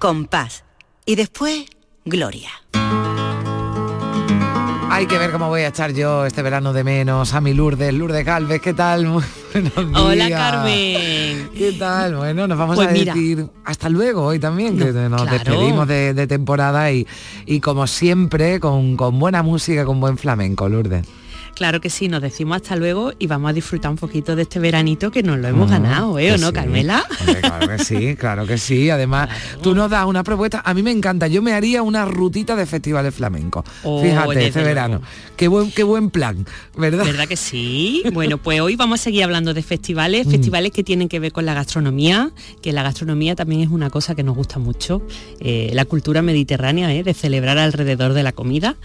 Compás. 0.00 0.64
Y 1.10 1.16
después, 1.16 1.64
Gloria. 2.04 2.50
Hay 4.92 5.06
que 5.08 5.18
ver 5.18 5.32
cómo 5.32 5.48
voy 5.48 5.62
a 5.62 5.66
echar 5.66 5.92
yo 5.92 6.24
este 6.24 6.40
verano 6.40 6.72
de 6.72 6.84
menos 6.84 7.34
a 7.34 7.40
mi 7.40 7.52
Lourdes, 7.52 7.92
Lourdes 7.92 8.24
Galvez, 8.24 8.60
¿qué 8.62 8.74
tal? 8.74 9.06
Muy 9.06 9.24
buenos 9.52 10.00
Hola. 10.00 10.28
Carmen. 10.28 11.50
¿Qué 11.58 11.74
tal? 11.76 12.14
Bueno, 12.14 12.46
nos 12.46 12.56
vamos 12.56 12.76
Pues 12.76 12.86
a 12.86 12.92
mira. 12.92 13.12
decir 13.12 13.44
hasta 13.64 13.88
luego 13.88 14.22
hoy 14.24 14.38
también, 14.38 14.78
que 14.78 14.84
No, 14.92 15.08
nos 15.08 15.22
claro. 15.22 15.36
despedimos 15.36 15.88
de, 15.88 16.14
de 16.14 16.26
temporada 16.28 16.92
y, 16.92 17.04
y 17.44 17.58
como 17.58 17.88
siempre, 17.88 18.60
con, 18.60 18.96
con 18.96 19.18
buena 19.18 19.42
música, 19.42 19.84
con 19.84 19.98
buen 19.98 20.16
flamenco, 20.16 20.68
Lourdes. 20.68 21.04
Claro 21.54 21.80
que 21.80 21.90
sí, 21.90 22.08
nos 22.08 22.22
decimos 22.22 22.56
hasta 22.56 22.76
luego 22.76 23.12
y 23.18 23.26
vamos 23.26 23.50
a 23.50 23.52
disfrutar 23.52 23.90
un 23.90 23.96
poquito 23.98 24.34
de 24.36 24.42
este 24.42 24.58
veranito 24.58 25.10
que 25.10 25.22
nos 25.22 25.38
lo 25.38 25.48
hemos 25.48 25.68
Mm, 25.68 25.72
ganado, 25.72 26.18
¿eh? 26.18 26.32
¿O 26.32 26.38
no, 26.38 26.48
sí. 26.48 26.52
Carmela? 26.54 27.04
Hombre, 27.20 27.40
claro 27.42 27.68
que 27.68 27.78
sí, 27.84 28.16
claro 28.18 28.46
que 28.46 28.58
sí. 28.58 28.88
Además, 28.90 29.28
tú 29.62 29.74
nos 29.74 29.90
das 29.90 30.06
una 30.06 30.24
propuesta. 30.24 30.62
A 30.64 30.72
mí 30.74 30.82
me 30.82 30.90
encanta. 30.90 31.26
Yo 31.26 31.42
me 31.42 31.52
haría 31.52 31.82
una 31.82 32.04
rutita 32.06 32.56
de 32.56 32.64
festivales 32.66 33.14
flamencos. 33.14 33.64
Oh, 33.82 34.02
Fíjate, 34.02 34.46
este 34.46 34.62
verano. 34.62 35.02
Qué 35.36 35.48
buen, 35.48 35.70
qué 35.72 35.82
buen 35.82 36.10
plan, 36.10 36.46
¿verdad? 36.76 37.04
¿Verdad 37.04 37.28
que 37.28 37.36
sí? 37.36 38.02
Bueno, 38.12 38.38
pues 38.38 38.60
hoy 38.60 38.76
vamos 38.76 39.00
a 39.00 39.02
seguir 39.04 39.24
hablando 39.24 39.52
de 39.54 39.62
festivales, 39.62 40.26
Mm. 40.26 40.30
festivales 40.30 40.72
que 40.72 40.82
tienen 40.84 41.08
que 41.08 41.18
ver 41.20 41.32
con 41.32 41.44
la 41.46 41.54
gastronomía, 41.54 42.30
que 42.62 42.72
la 42.72 42.82
gastronomía 42.82 43.34
también 43.36 43.60
es 43.62 43.68
una 43.68 43.90
cosa 43.90 44.14
que 44.14 44.22
nos 44.22 44.36
gusta 44.36 44.58
mucho, 44.58 45.02
eh, 45.40 45.70
la 45.74 45.84
cultura 45.84 46.22
mediterránea, 46.22 46.92
¿eh? 46.94 47.02
de 47.02 47.14
celebrar 47.14 47.58
alrededor 47.58 48.12
de 48.14 48.22
la 48.22 48.32
comida. 48.32 48.76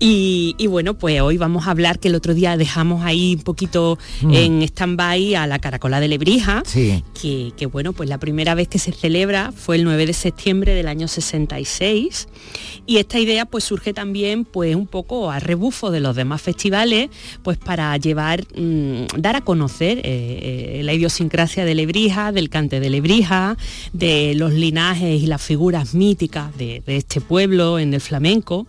Y, 0.00 0.54
y 0.58 0.68
bueno, 0.68 0.94
pues 0.94 1.20
hoy 1.20 1.38
vamos 1.38 1.66
a 1.66 1.72
hablar 1.72 1.98
que 1.98 2.06
el 2.08 2.14
otro 2.14 2.32
día 2.32 2.56
dejamos 2.56 3.04
ahí 3.04 3.34
un 3.36 3.42
poquito 3.42 3.98
Mm. 4.22 4.34
en 4.34 4.62
stand-by 4.62 5.34
a 5.34 5.46
la 5.46 5.58
caracola 5.58 5.98
de 6.00 6.08
Lebrija, 6.08 6.62
Sí. 6.66 7.02
que, 7.20 7.52
que, 7.56 7.66
bueno, 7.66 7.92
pues 7.92 8.08
la 8.08 8.18
primera 8.18 8.54
vez 8.54 8.68
que 8.68 8.78
se 8.78 8.92
celebra 8.92 9.52
fue 9.54 9.76
el 9.76 9.84
9 9.84 10.06
de 10.06 10.12
septiembre 10.12 10.74
del 10.74 10.86
año 10.88 11.08
66 11.08 12.28
y 12.86 12.98
esta 12.98 13.18
idea 13.18 13.44
pues 13.44 13.64
surge 13.64 13.92
también 13.92 14.44
pues 14.44 14.74
un 14.76 14.86
poco 14.86 15.30
a 15.30 15.40
rebufo 15.40 15.90
de 15.90 16.00
los 16.00 16.14
demás 16.16 16.42
festivales 16.42 17.10
pues 17.42 17.58
para 17.58 17.96
llevar, 17.96 18.44
mm, 18.56 19.06
dar 19.18 19.36
a 19.36 19.40
conocer 19.40 19.98
eh, 19.98 20.02
eh, 20.04 20.80
la 20.84 20.94
idiosincrasia 20.94 21.64
de 21.64 21.74
Lebrija, 21.74 22.30
del 22.32 22.48
cante 22.50 22.80
de 22.80 22.90
Lebrija, 22.90 23.56
de 23.92 24.34
los 24.36 24.52
linajes 24.52 25.22
y 25.22 25.26
las 25.26 25.42
figuras 25.42 25.94
míticas 25.94 26.56
de, 26.56 26.82
de 26.86 26.96
este 26.96 27.20
pueblo 27.20 27.78
en 27.78 27.94
el 27.94 28.00
flamenco 28.00 28.66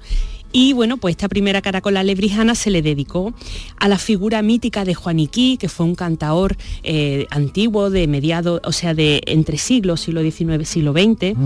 Y 0.52 0.74
bueno, 0.74 0.98
pues 0.98 1.14
esta 1.14 1.30
primera 1.30 1.62
caracola 1.62 2.04
lebrijana 2.04 2.56
se 2.56 2.72
le 2.72 2.82
dedicó 2.82 3.34
a 3.78 3.88
la 3.88 3.98
figura 3.98 4.42
mítica 4.42 4.84
de 4.84 4.96
Juaniquí, 4.96 5.58
que 5.58 5.70
fue 5.70 5.86
un 5.86 5.96
cantaor 5.96 6.58
eh, 6.84 7.28
antiguo 7.30 7.90
de 7.90 8.08
mediado, 8.08 8.60
o 8.64 8.72
sea, 8.72 8.94
de 8.94 9.22
entre 9.28 9.58
siglos, 9.58 10.02
siglo 10.02 10.22
XIX, 10.22 10.68
siglo 10.68 10.94
XX. 10.94 11.38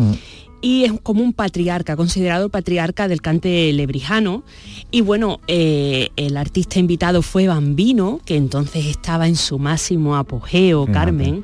Y 0.62 0.86
es 0.86 0.94
como 1.04 1.22
un 1.22 1.34
patriarca, 1.34 1.98
considerado 1.98 2.46
el 2.46 2.52
patriarca 2.52 3.10
del 3.10 3.22
cante 3.22 3.74
lebrijano. 3.74 4.44
Y 4.92 5.02
bueno, 5.02 5.42
eh, 5.48 6.10
el 6.16 6.38
artista 6.38 6.80
invitado 6.80 7.22
fue 7.22 7.48
Bambino, 7.48 8.22
que 8.24 8.38
entonces 8.38 8.86
estaba 8.86 9.28
en 9.28 9.36
su 9.36 9.60
máximo 9.60 10.16
apogeo, 10.16 10.86
Carmen 10.86 11.44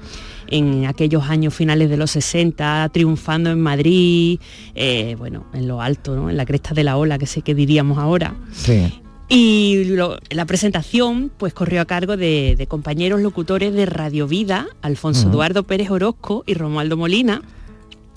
en 0.49 0.85
aquellos 0.85 1.23
años 1.29 1.53
finales 1.53 1.89
de 1.89 1.97
los 1.97 2.11
60, 2.11 2.89
triunfando 2.91 3.49
en 3.51 3.61
Madrid, 3.61 4.39
eh, 4.75 5.15
bueno, 5.17 5.45
en 5.53 5.67
lo 5.67 5.81
alto, 5.81 6.15
¿no? 6.15 6.29
en 6.29 6.37
la 6.37 6.45
cresta 6.45 6.73
de 6.73 6.83
la 6.83 6.97
ola, 6.97 7.17
que 7.17 7.25
sé 7.25 7.41
que 7.41 7.55
diríamos 7.55 7.97
ahora. 7.97 8.35
Sí. 8.51 8.91
Y 9.31 9.83
lo- 9.85 10.17
la 10.31 10.45
presentación 10.45 11.31
pues 11.37 11.53
corrió 11.53 11.81
a 11.81 11.85
cargo 11.85 12.17
de, 12.17 12.55
de 12.57 12.67
compañeros 12.67 13.21
locutores 13.21 13.73
de 13.73 13.85
Radio 13.85 14.27
Vida, 14.27 14.67
Alfonso. 14.81 15.29
Eduardo 15.29 15.63
Pérez 15.63 15.91
Orozco 15.91 16.43
y 16.47 16.55
Romualdo 16.55 16.97
Molina. 16.97 17.43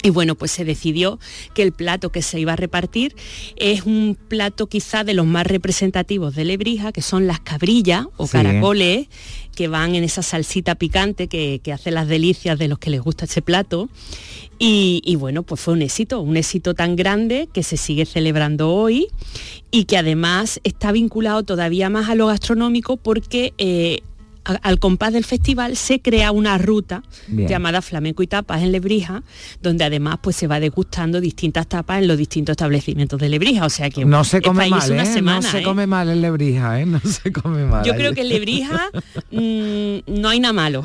Y 0.05 0.11
bueno, 0.11 0.35
pues 0.35 0.51
se 0.51 0.65
decidió 0.65 1.21
que 1.55 1.63
el 1.63 1.71
plato 1.71 2.11
que 2.11 2.23
se 2.23 2.41
iba 2.41 2.55
a 2.55 2.57
repartir 2.57 3.15
es 3.55 3.83
un 3.85 4.17
plato 4.27 4.67
quizá 4.67 5.05
de 5.05 5.15
los 5.15 5.27
más 5.27 5.47
representativos 5.47 6.35
de 6.35 6.45
Lebrija, 6.45 6.91
que 6.91 7.03
son 7.03 7.29
las 7.29 7.39
cabrillas 7.39 8.07
o 8.17 8.27
Sí. 8.27 8.33
caracoles, 8.33 9.07
que 9.55 9.69
van 9.69 9.95
en 9.95 10.05
esa 10.05 10.23
salsita 10.23 10.75
picante 10.75 11.29
que, 11.29 11.61
que 11.63 11.73
hace 11.73 11.91
las 11.91 12.09
delicias 12.09 12.59
de 12.59 12.69
los 12.69 12.79
que 12.79 12.91
les 12.91 13.01
gusta 13.01 13.27
ese 13.27 13.43
plato. 13.43 13.89
Y, 14.59 15.03
y 15.05 15.17
bueno, 15.17 15.43
pues 15.43 15.61
fue 15.61 15.75
un 15.75 15.83
éxito, 15.83 16.21
un 16.21 16.37
éxito 16.37 16.75
tan 16.75 16.95
grande 16.95 17.49
que 17.53 17.63
se 17.63 17.77
sigue 17.77 18.07
celebrando 18.07 18.71
hoy 18.71 19.09
y 19.71 19.85
que 19.85 19.97
además 19.97 20.61
está 20.63 20.93
vinculado 20.93 21.43
todavía 21.43 21.91
más 21.91 22.09
a 22.09 22.15
lo 22.15 22.29
gastronómico 22.29 22.97
porque 22.97 23.55
eh, 23.59 24.03
a- 24.45 24.55
al 24.55 24.79
compás 24.79 25.13
del 25.13 25.25
festival 25.25 25.77
se 25.77 26.01
crea 26.01 26.33
una 26.33 26.59
ruta 26.59 27.03
Bien. 27.29 27.49
llamada 27.49 27.83
Flamenco 27.83 28.23
y 28.23 28.27
Tapas 28.27 28.63
en 28.63 28.73
Lebrija, 28.73 29.23
donde 29.63 29.85
además 29.85 30.19
pues 30.23 30.37
se 30.37 30.47
va 30.47 30.61
degustando 30.61 31.21
distintas 31.21 31.67
tapas 31.67 31.99
en 32.01 32.09
los 32.09 32.19
distintos 32.19 32.55
establecimientos 32.55 33.21
de 33.21 33.29
Lebrija. 33.29 33.65
O 33.67 33.71
sea 33.71 33.91
que 33.91 34.05
No 34.05 34.25
se 34.25 34.43
come 34.43 34.69
mal, 34.69 34.81
¿eh? 34.93 35.07
semana, 35.07 35.41
no 35.41 35.51
se 35.51 35.61
¿eh? 35.61 35.63
come 35.63 35.87
mal 35.87 36.09
en 36.09 36.21
Lebrija, 36.23 36.81
¿eh? 36.81 36.87
No 36.87 37.01
se 37.01 37.33
come 37.33 37.65
mal. 37.67 37.85
Yo 37.85 37.93
allí. 37.93 38.01
creo 38.01 38.15
que 38.15 38.23
en 38.23 38.29
Lebrija 38.29 38.91
mm, 39.31 39.99
no 40.21 40.29
hay 40.29 40.41
nada 40.41 40.53
malo. 40.53 40.85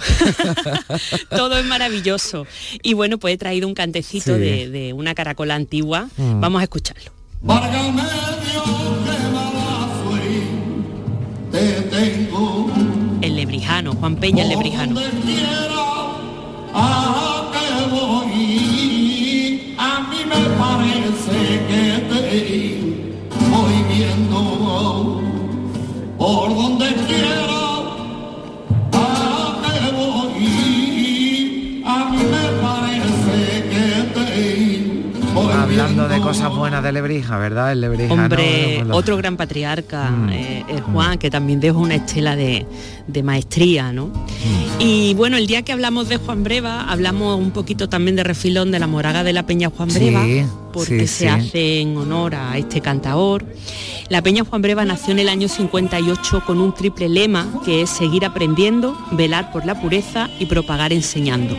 Todo 1.30 1.58
es 1.58 1.66
maravilloso. 1.66 2.46
Y 2.84 2.94
bueno, 2.94 3.18
pues 3.18 3.34
he 3.34 3.38
traído 3.38 3.68
un 3.68 3.74
cantecito 3.74 4.36
Sí. 4.36 4.40
de, 4.42 4.70
de 4.70 4.94
una 4.94 5.16
caracola 5.16 5.56
antigua. 5.56 6.10
Mm. 6.18 6.40
Vamos 6.42 6.60
a 6.62 6.64
escucharlo. 6.64 7.12
Te 11.52 11.82
tengo 11.90 12.70
El 12.76 12.77
Juan 14.00 14.16
Peña 14.16 14.44
lebrijano. 14.46 15.00
por 26.18 26.56
donde 26.56 26.94
quiera. 27.08 27.67
De 36.18 36.24
viendo. 36.26 36.28
cosas 36.44 36.56
buenas 36.58 36.84
de 36.84 36.92
Lebrija, 36.92 37.38
¿verdad? 37.38 37.72
El 37.72 37.82
lebrijano. 37.82 38.24
Hombre, 38.24 38.82
pues 38.86 38.98
otro 38.98 39.18
gran 39.18 39.38
patriarca, 39.38 40.10
Mm. 40.12 40.30
eh, 40.30 40.66
es 40.70 40.82
Juan, 40.82 41.18
que 41.18 41.30
también 41.30 41.60
dejó 41.60 41.80
una 41.80 41.96
estela 41.96 42.36
de, 42.36 42.66
de 43.08 43.24
maestría, 43.24 43.92
¿no? 43.94 44.08
Mm. 44.08 44.80
Y 44.80 45.14
bueno, 45.16 45.38
el 45.38 45.48
día 45.48 45.62
que 45.64 45.72
hablamos 45.74 46.10
de 46.10 46.18
Juan 46.18 46.44
Breva, 46.44 46.84
hablamos 46.90 47.40
un 47.40 47.52
poquito 47.52 47.90
también 47.90 48.16
de 48.16 48.24
refilón 48.24 48.72
de 48.72 48.80
la 48.80 48.88
moraga 48.88 49.24
de 49.24 49.34
la 49.34 49.46
Peña 49.46 49.70
Juan 49.76 49.90
Sí, 49.90 50.00
Breva, 50.00 50.26
porque 50.74 51.08
sí, 51.08 51.08
se 51.08 51.20
sí. 51.24 51.28
hace 51.28 51.82
en 51.82 51.98
honor 51.98 52.36
a 52.36 52.58
este 52.58 52.82
cantaor. 52.82 53.46
La 54.10 54.22
Peña 54.22 54.44
Juan 54.46 54.62
Breva 54.62 54.86
nació 54.86 55.12
en 55.14 55.20
el 55.20 55.30
año 55.30 55.48
58 55.48 56.44
con 56.46 56.60
un 56.62 56.74
triple 56.74 57.10
lema 57.10 57.46
que 57.66 57.82
es 57.82 57.90
seguir 57.90 58.24
aprendiendo, 58.26 58.98
velar 59.12 59.52
por 59.52 59.66
la 59.66 59.82
pureza 59.82 60.30
y 60.40 60.46
propagar 60.46 60.94
enseñando. 60.94 61.56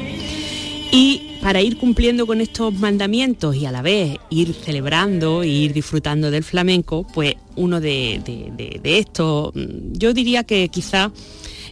Y 0.90 1.22
para 1.42 1.60
ir 1.60 1.76
cumpliendo 1.76 2.26
con 2.26 2.40
estos 2.40 2.72
mandamientos 2.74 3.54
y 3.56 3.66
a 3.66 3.72
la 3.72 3.82
vez 3.82 4.16
ir 4.30 4.54
celebrando 4.54 5.42
e 5.42 5.48
ir 5.48 5.72
disfrutando 5.72 6.30
del 6.30 6.42
flamenco, 6.42 7.06
pues 7.14 7.34
uno 7.56 7.80
de, 7.80 8.20
de- 8.24 8.50
de- 8.56 8.80
de 8.82 8.98
estos, 8.98 9.54
mm, 9.54 9.92
yo 9.92 10.14
diría 10.14 10.44
que 10.44 10.68
quizá 10.70 11.12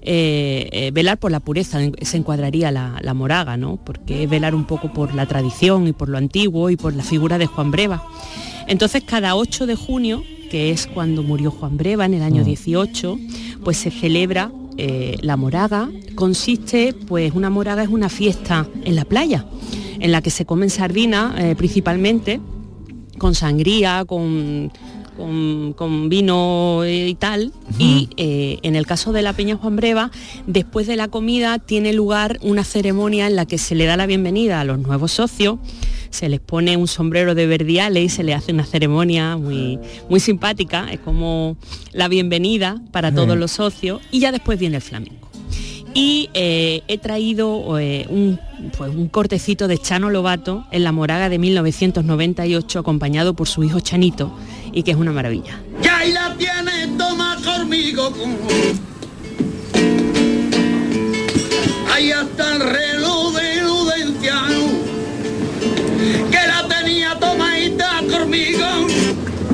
eh, 0.02 0.68
eh, 0.70 0.90
velar 0.92 1.18
por 1.18 1.32
la 1.32 1.40
pureza 1.40 1.80
se 2.02 2.16
encuadraría 2.16 2.70
la, 2.70 2.98
la 3.02 3.14
moraga, 3.14 3.56
¿no? 3.56 3.76
Porque 3.76 4.24
es 4.24 4.30
velar 4.30 4.54
un 4.54 4.64
poco 4.64 4.92
por 4.92 5.14
la 5.14 5.26
tradición 5.26 5.88
y 5.88 5.92
por 5.92 6.08
lo 6.08 6.18
antiguo 6.18 6.70
y 6.70 6.76
por 6.76 6.94
la 6.94 7.02
figura 7.02 7.38
de 7.38 7.46
Juan 7.46 7.70
Breva. 7.72 8.06
Entonces 8.68 9.02
cada 9.04 9.34
8 9.34 9.66
de 9.66 9.74
junio, 9.74 10.22
que 10.50 10.70
es 10.70 10.86
cuando 10.86 11.22
murió 11.24 11.50
Juan 11.50 11.76
Breva 11.76 12.04
en 12.04 12.14
el 12.14 12.22
año 12.22 12.44
18, 12.44 13.18
pues 13.64 13.78
se 13.78 13.90
celebra 13.90 14.52
eh, 14.76 15.16
la 15.20 15.36
moraga. 15.36 15.88
Consiste, 16.14 16.94
pues 17.06 17.32
una 17.34 17.50
moraga 17.50 17.82
es 17.82 17.88
una 17.88 18.08
fiesta 18.08 18.66
en 18.84 18.94
la 18.94 19.04
playa, 19.04 19.46
en 19.98 20.12
la 20.12 20.22
que 20.22 20.30
se 20.30 20.44
comen 20.44 20.70
sardinas 20.70 21.38
eh, 21.38 21.54
principalmente, 21.56 22.40
con 23.18 23.34
sangría, 23.34 24.04
con, 24.04 24.70
con, 25.16 25.72
con 25.72 26.08
vino 26.08 26.82
y 26.86 27.14
tal. 27.14 27.52
Y 27.78 28.08
eh, 28.16 28.58
en 28.62 28.76
el 28.76 28.86
caso 28.86 29.12
de 29.12 29.22
la 29.22 29.32
Peña 29.32 29.56
Juan 29.56 29.76
Breva, 29.76 30.10
después 30.46 30.86
de 30.86 30.96
la 30.96 31.08
comida 31.08 31.58
tiene 31.58 31.92
lugar 31.92 32.38
una 32.42 32.64
ceremonia 32.64 33.26
en 33.26 33.36
la 33.36 33.46
que 33.46 33.58
se 33.58 33.74
le 33.74 33.86
da 33.86 33.96
la 33.96 34.06
bienvenida 34.06 34.60
a 34.60 34.64
los 34.64 34.78
nuevos 34.78 35.12
socios, 35.12 35.58
se 36.10 36.28
les 36.28 36.40
pone 36.40 36.76
un 36.76 36.86
sombrero 36.88 37.34
de 37.34 37.46
verdiales 37.46 38.04
y 38.04 38.08
se 38.08 38.24
le 38.24 38.34
hace 38.34 38.52
una 38.52 38.64
ceremonia 38.64 39.36
muy, 39.36 39.78
muy 40.08 40.20
simpática, 40.20 40.88
es 40.92 41.00
como 41.00 41.56
la 41.92 42.08
bienvenida 42.08 42.80
para 42.92 43.12
todos 43.12 43.34
Sí. 43.34 43.38
los 43.40 43.52
socios 43.52 44.00
y 44.12 44.20
ya 44.20 44.32
después 44.32 44.58
viene 44.58 44.76
el 44.76 44.82
flamenco. 44.82 45.28
Y 45.94 46.28
eh, 46.34 46.82
he 46.88 46.98
traído 46.98 47.78
eh, 47.78 48.06
un, 48.10 48.38
pues, 48.76 48.94
un 48.94 49.08
cortecito 49.08 49.66
de 49.66 49.78
Chano 49.78 50.10
Lobato 50.10 50.66
en 50.70 50.84
la 50.84 50.92
Moraga 50.92 51.30
de 51.30 51.38
1998 51.38 52.78
acompañado 52.78 53.34
por 53.34 53.48
su 53.48 53.64
hijo 53.64 53.80
Chanito 53.80 54.30
y 54.76 54.82
que 54.82 54.90
es 54.90 54.96
una 54.98 55.10
maravilla. 55.10 55.58
Y 55.82 55.88
ahí 55.88 56.12
la 56.12 56.36
tienes, 56.36 56.98
toma 56.98 57.38
conmigo. 57.42 58.12
Ahí 61.90 62.10
está 62.10 62.56
el 62.56 62.60
reloj 62.60 63.32
de 63.36 63.62
Ludenciano, 63.62 64.66
que 66.30 66.46
la 66.46 66.68
tenía 66.68 67.18
tomadita 67.18 68.02
conmigo, 68.10 68.66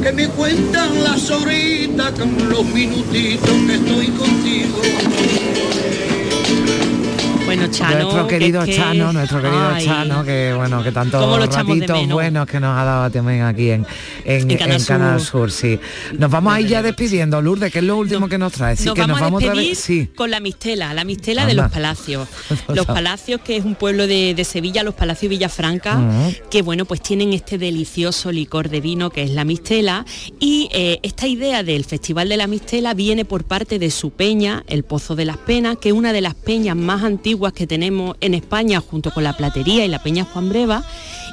que 0.02 0.10
me 0.10 0.26
cuentan 0.26 1.04
las 1.04 1.30
horitas 1.30 2.10
con 2.18 2.48
los 2.48 2.64
minutitos 2.64 3.48
que 3.48 3.74
estoy 3.74 4.08
contigo. 4.08 5.41
Bueno, 7.56 7.72
Chano, 7.72 7.98
nuestro 8.02 8.26
que 8.26 8.38
querido 8.38 8.64
que- 8.64 8.76
Chano, 8.76 9.12
nuestro 9.12 9.42
querido 9.42 9.68
Ay, 9.72 9.84
Chano, 9.84 10.24
que 10.24 10.52
bueno, 10.56 10.82
que 10.82 10.92
tantos 10.92 11.20
ratitos 11.54 12.08
buenos 12.08 12.46
que 12.46 12.60
nos 12.60 12.76
ha 12.78 12.84
dado 12.84 13.10
también 13.10 13.42
aquí 13.42 13.70
en, 13.70 13.86
en, 14.24 14.50
En 14.50 14.58
Canal 14.58 14.80
en 14.80 14.84
Canal 14.86 15.20
Sur. 15.20 15.50
Sí. 15.50 15.78
Nos 16.18 16.30
vamos 16.30 16.52
a 16.54 16.60
ir 16.60 16.68
ya 16.68 16.82
despidiendo, 16.82 17.40
Lourdes, 17.42 17.72
que 17.72 17.78
es 17.80 17.84
lo 17.84 17.96
último 17.96 18.28
que 18.28 18.38
nos 18.38 18.52
trae. 18.52 18.76
Sí, 18.76 18.86
nos 18.86 18.94
que 18.94 19.00
vamos, 19.02 19.16
nos 19.20 19.20
vamos 19.20 19.42
a 19.42 19.46
otra 19.46 19.54
despedir 19.60 19.70
vez. 19.76 19.78
Sí. 19.84 20.08
con 20.14 20.30
la 20.30 20.40
Mistela, 20.40 20.94
la 20.94 21.04
Mistela 21.04 21.46
de 21.46 21.54
los 21.54 21.70
Palacios. 21.70 22.28
Los 22.72 22.86
Palacios, 22.86 23.40
que 23.42 23.56
es 23.56 23.64
un 23.64 23.74
pueblo 23.74 24.06
de, 24.06 24.34
de 24.34 24.44
Sevilla, 24.44 24.82
los 24.82 24.94
Palacios 24.94 25.28
Villafranca, 25.30 25.98
Ujú. 25.98 26.34
que 26.50 26.62
bueno, 26.62 26.84
pues 26.84 27.00
tienen 27.02 27.32
este 27.32 27.58
delicioso 27.58 28.32
licor 28.32 28.68
de 28.68 28.80
vino 28.80 29.10
que 29.10 29.22
es 29.22 29.30
la 29.30 29.44
Mistela. 29.44 30.04
Y 30.40 30.68
eh, 30.72 30.98
esta 31.02 31.26
idea 31.26 31.62
del 31.62 31.84
Festival 31.84 32.28
de 32.28 32.36
la 32.36 32.46
Mistela 32.46 32.94
viene 32.94 33.24
por 33.24 33.44
parte 33.44 33.78
de 33.78 33.90
su 33.90 34.10
peña, 34.10 34.64
el 34.68 34.84
Pozo 34.84 35.16
de 35.16 35.24
las 35.24 35.36
Penas, 35.38 35.76
que 35.78 35.88
es 35.90 35.94
una 35.94 36.12
de 36.12 36.20
las 36.20 36.34
peñas 36.34 36.76
más 36.76 37.02
antiguas 37.02 37.41
que 37.50 37.66
tenemos 37.66 38.16
en 38.20 38.34
España, 38.34 38.80
junto 38.80 39.10
con 39.10 39.24
la 39.24 39.36
Platería 39.36 39.84
y 39.84 39.88
la 39.88 40.00
Peña 40.00 40.24
Juan 40.24 40.48
Breva. 40.48 40.84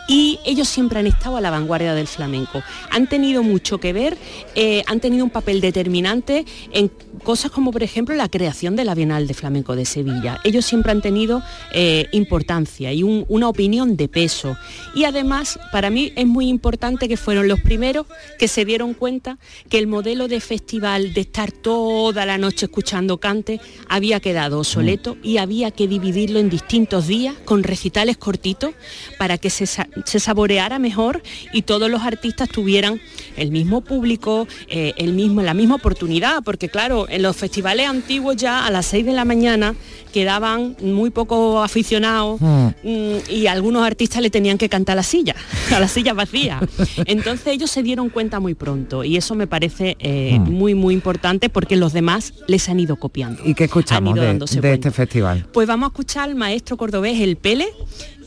Y 0.10 0.40
ellos 0.44 0.68
siempre 0.68 1.00
han 1.00 1.08
estado 1.08 1.38
a 1.38 1.42
la 1.42 1.52
vanguardia 1.52 1.94
del 1.94 2.08
flamenco. 2.08 2.62
Han 2.90 3.08
tenido 3.08 3.44
mucho 3.44 3.78
que 3.78 3.94
ver, 3.94 4.18
eh, 4.56 4.84
han 4.88 5.00
tenido 5.00 5.24
un 5.24 5.30
papel 5.30 5.62
determinante 5.62 6.46
en 6.74 6.92
cosas 7.24 7.52
como, 7.52 7.72
por 7.72 7.84
ejemplo, 7.84 8.16
la 8.16 8.28
creación 8.28 8.76
de 8.76 8.86
la 8.86 8.96
Bienal 8.96 9.28
de 9.28 9.34
Flamenco 9.36 9.76
de 9.76 9.86
Sevilla. 9.86 10.40
Ellos 10.44 10.66
siempre 10.66 10.92
han 10.92 11.02
tenido 11.02 11.44
eh, 11.74 12.08
importancia 12.12 12.92
y 12.92 13.04
un- 13.04 13.26
una 13.30 13.48
opinión 13.48 13.96
de 13.98 14.08
peso. 14.08 14.58
Y 14.96 15.04
además, 15.04 15.60
para 15.72 15.90
mí 15.92 16.12
es 16.16 16.26
muy 16.26 16.48
importante 16.50 17.08
que 17.08 17.16
fueron 17.16 17.48
los 17.48 17.62
primeros 17.62 18.08
que 18.40 18.48
se 18.48 18.66
dieron 18.66 18.96
cuenta 18.96 19.38
que 19.70 19.78
el 19.78 19.86
modelo 19.86 20.28
de 20.28 20.40
festival 20.40 21.14
de 21.14 21.22
estar 21.22 21.52
toda 21.52 22.26
la 22.26 22.38
noche 22.40 22.66
escuchando 22.66 23.20
cante 23.20 23.62
había 23.88 24.20
quedado 24.20 24.58
obsoleto 24.60 25.18
y 25.22 25.38
había 25.38 25.70
que 25.70 25.88
dividirlo 25.88 26.40
en 26.40 26.50
distintos 26.50 27.06
días 27.06 27.36
con 27.46 27.62
recitales 27.62 28.18
cortitos 28.18 28.74
para 29.20 29.38
que 29.38 29.52
se, 29.52 29.68
se 30.06 30.20
saboreara 30.20 30.80
mejor 30.80 31.22
y 31.54 31.64
todos 31.64 31.90
los 31.90 32.02
artistas 32.04 32.50
tuvieran 32.50 33.00
el 33.38 33.52
mismo 33.52 33.82
público, 33.82 34.48
eh, 34.68 34.94
el 34.98 35.14
mismo, 35.14 35.42
la 35.42 35.54
misma 35.54 35.76
oportunidad, 35.76 36.44
porque 36.44 36.70
claro, 36.70 37.08
en 37.10 37.22
los 37.22 37.36
festivales 37.38 37.88
antiguos 37.88 38.36
ya 38.36 38.66
a 38.66 38.72
las 38.72 38.86
6 38.88 39.06
de 39.06 39.14
la 39.14 39.26
mañana 39.26 39.76
quedaban 40.14 40.76
muy 40.82 41.10
poco 41.12 41.62
aficionados 41.64 42.40
Hmm. 42.42 42.68
mm, 42.84 43.16
y 43.30 43.48
algunos 43.48 43.86
artistas 43.86 44.22
le 44.22 44.30
tenían 44.30 44.58
que 44.58 44.70
cantar 44.70 44.94
a 44.94 44.96
la 44.98 45.04
silla, 45.04 45.36
a 45.76 45.80
la 45.80 45.88
silla 45.88 46.14
vacía. 46.14 46.60
Entonces 47.06 47.48
ellos 47.48 47.70
se 47.70 47.84
dieron 47.84 48.10
cuenta 48.10 48.40
muy 48.40 48.54
pronto 48.56 49.04
y 49.04 49.18
eso 49.18 49.36
me 49.36 49.48
parece 49.48 49.96
eh, 50.00 50.38
Hmm. 50.40 50.52
muy, 50.52 50.74
muy 50.76 50.94
importante 50.94 51.50
porque 51.50 51.76
los 51.76 51.94
demás 51.94 52.34
les 52.48 52.68
han 52.70 52.80
ido 52.80 52.96
copiando. 52.96 53.42
¿Y 53.46 53.54
qué 53.54 53.66
escuchamos 53.66 54.16
de, 54.16 54.34
de 54.62 54.74
este 54.74 54.92
festival? 54.92 55.48
Pues 55.52 55.68
vamos 55.68 55.88
a 55.88 55.90
escuchar 55.92 56.30
al 56.30 56.36
maestro 56.36 56.78
cordobés 56.78 57.20
El 57.20 57.36
Pele 57.38 57.68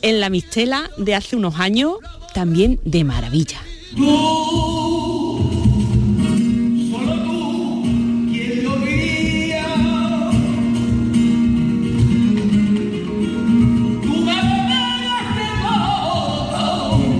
en 0.03 0.19
la 0.19 0.29
mistela 0.29 0.91
de 0.97 1.15
hace 1.15 1.35
unos 1.35 1.59
años, 1.59 1.93
también 2.35 2.79
de 2.83 3.03
maravilla. 3.03 3.59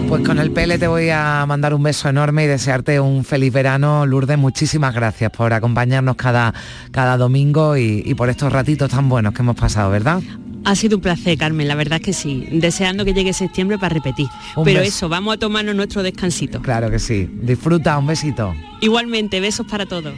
Pues 0.10 0.24
con 0.24 0.38
el 0.38 0.52
Pele 0.52 0.78
te 0.78 0.88
voy 0.88 1.10
a 1.10 1.44
mandar 1.48 1.74
un 1.74 1.82
beso 1.82 2.08
enorme 2.10 2.44
y 2.44 2.48
desearte 2.48 3.00
un 3.00 3.24
feliz 3.24 3.52
verano. 3.52 4.06
Lourdes, 4.06 4.38
muchísimas 4.38 4.94
gracias 4.94 5.32
por 5.32 5.54
acompañarnos 5.54 6.16
cada, 6.18 6.54
cada 6.92 7.18
domingo 7.18 7.78
y, 7.78 8.04
y 8.06 8.14
por 8.14 8.30
estos 8.30 8.54
ratitos 8.54 8.92
tan 8.92 9.10
buenos 9.10 9.34
que 9.34 9.42
hemos 9.42 9.56
pasado, 9.56 9.90
¿verdad? 9.90 10.22
Ha 10.66 10.76
sido 10.76 10.96
un 10.98 11.02
placer, 11.02 11.38
Carmen, 11.38 11.68
la 11.68 11.76
verdad 11.76 12.00
que 12.00 12.14
sí. 12.14 12.48
Deseando 12.52 13.04
que 13.04 13.14
llegue 13.14 13.34
septiembre 13.34 13.78
para 13.78 13.94
repetir. 13.94 14.28
Un 14.56 14.64
Pero 14.64 14.80
beso. 14.80 14.90
eso, 14.90 15.10
vamos 15.10 15.36
a 15.36 15.38
tomarnos 15.38 15.76
nuestro 15.76 16.04
descansito. 16.04 16.62
Claro 16.62 16.90
que 16.90 17.00
sí. 17.00 17.30
Disfruta, 17.42 17.98
un 17.98 18.08
besito. 18.08 18.54
Igualmente, 18.82 19.40
besos 19.42 19.66
para 19.68 19.86
todos. 19.86 20.14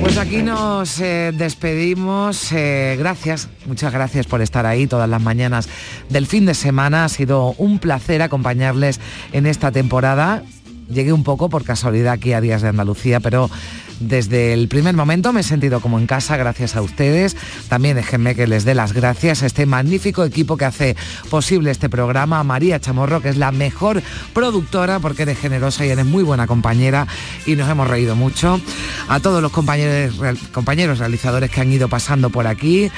Pues 0.00 0.18
aquí 0.18 0.42
nos 0.42 1.00
eh, 1.00 1.32
despedimos. 1.34 2.52
eh, 2.52 2.96
gracias, 2.98 3.48
muchas 3.66 3.92
gracias 3.92 4.26
por 4.26 4.40
estar 4.40 4.64
ahí 4.64 4.86
todas 4.86 5.08
las 5.08 5.20
mañanas 5.20 5.68
del 6.08 6.26
fin 6.26 6.46
de 6.46 6.54
semana. 6.54 7.04
Ha 7.04 7.08
sido 7.08 7.54
un 7.58 7.78
placer 7.78 8.22
acompañarles 8.22 9.00
en 9.32 9.46
esta 9.46 9.72
temporada. 9.72 10.42
Llegué 10.88 11.12
un 11.12 11.24
poco 11.24 11.48
por 11.48 11.64
casualidad 11.64 12.12
aquí 12.12 12.32
a 12.32 12.40
Días 12.40 12.62
de 12.62 12.68
Andalucía, 12.68 13.20
pero 13.20 13.50
desde 13.98 14.52
el 14.52 14.68
primer 14.68 14.94
momento 14.94 15.32
me 15.32 15.40
he 15.40 15.44
sentido 15.44 15.80
como 15.80 15.98
en 15.98 16.06
casa 16.06 16.36
gracias 16.36 16.76
a 16.76 16.82
ustedes. 16.82 17.36
También 17.68 17.96
déjenme 17.96 18.34
que 18.34 18.46
les 18.46 18.64
dé 18.64 18.74
las 18.74 18.92
gracias 18.92 19.42
a 19.42 19.46
este 19.46 19.66
magnífico 19.66 20.24
equipo 20.24 20.56
que 20.56 20.64
hace 20.64 20.96
posible 21.30 21.70
este 21.70 21.88
programa, 21.88 22.38
a 22.38 22.44
María 22.44 22.78
Chamorro, 22.78 23.20
que 23.20 23.30
es 23.30 23.36
la 23.36 23.52
mejor 23.52 24.02
productora 24.32 25.00
porque 25.00 25.22
eres 25.22 25.38
generosa 25.38 25.84
y 25.84 25.90
eres 25.90 26.06
muy 26.06 26.22
buena 26.22 26.46
compañera 26.46 27.06
y 27.46 27.56
nos 27.56 27.68
hemos 27.68 27.88
reído 27.88 28.14
mucho. 28.14 28.60
A 29.08 29.20
todos 29.20 29.42
los 29.42 29.50
compañeros, 29.50 30.14
compañeros 30.52 30.98
realizadores 30.98 31.50
que 31.50 31.60
han 31.60 31.72
ido 31.72 31.88
pasando 31.88 32.30
por 32.30 32.46
aquí. 32.46 32.90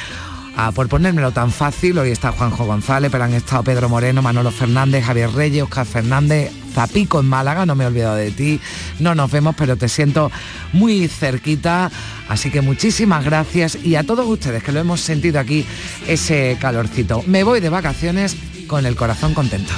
Ah, 0.60 0.72
por 0.72 0.88
ponérmelo 0.88 1.30
tan 1.30 1.52
fácil, 1.52 1.96
hoy 1.98 2.10
está 2.10 2.32
Juanjo 2.32 2.64
González, 2.64 3.12
pero 3.12 3.22
han 3.22 3.32
estado 3.32 3.62
Pedro 3.62 3.88
Moreno, 3.88 4.22
Manolo 4.22 4.50
Fernández, 4.50 5.04
Javier 5.04 5.30
Reyes, 5.30 5.62
Oscar 5.62 5.86
Fernández, 5.86 6.50
Zapico 6.74 7.20
en 7.20 7.26
Málaga, 7.26 7.64
no 7.64 7.76
me 7.76 7.84
he 7.84 7.86
olvidado 7.86 8.16
de 8.16 8.32
ti, 8.32 8.60
no 8.98 9.14
nos 9.14 9.30
vemos, 9.30 9.54
pero 9.56 9.76
te 9.76 9.88
siento 9.88 10.32
muy 10.72 11.06
cerquita, 11.06 11.92
así 12.28 12.50
que 12.50 12.60
muchísimas 12.60 13.24
gracias 13.24 13.78
y 13.84 13.94
a 13.94 14.02
todos 14.02 14.26
ustedes 14.26 14.64
que 14.64 14.72
lo 14.72 14.80
hemos 14.80 15.00
sentido 15.00 15.38
aquí, 15.38 15.64
ese 16.08 16.58
calorcito. 16.60 17.22
Me 17.28 17.44
voy 17.44 17.60
de 17.60 17.68
vacaciones 17.68 18.36
con 18.66 18.84
el 18.84 18.96
corazón 18.96 19.34
contento. 19.34 19.72